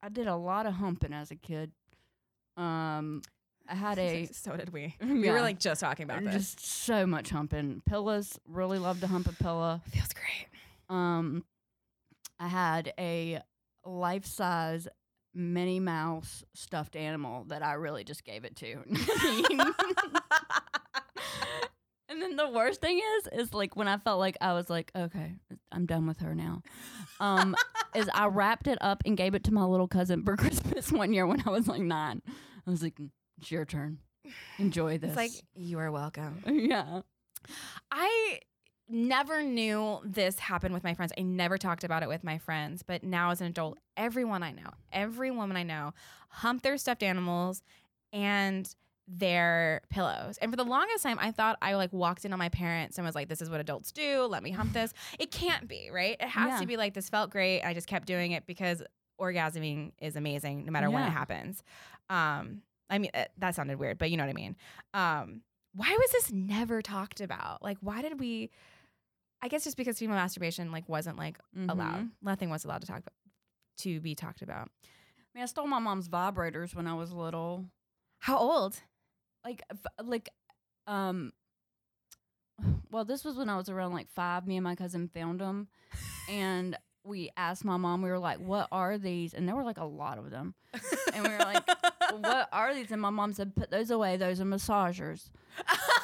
I 0.01 0.10
did 0.10 0.27
a 0.27 0.36
lot 0.36 0.65
of 0.65 0.73
humping 0.73 1.12
as 1.13 1.32
a 1.32 1.36
kid. 1.36 1.71
Um, 2.55 3.21
I 3.67 3.75
had 3.75 3.99
a 3.99 4.27
so 4.27 4.55
did 4.55 4.71
we. 4.71 4.95
We 5.01 5.25
Yeah. 5.25 5.34
were 5.34 5.41
like 5.41 5.60
just 5.60 5.82
talking 5.82 6.03
about 6.05 6.23
this. 6.23 6.34
just 6.34 6.60
so 6.65 7.05
much 7.05 7.29
humping. 7.29 7.82
Pillows. 7.86 8.39
Really 8.47 8.79
love 8.79 8.99
to 9.01 9.08
hump 9.08 9.27
a 9.27 9.34
pillow. 9.34 9.82
feels 9.91 10.13
great. 10.13 10.47
Um, 10.89 11.43
I 12.39 12.47
had 12.47 12.93
a 12.97 13.41
life 13.86 14.25
size 14.25 14.88
Minnie 15.34 15.79
Mouse 15.79 16.43
stuffed 16.53 16.95
animal 16.95 17.43
that 17.49 17.63
I 17.63 17.73
really 17.73 18.03
just 18.03 18.23
gave 18.23 18.45
it 18.45 18.55
to. 18.58 18.77
and 22.21 22.32
then 22.32 22.36
the 22.36 22.49
worst 22.49 22.82
thing 22.82 22.99
is, 23.17 23.29
is 23.39 23.53
like 23.53 23.75
when 23.75 23.88
I 23.88 23.97
felt 23.97 24.19
like 24.19 24.38
I 24.41 24.53
was 24.53 24.69
like, 24.69 24.91
okay, 24.95 25.36
I'm 25.71 25.86
done 25.86 26.05
with 26.05 26.19
her 26.19 26.36
now. 26.36 26.62
Um, 27.19 27.55
is 27.95 28.10
I 28.13 28.27
wrapped 28.27 28.67
it 28.67 28.77
up 28.82 29.01
and 29.05 29.15
gave 29.15 29.36
it 29.36 29.43
to 29.45 29.53
my 29.53 29.63
little 29.63 29.88
cousin 29.88 30.23
for 30.23 30.36
Christmas 30.38 30.91
one 30.91 31.13
year 31.13 31.25
when 31.25 31.41
I 31.45 31.49
was 31.49 31.67
like 31.67 31.82
nine. 31.82 32.21
I 32.27 32.69
was 32.69 32.84
like, 32.84 32.95
"Mm, 32.95 33.10
it's 33.38 33.51
your 33.51 33.65
turn. 33.65 33.99
Enjoy 34.58 34.97
this. 34.97 35.10
It's 35.10 35.17
like 35.17 35.32
you 35.55 35.79
are 35.79 35.91
welcome. 35.91 36.43
yeah. 36.47 37.01
I 37.89 38.39
never 38.89 39.41
knew 39.41 39.99
this 40.03 40.39
happened 40.39 40.73
with 40.73 40.84
my 40.84 40.93
friends. 40.93 41.13
I 41.17 41.21
never 41.21 41.58
talked 41.58 41.84
about 41.84 42.03
it 42.03 42.10
with 42.10 42.23
my 42.23 42.38
friends, 42.38 42.84
but 42.84 43.03
now 43.03 43.32
as 43.32 43.39
an 43.39 43.47
adult, 43.47 43.77
everyone 43.95 44.43
I 44.43 44.51
know, 44.51 44.69
every 44.91 45.32
woman 45.32 45.55
I 45.55 45.63
know, 45.63 45.93
hump 46.29 46.63
their 46.63 46.77
stuffed 46.77 47.03
animals 47.03 47.63
and 48.12 48.73
their 49.12 49.82
pillows. 49.89 50.38
And 50.38 50.52
for 50.52 50.56
the 50.56 50.63
longest 50.63 51.02
time, 51.04 51.17
I 51.19 51.32
thought 51.32 51.58
I 51.62 51.74
like 51.74 51.91
walked 51.91 52.26
in 52.26 52.34
on 52.34 52.38
my 52.39 52.50
parents 52.50 52.98
and 52.98 53.06
was 53.06 53.15
like, 53.15 53.28
"This 53.28 53.41
is 53.41 53.50
what 53.50 53.60
adults 53.60 53.91
do. 53.91 54.26
Let 54.26 54.43
me 54.43 54.52
hump 54.52 54.74
this." 54.74 54.93
It 55.17 55.32
can't 55.32 55.67
be 55.67 55.89
right. 55.91 56.15
It 56.19 56.28
has 56.30 56.50
Yeah. 56.54 56.60
to 56.60 56.65
be 56.67 56.78
like 56.78 56.93
this 56.93 57.10
felt 57.10 57.32
great. 57.32 57.63
I 57.63 57.74
just 57.74 57.88
kept 57.88 58.06
doing 58.06 58.34
it 58.34 58.45
because 58.45 58.84
orgasming 59.19 59.91
is 60.00 60.15
amazing 60.15 60.65
no 60.65 60.72
matter 60.72 60.89
when 60.89 61.04
it 61.04 61.10
happens. 61.10 61.63
Um, 62.10 62.62
I 62.89 63.00
mean 63.00 63.12
uh, 63.13 63.26
that 63.39 63.56
sounded 63.56 63.80
weird, 63.80 63.98
but 63.98 64.12
you 64.12 64.17
know 64.17 64.24
what 64.24 64.30
I 64.30 64.34
mean. 64.34 64.56
Um, 64.93 65.41
why 65.74 65.95
was 66.00 66.12
this 66.12 66.32
never 66.32 66.82
talked 66.82 67.19
about? 67.22 67.62
Like, 67.63 67.78
why 67.82 68.02
did 68.02 68.19
we? 68.19 68.50
I 69.41 69.48
guess 69.48 69.63
just 69.63 69.78
because 69.78 69.98
female 69.98 70.17
masturbation 70.17 70.72
like 70.72 70.88
wasn't 70.88 71.17
like 71.17 71.38
allowed. 71.67 72.02
Mhm. 72.02 72.10
Nothing 72.22 72.50
was 72.50 72.65
allowed 72.65 72.82
to 72.82 72.88
talk 72.88 73.00
about, 73.00 73.13
to 73.80 74.00
be 74.02 74.13
talked 74.15 74.41
about. 74.41 74.69
I 74.84 74.88
mean, 75.34 75.43
I 75.43 75.45
stole 75.45 75.67
my 75.67 75.80
mom's 75.80 76.10
vibrators 76.10 76.76
when 76.76 76.88
I 76.88 76.93
was 76.93 77.12
little. 77.12 77.65
How 78.19 78.38
old? 78.38 78.82
Like, 79.45 79.63
f- 79.71 80.06
like, 80.06 80.30
um, 80.88 81.32
well, 82.91 83.06
this 83.06 83.23
was 83.23 83.38
when 83.38 83.49
I 83.49 83.58
was 83.58 83.69
around 83.69 83.93
like 83.93 84.10
five. 84.10 84.47
Me 84.47 84.58
and 84.58 84.63
my 84.63 84.75
cousin 84.75 85.10
found 85.13 85.39
them, 85.41 85.67
and 86.30 86.78
we 87.04 87.30
asked 87.38 87.63
my 87.65 87.78
mom. 87.78 88.02
We 88.02 88.10
were 88.10 88.19
like, 88.19 88.39
"What 88.39 88.67
are 88.71 88.97
these?" 88.97 89.34
And 89.34 89.47
there 89.47 89.56
were 89.56 89.63
like 89.63 89.78
a 89.78 89.86
lot 89.86 90.17
of 90.17 90.30
them. 90.30 90.54
And 91.13 91.23
we 91.23 91.30
were 91.30 91.39
like, 91.39 91.63
"What 92.19 92.49
are 92.52 92.73
these?" 92.73 92.91
And 92.91 93.02
my 93.02 93.10
mom 93.10 93.34
said, 93.34 93.56
"Put 93.56 93.71
those 93.71 93.91
away. 93.91 94.17
Those 94.17 94.41
are 94.41 94.45
massagers." 94.45 95.30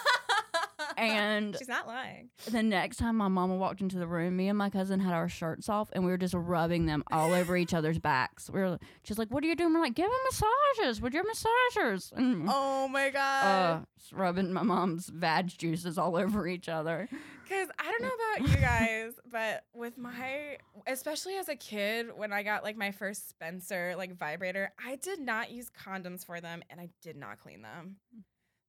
And 1.15 1.55
She's 1.58 1.67
not 1.67 1.88
lying. 1.88 2.29
the 2.49 2.63
next 2.63 2.97
time 2.97 3.17
my 3.17 3.27
mama 3.27 3.55
walked 3.55 3.81
into 3.81 3.97
the 3.97 4.08
room, 4.08 4.36
me 4.38 4.47
and 4.49 4.58
my 4.58 4.69
cousin 4.69 4.99
had 4.99 5.13
our 5.13 5.27
shirts 5.29 5.69
off 5.69 5.89
and 5.93 6.05
we 6.05 6.12
were 6.12 6.17
just 6.17 6.34
rubbing 6.34 6.86
them 6.86 7.03
all 7.12 7.34
over 7.34 7.55
each 7.58 7.73
other's 7.79 7.99
backs. 7.99 8.49
We 8.49 8.60
were 8.62 8.79
she's 9.03 9.17
like, 9.17 9.29
What 9.29 9.43
are 9.43 9.47
you 9.47 9.55
doing? 9.55 9.73
We're 9.73 9.81
like, 9.81 9.95
Give 9.95 10.05
him 10.08 10.12
massages 10.31 11.01
with 11.01 11.13
your 11.13 11.23
massagers. 11.25 12.12
And 12.13 12.47
Oh 12.51 12.88
my 12.88 13.08
uh, 13.10 13.12
god. 13.12 13.86
just 13.99 14.13
rubbing 14.13 14.53
my 14.53 14.63
mom's 14.63 15.08
vag 15.08 15.47
juices 15.58 15.97
all 15.97 16.15
over 16.15 16.47
each 16.47 16.69
other. 16.69 17.08
Because 17.43 17.69
I 17.77 17.84
don't 17.91 18.01
know 18.01 18.10
about 18.47 18.49
you 18.55 18.62
guys, 18.62 19.13
but 19.31 19.65
with 19.73 19.99
my, 19.99 20.58
especially 20.88 21.36
as 21.36 21.47
a 21.47 21.55
kid, 21.55 22.08
when 22.15 22.34
I 22.34 22.41
got 22.41 22.63
like 22.63 22.75
my 22.75 22.89
first 22.91 23.29
Spencer 23.29 23.93
like 23.97 24.17
vibrator, 24.17 24.71
I 24.84 24.95
did 24.95 25.19
not 25.19 25.51
use 25.51 25.69
condoms 25.69 26.25
for 26.25 26.41
them 26.41 26.63
and 26.71 26.79
I 26.81 26.89
did 27.03 27.15
not 27.15 27.39
clean 27.39 27.62
them. 27.62 27.97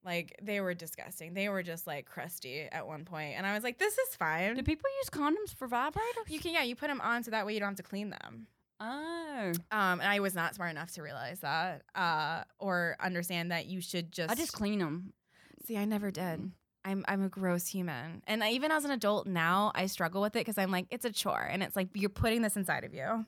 Like 0.07 0.39
they 0.41 0.61
were 0.61 0.73
disgusting. 0.73 1.35
They 1.35 1.49
were 1.49 1.65
just 1.65 1.85
like 1.85 2.07
crusty 2.07 2.69
at 2.71 2.87
one 2.87 3.05
point, 3.05 3.35
and 3.37 3.45
I 3.45 3.55
was 3.55 3.65
like, 3.65 3.79
"This 3.79 3.99
is 3.99 4.15
fine." 4.15 4.55
Do 4.55 4.63
people 4.63 4.89
use 5.03 5.11
condoms 5.11 5.53
for 5.53 5.67
vibrators? 5.67 6.29
you 6.29 6.39
can, 6.39 6.53
yeah, 6.53 6.63
you 6.63 6.77
put 6.77 6.87
them 6.87 7.01
on 7.01 7.25
so 7.25 7.33
that 7.33 7.45
way 7.45 7.55
you 7.55 7.61
don't 7.61 7.71
have 7.71 7.77
to 7.79 7.83
clean 7.83 8.11
them. 8.11 8.47
Oh. 8.79 9.53
Um, 9.73 10.01
and 10.01 10.03
I 10.03 10.21
was 10.21 10.35
not 10.35 10.55
smart 10.55 10.71
enough 10.71 10.93
to 10.93 11.03
realize 11.03 11.41
that, 11.41 11.83
uh, 11.97 12.45
or 12.61 12.97
understand 13.01 13.51
that 13.51 13.67
you 13.67 13.81
should 13.81 14.13
just. 14.13 14.31
I 14.31 14.37
just 14.37 14.53
clean 14.53 14.79
them. 14.79 15.13
See, 15.67 15.77
I 15.77 15.85
never 15.85 16.13
did. 16.13 16.53
I'm 16.85 17.05
I'm 17.09 17.25
a 17.25 17.29
gross 17.29 17.67
human, 17.67 18.23
and 18.29 18.45
I, 18.45 18.51
even 18.51 18.71
as 18.71 18.85
an 18.85 18.93
adult 18.93 19.27
now, 19.27 19.73
I 19.75 19.87
struggle 19.87 20.23
with 20.23 20.37
it 20.37 20.41
because 20.41 20.57
I'm 20.57 20.71
like, 20.71 20.87
it's 20.91 21.05
a 21.05 21.11
chore, 21.11 21.49
and 21.51 21.65
it's 21.65 21.75
like 21.75 21.89
you're 21.95 22.11
putting 22.11 22.43
this 22.43 22.57
inside 22.57 22.85
of 22.85 22.95
you. 22.95 23.27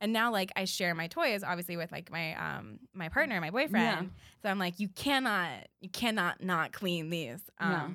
And 0.00 0.12
now, 0.12 0.30
like, 0.30 0.52
I 0.56 0.64
share 0.64 0.94
my 0.94 1.08
toys, 1.08 1.42
obviously, 1.42 1.76
with 1.76 1.90
like 1.92 2.10
my 2.10 2.34
um 2.34 2.78
my 2.94 3.08
partner, 3.08 3.40
my 3.40 3.50
boyfriend. 3.50 3.72
Yeah. 3.74 4.02
So 4.42 4.48
I'm 4.48 4.58
like, 4.58 4.78
you 4.78 4.88
cannot, 4.88 5.50
you 5.80 5.88
cannot 5.88 6.42
not 6.42 6.72
clean 6.72 7.10
these. 7.10 7.40
Um, 7.58 7.70
Yeah. 7.70 7.88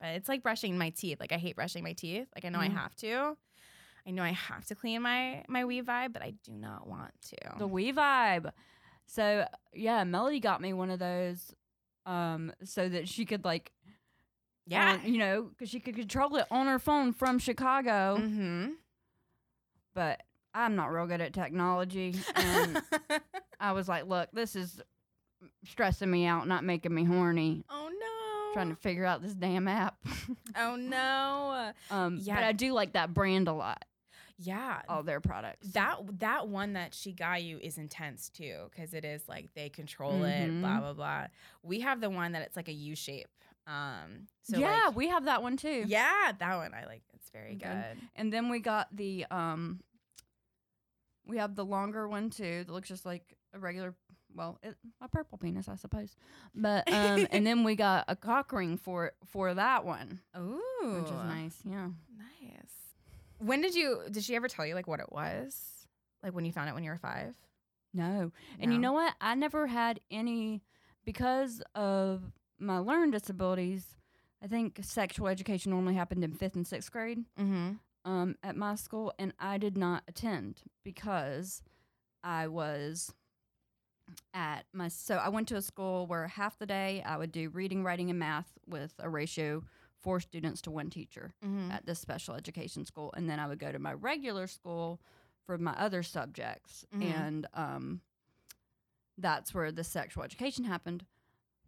But 0.00 0.08
it's 0.16 0.28
like 0.28 0.42
brushing 0.42 0.78
my 0.78 0.90
teeth. 0.90 1.18
Like 1.20 1.32
I 1.32 1.36
hate 1.36 1.56
brushing 1.56 1.82
my 1.84 1.92
teeth. 1.92 2.26
Like 2.34 2.44
I 2.44 2.48
know 2.48 2.60
I 2.60 2.68
Mhm. 2.68 2.74
have 2.76 2.94
to. 2.96 3.36
I 4.06 4.10
know 4.12 4.22
I 4.22 4.32
have 4.32 4.64
to 4.66 4.74
clean 4.74 5.02
my 5.02 5.44
my 5.48 5.64
We-Vibe, 5.66 6.12
but 6.14 6.22
I 6.22 6.32
do 6.44 6.52
not 6.52 6.86
want 6.86 7.12
to. 7.30 7.58
The 7.58 7.66
We-Vibe. 7.66 8.50
So 9.06 9.46
yeah, 9.74 10.04
Melody 10.04 10.40
got 10.40 10.60
me 10.62 10.72
one 10.72 10.88
of 10.90 10.98
those 11.00 11.52
um 12.06 12.52
so 12.64 12.88
that 12.88 13.08
she 13.08 13.26
could 13.26 13.44
like 13.44 13.72
yeah. 14.66 14.92
on- 14.94 15.12
you 15.12 15.18
know, 15.18 15.42
because 15.50 15.68
she 15.68 15.80
could 15.80 15.96
control 15.96 16.34
it 16.36 16.46
on 16.50 16.66
her 16.66 16.78
phone 16.78 17.12
from 17.12 17.38
Chicago. 17.38 18.16
mm-hmm. 18.20 18.68
But 19.94 20.22
I'm 20.54 20.76
not 20.76 20.92
real 20.92 21.06
good 21.06 21.20
at 21.20 21.32
technology, 21.32 22.14
and 22.34 22.80
I 23.60 23.72
was 23.72 23.88
like, 23.88 24.06
"Look, 24.06 24.30
this 24.32 24.56
is 24.56 24.80
stressing 25.64 26.10
me 26.10 26.26
out, 26.26 26.46
not 26.48 26.64
making 26.64 26.94
me 26.94 27.04
horny." 27.04 27.64
oh 27.70 27.88
no. 27.88 28.52
Trying 28.52 28.70
to 28.70 28.76
figure 28.76 29.04
out 29.04 29.22
this 29.22 29.32
damn 29.34 29.68
app. 29.68 29.96
Oh 30.58 30.74
no. 30.74 31.70
um, 31.92 32.18
Yeah. 32.20 32.34
but 32.34 32.42
I 32.44 32.50
do 32.52 32.72
like 32.72 32.94
that 32.94 33.14
brand 33.14 33.46
a 33.46 33.52
lot. 33.52 33.84
Yeah. 34.38 34.80
All 34.88 35.04
their 35.04 35.20
products. 35.20 35.68
That 35.72 35.98
that 36.18 36.48
one 36.48 36.72
that 36.72 36.92
she 36.94 37.12
got 37.12 37.44
you 37.44 37.58
is 37.62 37.78
intense 37.78 38.28
too, 38.28 38.56
because 38.70 38.92
it 38.92 39.04
is 39.04 39.28
like 39.28 39.50
they 39.54 39.68
control 39.68 40.24
it, 40.24 40.50
Mhm. 40.50 40.62
blah 40.62 40.80
blah 40.80 40.92
blah. 40.94 41.26
We 41.62 41.80
have 41.80 42.00
the 42.00 42.10
one 42.10 42.32
that 42.32 42.42
it's 42.42 42.56
like 42.56 42.66
a 42.68 42.72
U 42.72 42.96
shape. 42.96 43.28
Um, 43.68 44.26
so 44.42 44.58
yeah, 44.58 44.86
like- 44.86 44.96
we 44.96 45.08
have 45.08 45.26
that 45.26 45.42
one 45.44 45.56
too. 45.56 45.84
yeah, 45.86 46.32
that 46.36 46.56
one 46.56 46.74
I 46.74 46.86
like. 46.86 47.02
It's 47.14 47.30
very 47.30 47.54
Okay. 47.54 47.68
good. 47.68 48.00
And 48.16 48.32
then 48.32 48.48
we 48.48 48.58
got 48.58 48.88
the 48.96 49.26
um 49.30 49.78
we 51.30 51.38
have 51.38 51.54
the 51.54 51.64
longer 51.64 52.08
one 52.08 52.28
too 52.30 52.64
that 52.66 52.72
looks 52.72 52.88
just 52.88 53.06
like 53.06 53.36
a 53.54 53.58
regular 53.58 53.94
well, 54.34 54.58
it, 54.62 54.76
a 55.00 55.08
purple 55.08 55.38
penis, 55.38 55.68
I 55.68 55.74
suppose. 55.76 56.14
But 56.54 56.92
um 56.92 57.26
and 57.30 57.46
then 57.46 57.64
we 57.64 57.74
got 57.76 58.04
a 58.08 58.16
cock 58.16 58.52
ring 58.52 58.76
for 58.76 59.12
for 59.26 59.54
that 59.54 59.84
one, 59.84 60.20
Ooh, 60.36 60.60
which 61.00 61.06
is 61.10 61.24
nice. 61.24 61.56
Yeah. 61.64 61.88
Nice. 62.16 62.70
When 63.38 63.62
did 63.62 63.74
you? 63.74 64.02
Did 64.10 64.22
she 64.22 64.36
ever 64.36 64.48
tell 64.48 64.66
you 64.66 64.74
like 64.74 64.86
what 64.86 65.00
it 65.00 65.10
was? 65.10 65.86
Like 66.22 66.34
when 66.34 66.44
you 66.44 66.52
found 66.52 66.68
it 66.68 66.74
when 66.74 66.84
you 66.84 66.90
were 66.90 66.98
five? 66.98 67.34
No. 67.94 68.30
And 68.60 68.72
you 68.72 68.78
know 68.78 68.92
what? 68.92 69.14
I 69.20 69.34
never 69.34 69.66
had 69.66 70.00
any 70.10 70.62
because 71.04 71.62
of 71.74 72.22
my 72.58 72.78
learning 72.78 73.10
disabilities. 73.10 73.96
I 74.42 74.46
think 74.46 74.78
sexual 74.82 75.28
education 75.28 75.70
normally 75.70 75.94
happened 75.94 76.22
in 76.22 76.32
5th 76.32 76.54
and 76.54 76.64
6th 76.64 76.90
grade. 76.90 77.24
Mm-hmm. 77.38 77.72
Um, 78.04 78.36
at 78.42 78.56
my 78.56 78.74
school, 78.74 79.12
and 79.18 79.32
I 79.38 79.58
did 79.58 79.76
not 79.76 80.02
attend 80.08 80.62
because 80.84 81.62
I 82.22 82.46
was 82.48 83.12
at 84.34 84.64
my. 84.72 84.88
So 84.88 85.16
I 85.16 85.28
went 85.28 85.48
to 85.48 85.56
a 85.56 85.62
school 85.62 86.06
where 86.06 86.26
half 86.28 86.58
the 86.58 86.66
day 86.66 87.02
I 87.06 87.16
would 87.16 87.32
do 87.32 87.48
reading, 87.50 87.84
writing, 87.84 88.10
and 88.10 88.18
math 88.18 88.58
with 88.66 88.94
a 88.98 89.08
ratio 89.08 89.62
four 90.00 90.18
students 90.20 90.62
to 90.62 90.70
one 90.70 90.88
teacher 90.90 91.34
Mm-hmm. 91.44 91.70
at 91.70 91.84
this 91.86 91.98
special 91.98 92.34
education 92.34 92.84
school, 92.84 93.12
and 93.16 93.28
then 93.28 93.38
I 93.38 93.46
would 93.46 93.58
go 93.58 93.70
to 93.70 93.78
my 93.78 93.92
regular 93.92 94.46
school 94.46 95.00
for 95.46 95.58
my 95.58 95.72
other 95.72 96.02
subjects, 96.02 96.84
Mhm. 96.94 97.02
and 97.02 97.46
um, 97.54 98.00
that's 99.18 99.52
where 99.52 99.70
the 99.70 99.84
sexual 99.84 100.22
education 100.24 100.64
happened. 100.64 101.04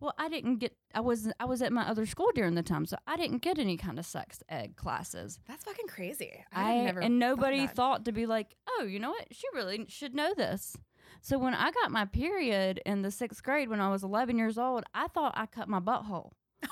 Well, 0.02 0.14
I 0.18 0.28
didn't 0.28 0.56
get. 0.56 0.74
I 0.92 1.00
was 1.00 1.30
I 1.38 1.44
was 1.44 1.62
at 1.62 1.72
my 1.72 1.88
other 1.88 2.06
school 2.06 2.28
during 2.34 2.56
the 2.56 2.62
time, 2.64 2.86
so 2.86 2.96
I 3.06 3.16
didn't 3.16 3.38
get 3.38 3.56
any 3.56 3.76
kind 3.76 4.00
of 4.00 4.04
sex 4.04 4.42
ed 4.48 4.74
classes. 4.74 5.38
That's 5.46 5.62
fucking 5.62 5.86
crazy. 5.86 6.44
I, 6.52 6.72
I, 6.72 6.84
never 6.86 7.00
and 7.00 7.20
nobody 7.20 7.66
that. 7.66 7.76
thought 7.76 8.04
to 8.06 8.12
be 8.12 8.26
like, 8.26 8.56
oh, 8.68 8.82
you 8.82 8.98
know 8.98 9.10
what? 9.10 9.28
She 9.30 9.46
really 9.54 9.86
should 9.86 10.12
know 10.12 10.34
this. 10.34 10.76
So 11.20 11.38
when 11.38 11.54
I 11.54 11.70
got 11.70 11.92
my 11.92 12.04
period 12.04 12.80
in 12.84 13.02
the 13.02 13.12
sixth 13.12 13.44
grade 13.44 13.68
when 13.68 13.80
I 13.80 13.90
was 13.90 14.02
11 14.02 14.38
years 14.38 14.58
old, 14.58 14.82
I 14.92 15.06
thought 15.06 15.34
I 15.36 15.46
cut 15.46 15.68
my 15.68 15.80
butthole. 15.80 16.32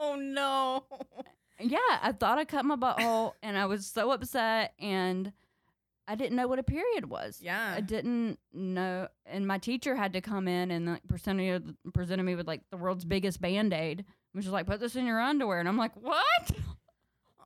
Oh 0.00 0.16
no. 0.16 0.84
Yeah, 1.60 1.78
I 2.02 2.10
thought 2.10 2.36
I 2.36 2.44
cut 2.44 2.64
my 2.64 2.74
butthole, 2.74 3.34
and 3.42 3.56
I 3.56 3.66
was 3.66 3.86
so 3.86 4.10
upset, 4.10 4.74
and 4.80 5.32
I 6.06 6.14
didn't 6.16 6.36
know 6.36 6.46
what 6.46 6.58
a 6.58 6.62
period 6.62 7.08
was. 7.08 7.40
Yeah. 7.42 7.74
I 7.76 7.80
didn't 7.80 8.38
know, 8.52 9.08
and 9.26 9.46
my 9.46 9.58
teacher 9.58 9.94
had 9.96 10.12
to 10.12 10.20
come 10.20 10.46
in 10.46 10.70
and 10.70 10.86
like, 10.86 11.08
presented 11.08 11.76
presented 11.92 12.24
me 12.24 12.34
with 12.34 12.46
like 12.46 12.60
the 12.70 12.76
world's 12.76 13.04
biggest 13.04 13.40
band 13.40 13.72
aid, 13.72 14.04
which 14.32 14.44
was 14.44 14.52
like, 14.52 14.66
put 14.66 14.80
this 14.80 14.96
in 14.96 15.06
your 15.06 15.20
underwear, 15.20 15.60
and 15.60 15.68
I'm 15.68 15.78
like, 15.78 15.94
what? 15.96 16.50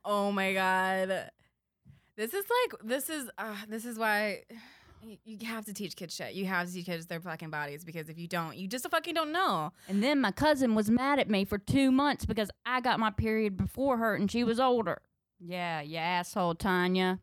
Oh 0.03 0.31
my 0.31 0.53
god. 0.53 1.31
This 2.15 2.33
is 2.33 2.45
like 2.63 2.81
this 2.83 3.09
is 3.09 3.29
uh, 3.37 3.55
this 3.69 3.85
is 3.85 3.97
why 3.97 4.43
you 5.23 5.47
have 5.47 5.65
to 5.65 5.73
teach 5.73 5.95
kids 5.95 6.13
shit. 6.13 6.33
You 6.33 6.45
have 6.45 6.67
to 6.67 6.73
teach 6.73 6.85
kids 6.85 7.05
their 7.05 7.21
fucking 7.21 7.49
bodies 7.49 7.85
because 7.85 8.09
if 8.09 8.17
you 8.17 8.27
don't, 8.27 8.57
you 8.57 8.67
just 8.67 8.89
fucking 8.89 9.13
don't 9.13 9.31
know. 9.31 9.71
And 9.87 10.03
then 10.03 10.19
my 10.19 10.31
cousin 10.31 10.75
was 10.75 10.89
mad 10.89 11.19
at 11.19 11.29
me 11.29 11.45
for 11.45 11.57
two 11.57 11.91
months 11.91 12.25
because 12.25 12.49
I 12.65 12.81
got 12.81 12.99
my 12.99 13.11
period 13.11 13.55
before 13.55 13.97
her 13.97 14.15
and 14.15 14.29
she 14.29 14.43
was 14.43 14.59
older. 14.59 15.01
Yeah, 15.39 15.81
you 15.81 15.97
asshole, 15.97 16.55
Tanya. 16.55 17.19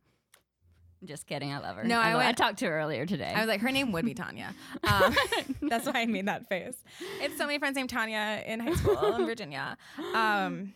Just 1.04 1.26
kidding, 1.26 1.52
I 1.52 1.58
love 1.58 1.76
her. 1.76 1.84
No, 1.84 1.98
I 2.00 2.14
lo- 2.14 2.20
I 2.20 2.24
went- 2.26 2.38
talked 2.38 2.58
to 2.60 2.66
her 2.66 2.78
earlier 2.78 3.04
today. 3.06 3.32
I 3.34 3.38
was 3.40 3.48
like, 3.48 3.60
her 3.60 3.70
name 3.70 3.92
would 3.92 4.04
be 4.04 4.14
Tanya. 4.14 4.54
Um, 4.82 5.14
that's 5.62 5.86
why 5.86 6.00
I 6.02 6.06
made 6.06 6.26
that 6.26 6.48
face. 6.48 6.82
It's 7.20 7.36
so 7.36 7.46
many 7.46 7.58
friends 7.58 7.76
named 7.76 7.90
Tanya 7.90 8.42
in 8.46 8.60
high 8.60 8.74
school 8.74 9.14
in 9.14 9.26
Virginia. 9.26 9.76
Um, 10.14 10.72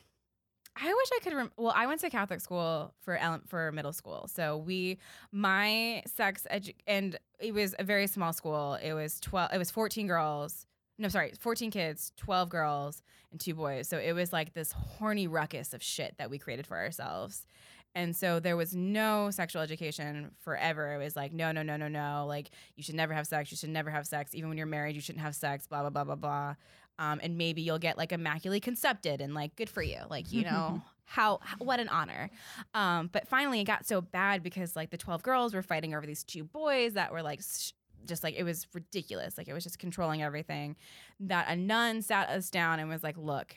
I 0.76 0.86
wish 0.94 1.08
I 1.14 1.18
could. 1.22 1.32
Rem- 1.34 1.52
well, 1.56 1.72
I 1.74 1.86
went 1.86 2.00
to 2.02 2.10
Catholic 2.10 2.40
school 2.40 2.94
for 3.00 3.16
ele- 3.16 3.40
for 3.46 3.72
middle 3.72 3.92
school, 3.92 4.28
so 4.32 4.56
we 4.56 4.98
my 5.32 6.02
sex 6.06 6.46
edu- 6.50 6.74
and 6.86 7.18
it 7.38 7.52
was 7.52 7.74
a 7.78 7.84
very 7.84 8.06
small 8.06 8.32
school. 8.32 8.74
It 8.82 8.92
was 8.92 9.20
twelve. 9.20 9.52
It 9.52 9.58
was 9.58 9.70
fourteen 9.70 10.06
girls. 10.06 10.66
No, 10.98 11.08
sorry, 11.08 11.32
fourteen 11.40 11.70
kids, 11.70 12.12
twelve 12.16 12.48
girls, 12.50 13.02
and 13.32 13.40
two 13.40 13.54
boys. 13.54 13.88
So 13.88 13.98
it 13.98 14.12
was 14.12 14.32
like 14.32 14.52
this 14.54 14.72
horny 14.72 15.26
ruckus 15.26 15.74
of 15.74 15.82
shit 15.82 16.14
that 16.18 16.30
we 16.30 16.38
created 16.38 16.66
for 16.66 16.76
ourselves. 16.78 17.46
And 17.94 18.14
so 18.14 18.38
there 18.38 18.56
was 18.56 18.74
no 18.74 19.30
sexual 19.30 19.62
education 19.62 20.30
forever. 20.38 20.94
It 20.94 20.98
was 20.98 21.16
like, 21.16 21.32
no, 21.32 21.50
no, 21.50 21.62
no, 21.62 21.76
no, 21.76 21.88
no. 21.88 22.24
Like, 22.28 22.50
you 22.76 22.82
should 22.84 22.94
never 22.94 23.12
have 23.12 23.26
sex. 23.26 23.50
You 23.50 23.56
should 23.56 23.70
never 23.70 23.90
have 23.90 24.06
sex. 24.06 24.34
Even 24.34 24.48
when 24.48 24.58
you're 24.58 24.66
married, 24.66 24.94
you 24.94 25.00
shouldn't 25.00 25.24
have 25.24 25.34
sex, 25.34 25.66
blah, 25.66 25.80
blah, 25.80 25.90
blah, 25.90 26.04
blah, 26.04 26.14
blah. 26.14 26.54
Um, 26.98 27.18
and 27.22 27.36
maybe 27.36 27.62
you'll 27.62 27.78
get 27.78 27.96
like 27.96 28.12
immaculately 28.12 28.60
concepted 28.60 29.20
and 29.20 29.34
like, 29.34 29.56
good 29.56 29.70
for 29.70 29.82
you. 29.82 29.98
Like, 30.08 30.30
you 30.32 30.44
know, 30.44 30.82
how, 31.04 31.40
what 31.58 31.80
an 31.80 31.88
honor. 31.88 32.30
Um, 32.74 33.08
but 33.10 33.26
finally, 33.26 33.60
it 33.60 33.64
got 33.64 33.86
so 33.86 34.00
bad 34.00 34.42
because 34.42 34.76
like 34.76 34.90
the 34.90 34.98
12 34.98 35.22
girls 35.22 35.54
were 35.54 35.62
fighting 35.62 35.94
over 35.94 36.06
these 36.06 36.22
two 36.22 36.44
boys 36.44 36.92
that 36.94 37.10
were 37.12 37.22
like, 37.22 37.40
sh- 37.40 37.72
just 38.06 38.22
like, 38.22 38.34
it 38.36 38.44
was 38.44 38.66
ridiculous. 38.72 39.36
Like, 39.36 39.48
it 39.48 39.52
was 39.52 39.64
just 39.64 39.78
controlling 39.78 40.22
everything. 40.22 40.76
That 41.18 41.48
a 41.48 41.56
nun 41.56 42.02
sat 42.02 42.28
us 42.28 42.50
down 42.50 42.78
and 42.78 42.88
was 42.88 43.02
like, 43.02 43.16
look, 43.18 43.56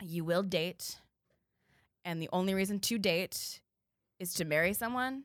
you 0.00 0.24
will 0.24 0.42
date 0.42 0.98
and 2.04 2.22
the 2.22 2.28
only 2.32 2.54
reason 2.54 2.80
to 2.80 2.98
date 2.98 3.60
is 4.18 4.34
to 4.34 4.44
marry 4.44 4.72
someone 4.72 5.24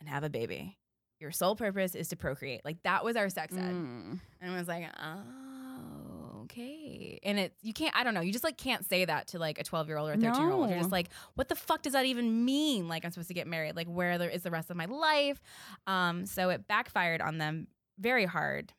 and 0.00 0.08
have 0.08 0.24
a 0.24 0.30
baby. 0.30 0.78
Your 1.20 1.30
sole 1.30 1.54
purpose 1.54 1.94
is 1.94 2.08
to 2.08 2.16
procreate. 2.16 2.62
Like 2.64 2.82
that 2.82 3.04
was 3.04 3.16
our 3.16 3.28
sex 3.28 3.54
ed. 3.56 3.60
Mm. 3.60 4.20
And 4.40 4.52
I 4.52 4.58
was 4.58 4.66
like, 4.66 4.88
oh, 5.00 6.40
okay. 6.42 7.20
And 7.22 7.38
it 7.38 7.54
you 7.62 7.72
can't 7.72 7.94
I 7.96 8.02
don't 8.02 8.14
know, 8.14 8.20
you 8.20 8.32
just 8.32 8.44
like 8.44 8.56
can't 8.56 8.84
say 8.84 9.04
that 9.04 9.28
to 9.28 9.38
like 9.38 9.60
a 9.60 9.64
12 9.64 9.86
year 9.86 9.98
old 9.98 10.10
or 10.10 10.14
a 10.14 10.16
13 10.16 10.42
year 10.42 10.50
old. 10.50 10.68
You're 10.68 10.78
just 10.78 10.90
like, 10.90 11.08
what 11.34 11.48
the 11.48 11.54
fuck 11.54 11.82
does 11.82 11.92
that 11.92 12.06
even 12.06 12.44
mean? 12.44 12.88
Like 12.88 13.04
I'm 13.04 13.12
supposed 13.12 13.28
to 13.28 13.34
get 13.34 13.46
married. 13.46 13.76
Like 13.76 13.86
where 13.86 14.18
there 14.18 14.30
is 14.30 14.42
the 14.42 14.50
rest 14.50 14.70
of 14.70 14.76
my 14.76 14.86
life? 14.86 15.40
Um, 15.86 16.26
so 16.26 16.48
it 16.50 16.66
backfired 16.66 17.20
on 17.20 17.38
them 17.38 17.68
very 17.98 18.24
hard. 18.24 18.72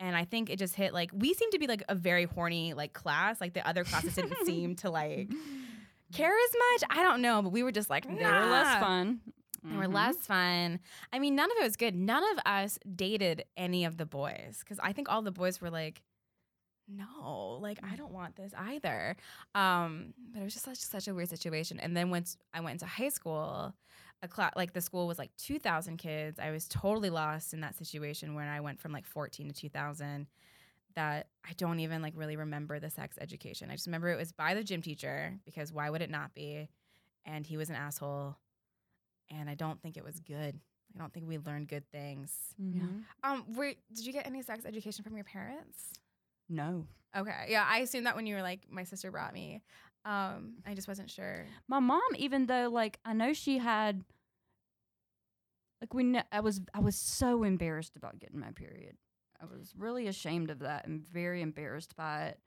And 0.00 0.16
I 0.16 0.24
think 0.24 0.50
it 0.50 0.58
just 0.58 0.74
hit 0.74 0.94
like 0.94 1.10
we 1.12 1.34
seem 1.34 1.50
to 1.50 1.58
be 1.58 1.66
like 1.66 1.82
a 1.88 1.94
very 1.94 2.24
horny 2.24 2.72
like 2.72 2.94
class. 2.94 3.40
Like 3.40 3.52
the 3.52 3.66
other 3.68 3.84
classes 3.84 4.14
didn't 4.14 4.46
seem 4.46 4.76
to 4.76 4.90
like 4.90 5.30
care 6.12 6.30
as 6.32 6.54
much. 6.80 6.90
I 6.98 7.02
don't 7.02 7.22
know, 7.22 7.42
but 7.42 7.50
we 7.50 7.62
were 7.62 7.72
just 7.72 7.90
like, 7.90 8.06
They 8.06 8.14
were 8.14 8.20
less 8.46 8.78
fun. 8.80 9.20
They 9.64 9.76
were 9.76 9.84
Mhm. 9.86 9.94
less 9.94 10.16
fun. 10.26 10.80
I 11.12 11.18
mean, 11.18 11.34
none 11.36 11.50
of 11.50 11.56
it 11.58 11.62
was 11.62 11.76
good. 11.76 11.94
None 11.94 12.22
of 12.32 12.38
us 12.44 12.78
dated 12.96 13.44
any 13.56 13.84
of 13.84 13.96
the 13.96 14.06
boys 14.06 14.58
because 14.60 14.78
I 14.82 14.92
think 14.92 15.08
all 15.08 15.22
the 15.22 15.30
boys 15.30 15.60
were 15.60 15.70
like, 15.70 16.02
no, 16.88 17.58
like 17.60 17.78
I 17.82 17.96
don't 17.96 18.12
want 18.12 18.36
this 18.36 18.52
either. 18.58 19.16
Um, 19.54 20.14
but 20.32 20.40
it 20.40 20.44
was 20.44 20.52
just 20.54 20.64
such 20.64 20.78
such 20.78 21.08
a 21.08 21.14
weird 21.14 21.28
situation. 21.28 21.78
And 21.80 21.96
then 21.96 22.10
once 22.10 22.36
I 22.52 22.60
went 22.60 22.74
into 22.82 22.86
high 22.86 23.08
school, 23.08 23.72
a 24.22 24.28
class 24.28 24.52
like 24.56 24.72
the 24.72 24.80
school 24.80 25.06
was 25.06 25.18
like 25.18 25.30
two 25.36 25.58
thousand 25.58 25.98
kids. 25.98 26.38
I 26.38 26.50
was 26.50 26.66
totally 26.68 27.10
lost 27.10 27.54
in 27.54 27.60
that 27.60 27.76
situation 27.76 28.34
when 28.34 28.48
I 28.48 28.60
went 28.60 28.80
from 28.80 28.92
like 28.92 29.06
fourteen 29.06 29.48
to 29.48 29.54
two 29.54 29.68
thousand. 29.68 30.26
That 30.94 31.28
I 31.48 31.52
don't 31.56 31.80
even 31.80 32.02
like 32.02 32.14
really 32.16 32.36
remember 32.36 32.78
the 32.80 32.90
sex 32.90 33.16
education. 33.20 33.70
I 33.70 33.74
just 33.74 33.86
remember 33.86 34.08
it 34.08 34.16
was 34.18 34.32
by 34.32 34.54
the 34.54 34.62
gym 34.64 34.82
teacher 34.82 35.38
because 35.44 35.72
why 35.72 35.88
would 35.90 36.02
it 36.02 36.10
not 36.10 36.34
be? 36.34 36.68
And 37.24 37.46
he 37.46 37.56
was 37.56 37.70
an 37.70 37.76
asshole 37.76 38.36
and 39.30 39.48
I 39.48 39.54
don't 39.54 39.80
think 39.80 39.96
it 39.96 40.04
was 40.04 40.20
good. 40.20 40.58
I 40.94 40.98
don't 40.98 41.12
think 41.12 41.26
we 41.26 41.38
learned 41.38 41.68
good 41.68 41.88
things. 41.90 42.54
Mhm. 42.60 43.04
Um, 43.22 43.44
were, 43.54 43.72
did 43.94 44.04
you 44.04 44.12
get 44.12 44.26
any 44.26 44.42
sex 44.42 44.66
education 44.66 45.02
from 45.04 45.14
your 45.16 45.24
parents? 45.24 45.92
No. 46.48 46.86
Okay, 47.16 47.46
yeah, 47.48 47.64
I 47.66 47.78
assumed 47.78 48.06
that 48.06 48.16
when 48.16 48.26
you 48.26 48.34
were 48.34 48.42
like, 48.42 48.66
my 48.70 48.84
sister 48.84 49.10
brought 49.10 49.32
me. 49.32 49.62
Um, 50.04 50.54
I 50.66 50.74
just 50.74 50.88
wasn't 50.88 51.10
sure. 51.10 51.46
My 51.68 51.78
mom, 51.80 52.02
even 52.16 52.46
though 52.46 52.68
like 52.70 52.98
I 53.04 53.12
know 53.14 53.32
she 53.32 53.58
had, 53.58 54.04
like 55.80 55.94
we, 55.94 56.02
kn- 56.12 56.24
I 56.30 56.40
was, 56.40 56.60
I 56.74 56.80
was 56.80 56.96
so 56.96 57.42
embarrassed 57.44 57.96
about 57.96 58.18
getting 58.18 58.38
my 58.40 58.50
period. 58.52 58.96
I 59.42 59.46
was 59.46 59.74
really 59.76 60.06
ashamed 60.06 60.50
of 60.50 60.60
that 60.60 60.86
and 60.86 61.00
very 61.04 61.42
embarrassed 61.42 61.96
by 61.96 62.26
it. 62.26 62.40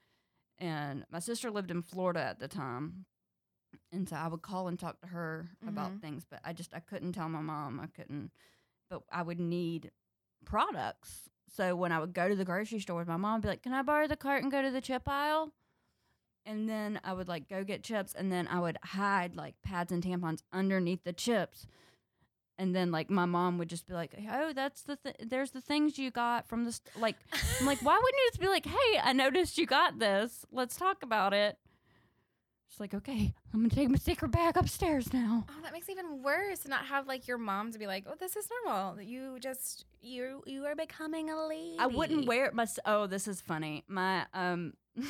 And 0.58 1.06
my 1.12 1.20
sister 1.20 1.52
lived 1.52 1.70
in 1.72 1.82
Florida 1.82 2.22
at 2.22 2.40
the 2.40 2.48
time, 2.48 3.06
and 3.92 4.08
so 4.08 4.16
I 4.16 4.28
would 4.28 4.42
call 4.42 4.70
and 4.70 4.80
talk 4.80 5.02
to 5.02 5.08
her 5.08 5.50
about 5.68 5.92
Mhm. 5.96 6.02
things, 6.02 6.24
but 6.26 6.40
I 6.46 6.54
just 6.54 6.74
I 6.74 6.80
couldn't 6.80 7.12
tell 7.12 7.28
my 7.28 7.42
mom. 7.42 7.80
I 7.82 7.88
couldn't, 7.88 8.32
but 8.90 9.04
I 9.12 9.22
would 9.22 9.40
need 9.40 9.92
products. 10.46 11.30
So 11.48 11.76
when 11.76 11.92
I 11.92 12.00
would 12.00 12.14
go 12.14 12.30
to 12.30 12.36
the 12.36 12.46
grocery 12.46 12.80
store 12.80 13.00
with 13.00 13.08
my 13.10 13.18
mom, 13.18 13.36
I'd 13.38 13.42
be 13.42 13.48
like, 13.50 13.64
"Can 13.64 13.74
I 13.74 13.82
borrow 13.82 14.08
the 14.08 14.16
cart 14.16 14.44
and 14.44 14.52
go 14.52 14.62
to 14.62 14.72
the 14.72 14.82
chip 14.82 15.08
aisle?" 15.08 15.54
And 16.46 16.70
then 16.70 17.02
I 17.04 17.12
would 17.14 17.28
like 17.28 17.50
go 17.50 17.64
get 17.66 17.84
chips, 17.84 18.14
and 18.14 18.32
then 18.32 18.48
I 18.48 18.60
would 18.60 18.78
hide 18.84 19.36
like 19.36 19.62
pads 19.62 19.92
and 19.92 20.02
tampons 20.02 20.44
underneath 20.54 21.04
the 21.04 21.14
chips. 21.14 21.68
And 22.58 22.74
then 22.74 22.92
like 22.92 23.10
my 23.10 23.26
mom 23.26 23.58
would 23.58 23.70
just 23.70 23.86
be 23.88 23.94
like, 23.94 24.16
"Oh, 24.32 24.54
that's 24.54 24.84
the 24.84 24.96
th- 24.96 25.16
there's 25.20 25.52
the 25.52 25.62
things 25.62 25.98
you 25.98 26.10
got 26.10 26.48
from 26.48 26.64
this." 26.64 26.82
Like 26.98 27.18
I'm 27.60 27.66
like, 27.66 27.82
why 27.82 27.96
wouldn't 27.96 28.16
you 28.16 28.30
just 28.30 28.40
be 28.40 28.48
like, 28.48 28.66
"Hey, 28.66 29.00
I 29.04 29.12
noticed 29.14 29.58
you 29.58 29.66
got 29.66 30.00
this. 30.00 30.46
Let's 30.52 30.78
talk 30.78 31.04
about 31.04 31.34
it." 31.34 31.58
She's 32.70 32.80
like, 32.80 32.94
"Okay, 32.94 33.34
I'm 33.54 33.60
gonna 33.60 33.70
take 33.70 33.90
my 33.90 33.98
sticker 33.98 34.28
back 34.28 34.56
upstairs 34.56 35.12
now." 35.14 35.46
Oh, 35.50 35.62
that 35.64 35.74
makes 35.74 35.90
it 35.90 35.94
even 35.94 36.24
worse 36.24 36.60
to 36.60 36.70
not 36.70 36.86
have 36.86 37.08
like 37.08 37.28
your 37.28 37.38
mom 37.38 37.72
to 37.74 37.80
be 37.80 37.88
like, 37.88 38.06
oh, 38.08 38.16
this 38.20 38.36
is 38.38 38.48
normal. 38.66 39.02
You 39.02 39.38
just 39.40 39.86
you 40.02 40.42
you 40.46 40.66
are 40.66 40.76
becoming 40.76 41.30
a 41.30 41.46
lady. 41.48 41.76
I 41.78 41.88
wouldn't 41.88 42.26
wear 42.26 42.46
it. 42.46 42.54
My 42.54 42.68
oh, 42.86 43.08
this 43.08 43.28
is 43.28 43.42
funny. 43.42 43.84
My 43.88 44.26
um, 44.34 44.74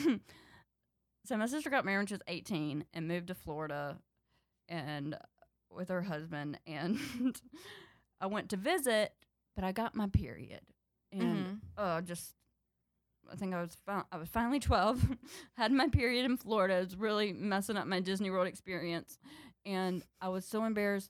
so 1.26 1.38
my 1.38 1.46
sister 1.46 1.70
got 1.70 1.86
married 1.86 1.98
when 2.00 2.08
she 2.08 2.14
was 2.16 2.22
18 2.28 2.86
and 2.94 3.08
moved 3.08 3.28
to 3.28 3.36
Florida, 3.36 4.00
and 4.68 5.16
with 5.76 5.90
her 5.90 6.02
husband, 6.04 6.60
and 6.66 7.00
I 8.22 8.28
went 8.28 8.50
to 8.50 8.58
visit, 8.58 9.14
but 9.56 9.64
I 9.64 9.72
got 9.72 9.96
my 9.96 10.08
period, 10.08 10.62
and 11.12 11.46
Mhm. 11.46 11.60
uh, 11.78 12.02
just 12.02 12.34
I 13.32 13.36
think 13.36 13.54
I 13.56 13.62
was 13.62 13.76
fi- 13.86 14.04
I 14.12 14.18
was 14.18 14.30
finally 14.30 14.60
12, 14.60 15.18
had 15.58 15.72
my 15.72 15.88
period 15.90 16.26
in 16.26 16.38
Florida. 16.38 16.76
It 16.76 16.84
was 16.86 16.96
really 16.96 17.34
messing 17.34 17.76
up 17.78 17.88
my 17.88 18.00
Disney 18.00 18.30
World 18.30 18.48
experience, 18.48 19.18
and 19.66 20.04
I 20.22 20.30
was 20.30 20.46
so 20.46 20.64
embarrassed. 20.64 21.10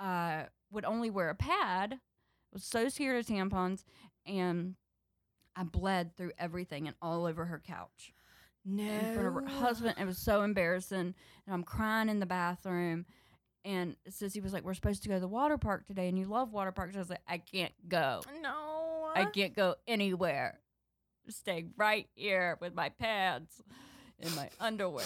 I 0.00 0.46
would 0.70 0.84
only 0.84 1.10
wear 1.10 1.28
a 1.28 1.34
pad. 1.34 1.94
I 1.94 1.98
Was 2.54 2.64
so 2.64 2.88
scared 2.88 3.18
of 3.20 3.26
tampons, 3.26 3.84
and 4.26 4.74
I 5.54 5.64
bled 5.64 6.16
through 6.16 6.32
everything 6.38 6.86
and 6.86 6.96
all 7.02 7.26
over 7.26 7.44
her 7.46 7.58
couch 7.64 8.12
no 8.64 8.82
in 8.84 9.12
front 9.12 9.28
of 9.28 9.34
her 9.34 9.46
husband. 9.48 9.94
It 9.98 10.06
was 10.06 10.18
so 10.18 10.42
embarrassing, 10.42 11.14
and 11.46 11.54
I'm 11.54 11.62
crying 11.64 12.08
in 12.08 12.20
the 12.20 12.26
bathroom. 12.26 13.04
And 13.64 13.96
Sissy 14.10 14.42
was 14.42 14.52
like, 14.52 14.64
"We're 14.64 14.74
supposed 14.74 15.02
to 15.04 15.08
go 15.08 15.14
to 15.14 15.20
the 15.20 15.28
water 15.28 15.56
park 15.58 15.86
today, 15.86 16.08
and 16.08 16.18
you 16.18 16.24
love 16.26 16.52
water 16.52 16.72
parks." 16.72 16.96
I 16.96 16.98
was 16.98 17.10
like, 17.10 17.22
"I 17.28 17.38
can't 17.38 17.72
go. 17.88 18.22
No, 18.42 19.10
I 19.14 19.26
can't 19.26 19.54
go 19.54 19.76
anywhere. 19.86 20.58
Stay 21.28 21.66
right 21.76 22.08
here 22.14 22.58
with 22.60 22.74
my 22.74 22.88
pants 22.88 23.60
and 24.20 24.34
my 24.34 24.48
underwear." 24.58 25.04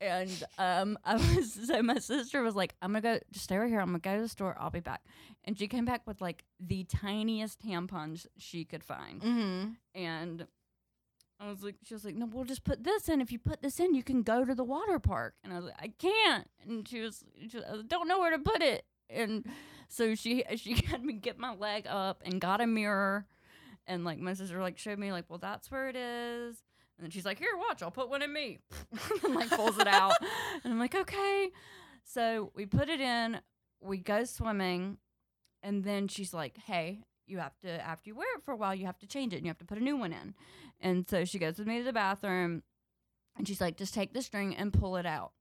And 0.00 0.30
um, 0.58 0.98
I 1.04 1.16
was 1.16 1.52
so 1.66 1.82
my 1.82 1.98
sister 1.98 2.42
was 2.42 2.54
like, 2.54 2.74
"I'm 2.80 2.92
gonna 2.92 3.00
go. 3.02 3.18
Just 3.32 3.44
stay 3.44 3.58
right 3.58 3.68
here. 3.68 3.80
I'm 3.80 3.88
gonna 3.88 3.98
go 3.98 4.16
to 4.16 4.22
the 4.22 4.28
store. 4.28 4.56
I'll 4.58 4.70
be 4.70 4.80
back." 4.80 5.02
And 5.44 5.58
she 5.58 5.68
came 5.68 5.84
back 5.84 6.06
with 6.06 6.22
like 6.22 6.42
the 6.58 6.84
tiniest 6.84 7.60
tampons 7.60 8.26
she 8.38 8.64
could 8.64 8.82
find 8.82 9.20
Mm-hmm. 9.20 9.70
and 9.94 10.46
I 11.40 11.48
was 11.48 11.62
like, 11.62 11.76
she 11.82 11.94
was 11.94 12.04
like, 12.04 12.14
no, 12.14 12.26
we'll 12.26 12.44
just 12.44 12.64
put 12.64 12.84
this 12.84 13.08
in. 13.08 13.20
If 13.20 13.32
you 13.32 13.38
put 13.38 13.60
this 13.60 13.80
in, 13.80 13.94
you 13.94 14.02
can 14.02 14.22
go 14.22 14.44
to 14.44 14.54
the 14.54 14.64
water 14.64 14.98
park. 14.98 15.34
And 15.42 15.52
I 15.52 15.56
was 15.56 15.64
like, 15.66 15.74
I 15.80 15.88
can't. 15.98 16.48
And 16.66 16.86
she 16.86 17.00
was, 17.00 17.24
she 17.48 17.56
was 17.56 17.66
I 17.68 17.82
don't 17.86 18.08
know 18.08 18.20
where 18.20 18.30
to 18.30 18.38
put 18.38 18.62
it. 18.62 18.84
And 19.10 19.44
so 19.88 20.14
she 20.14 20.44
she 20.56 20.74
had 20.86 21.04
me 21.04 21.14
get 21.14 21.38
my 21.38 21.54
leg 21.54 21.86
up 21.88 22.22
and 22.24 22.40
got 22.40 22.60
a 22.60 22.66
mirror, 22.66 23.26
and 23.86 24.04
like 24.04 24.18
my 24.18 24.34
sister 24.34 24.60
like 24.60 24.78
showed 24.78 24.98
me 24.98 25.12
like, 25.12 25.26
well, 25.28 25.38
that's 25.38 25.70
where 25.70 25.88
it 25.88 25.96
is. 25.96 26.62
And 26.96 27.04
then 27.04 27.10
she's 27.10 27.24
like, 27.24 27.38
here, 27.38 27.56
watch, 27.56 27.82
I'll 27.82 27.90
put 27.90 28.08
one 28.08 28.22
in 28.22 28.32
me. 28.32 28.58
and 29.24 29.34
like 29.34 29.50
pulls 29.50 29.78
it 29.78 29.86
out, 29.86 30.14
and 30.64 30.72
I'm 30.72 30.78
like, 30.78 30.94
okay. 30.94 31.50
So 32.04 32.52
we 32.54 32.66
put 32.66 32.88
it 32.88 33.00
in. 33.00 33.40
We 33.80 33.98
go 33.98 34.24
swimming, 34.24 34.98
and 35.62 35.84
then 35.84 36.08
she's 36.08 36.32
like, 36.32 36.58
hey, 36.58 37.04
you 37.26 37.38
have 37.38 37.58
to 37.60 37.68
after 37.68 38.08
you 38.10 38.14
wear 38.14 38.26
it 38.36 38.42
for 38.42 38.52
a 38.52 38.56
while 38.56 38.74
you 38.74 38.86
have 38.86 38.98
to 38.98 39.06
change 39.06 39.32
it 39.32 39.36
and 39.36 39.46
you 39.46 39.50
have 39.50 39.58
to 39.58 39.64
put 39.64 39.78
a 39.78 39.82
new 39.82 39.96
one 39.96 40.12
in. 40.12 40.34
And 40.80 41.08
so 41.08 41.24
she 41.24 41.38
goes 41.38 41.58
with 41.58 41.66
me 41.66 41.78
to 41.78 41.84
the 41.84 41.92
bathroom 41.92 42.62
and 43.36 43.46
she's 43.48 43.60
like 43.60 43.76
just 43.76 43.94
take 43.94 44.12
the 44.12 44.22
string 44.22 44.54
and 44.56 44.72
pull 44.72 44.96
it 44.96 45.06
out. 45.06 45.32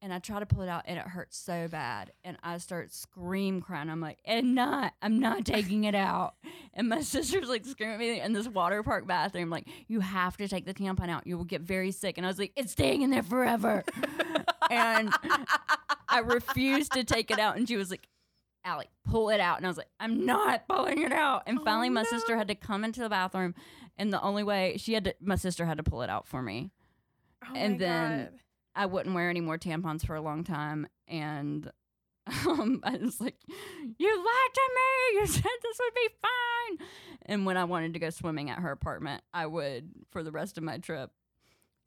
And 0.00 0.12
i 0.14 0.20
try 0.20 0.38
to 0.38 0.46
pull 0.46 0.62
it 0.62 0.68
out 0.68 0.84
and 0.86 0.98
it 0.98 1.06
hurts 1.06 1.36
so 1.36 1.68
bad. 1.68 2.12
And 2.24 2.36
i 2.42 2.58
start 2.58 2.92
scream 2.92 3.60
crying. 3.60 3.90
I'm 3.90 4.00
like 4.00 4.18
and 4.24 4.54
not 4.54 4.94
i'm 5.02 5.18
not 5.18 5.44
taking 5.44 5.84
it 5.84 5.94
out. 5.94 6.34
And 6.74 6.88
my 6.88 7.00
sister's 7.02 7.48
like 7.48 7.66
screaming 7.66 7.94
at 7.94 8.00
me 8.00 8.20
in 8.20 8.32
this 8.34 8.46
water 8.46 8.84
park 8.84 9.04
bathroom 9.06 9.50
like 9.50 9.66
you 9.88 9.98
have 9.98 10.36
to 10.36 10.46
take 10.46 10.64
the 10.64 10.74
tampon 10.74 11.08
out. 11.08 11.26
You 11.26 11.36
will 11.36 11.44
get 11.44 11.62
very 11.62 11.90
sick. 11.90 12.18
And 12.18 12.26
i 12.26 12.28
was 12.28 12.38
like 12.38 12.52
it's 12.56 12.72
staying 12.72 13.02
in 13.02 13.10
there 13.10 13.22
forever. 13.22 13.84
And 14.70 15.10
i 16.10 16.18
refused 16.18 16.92
to 16.92 17.02
take 17.02 17.30
it 17.30 17.38
out. 17.38 17.56
And 17.56 17.66
she 17.66 17.76
was 17.76 17.90
like 17.90 18.07
Allie, 18.68 18.90
pull 19.08 19.30
it 19.30 19.40
out. 19.40 19.56
And 19.56 19.66
I 19.66 19.70
was 19.70 19.78
like, 19.78 19.88
I'm 19.98 20.26
not 20.26 20.68
pulling 20.68 21.02
it 21.02 21.12
out. 21.12 21.44
And 21.46 21.58
Oh, 21.60 21.64
finally, 21.64 21.88
my 21.90 22.02
no. 22.02 22.08
sister 22.10 22.36
had 22.36 22.48
to 22.48 22.54
come 22.54 22.84
into 22.84 23.00
the 23.00 23.08
bathroom. 23.08 23.54
And 23.96 24.12
the 24.12 24.20
only 24.22 24.42
way 24.44 24.76
she 24.78 24.92
had 24.94 25.04
to, 25.04 25.14
my 25.20 25.36
sister 25.36 25.64
had 25.66 25.78
to 25.78 25.82
pull 25.82 26.02
it 26.02 26.10
out 26.10 26.26
for 26.28 26.42
me. 26.42 26.70
Oh 27.44 27.52
And 27.54 27.78
then- 27.80 28.24
God. 28.24 28.32
I 28.74 28.86
wouldn't 28.86 29.14
wear 29.14 29.28
any 29.28 29.40
more 29.40 29.58
tampons 29.58 30.06
for 30.06 30.14
a 30.14 30.20
long 30.20 30.44
time. 30.44 30.86
And 31.08 31.68
um, 32.46 32.80
I 32.84 32.96
was 32.96 33.20
like, 33.20 33.36
You 33.98 34.16
lied 34.16 34.54
to 34.54 34.70
me. 34.76 35.20
You 35.20 35.26
said 35.26 35.42
this 35.62 35.78
would 35.80 35.94
be 35.94 36.08
fine. 36.22 36.86
And 37.26 37.46
when 37.46 37.56
I 37.56 37.64
wanted 37.64 37.94
to 37.94 37.98
go 37.98 38.10
swimming 38.10 38.50
at 38.50 38.58
her 38.60 38.70
apartment, 38.70 39.22
I 39.34 39.46
would, 39.46 39.90
for 40.10 40.22
the 40.22 40.30
rest 40.30 40.58
of 40.58 40.62
my 40.64 40.78
trip, 40.78 41.10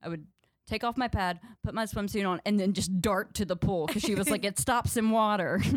I 0.03 0.09
would 0.09 0.25
take 0.67 0.83
off 0.83 0.97
my 0.97 1.07
pad, 1.07 1.39
put 1.63 1.73
my 1.73 1.85
swimsuit 1.85 2.27
on, 2.27 2.41
and 2.45 2.59
then 2.59 2.73
just 2.73 2.99
dart 3.01 3.33
to 3.35 3.45
the 3.45 3.55
pool 3.55 3.85
because 3.87 4.01
she 4.01 4.15
was 4.15 4.29
like, 4.29 4.43
It 4.51 4.59
stops 4.59 4.97
in 4.97 5.11
water. 5.11 5.61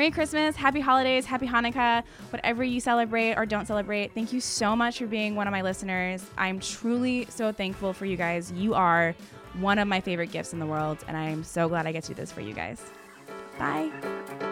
Merry 0.00 0.10
Christmas, 0.10 0.56
Happy 0.56 0.80
Holidays, 0.80 1.26
Happy 1.26 1.46
Hanukkah, 1.46 2.02
whatever 2.30 2.64
you 2.64 2.80
celebrate 2.80 3.34
or 3.34 3.44
don't 3.44 3.66
celebrate. 3.66 4.14
Thank 4.14 4.32
you 4.32 4.40
so 4.40 4.74
much 4.74 4.96
for 4.96 5.06
being 5.06 5.36
one 5.36 5.46
of 5.46 5.50
my 5.50 5.60
listeners. 5.60 6.24
I'm 6.38 6.58
truly 6.58 7.26
so 7.28 7.52
thankful 7.52 7.92
for 7.92 8.06
you 8.06 8.16
guys. 8.16 8.50
You 8.50 8.72
are 8.72 9.14
one 9.58 9.78
of 9.78 9.86
my 9.88 10.00
favorite 10.00 10.32
gifts 10.32 10.54
in 10.54 10.58
the 10.58 10.64
world, 10.64 11.04
and 11.06 11.18
I'm 11.18 11.44
so 11.44 11.68
glad 11.68 11.86
I 11.86 11.92
get 11.92 12.04
to 12.04 12.14
do 12.14 12.14
this 12.14 12.32
for 12.32 12.40
you 12.40 12.54
guys. 12.54 12.82
Bye. 13.58 14.49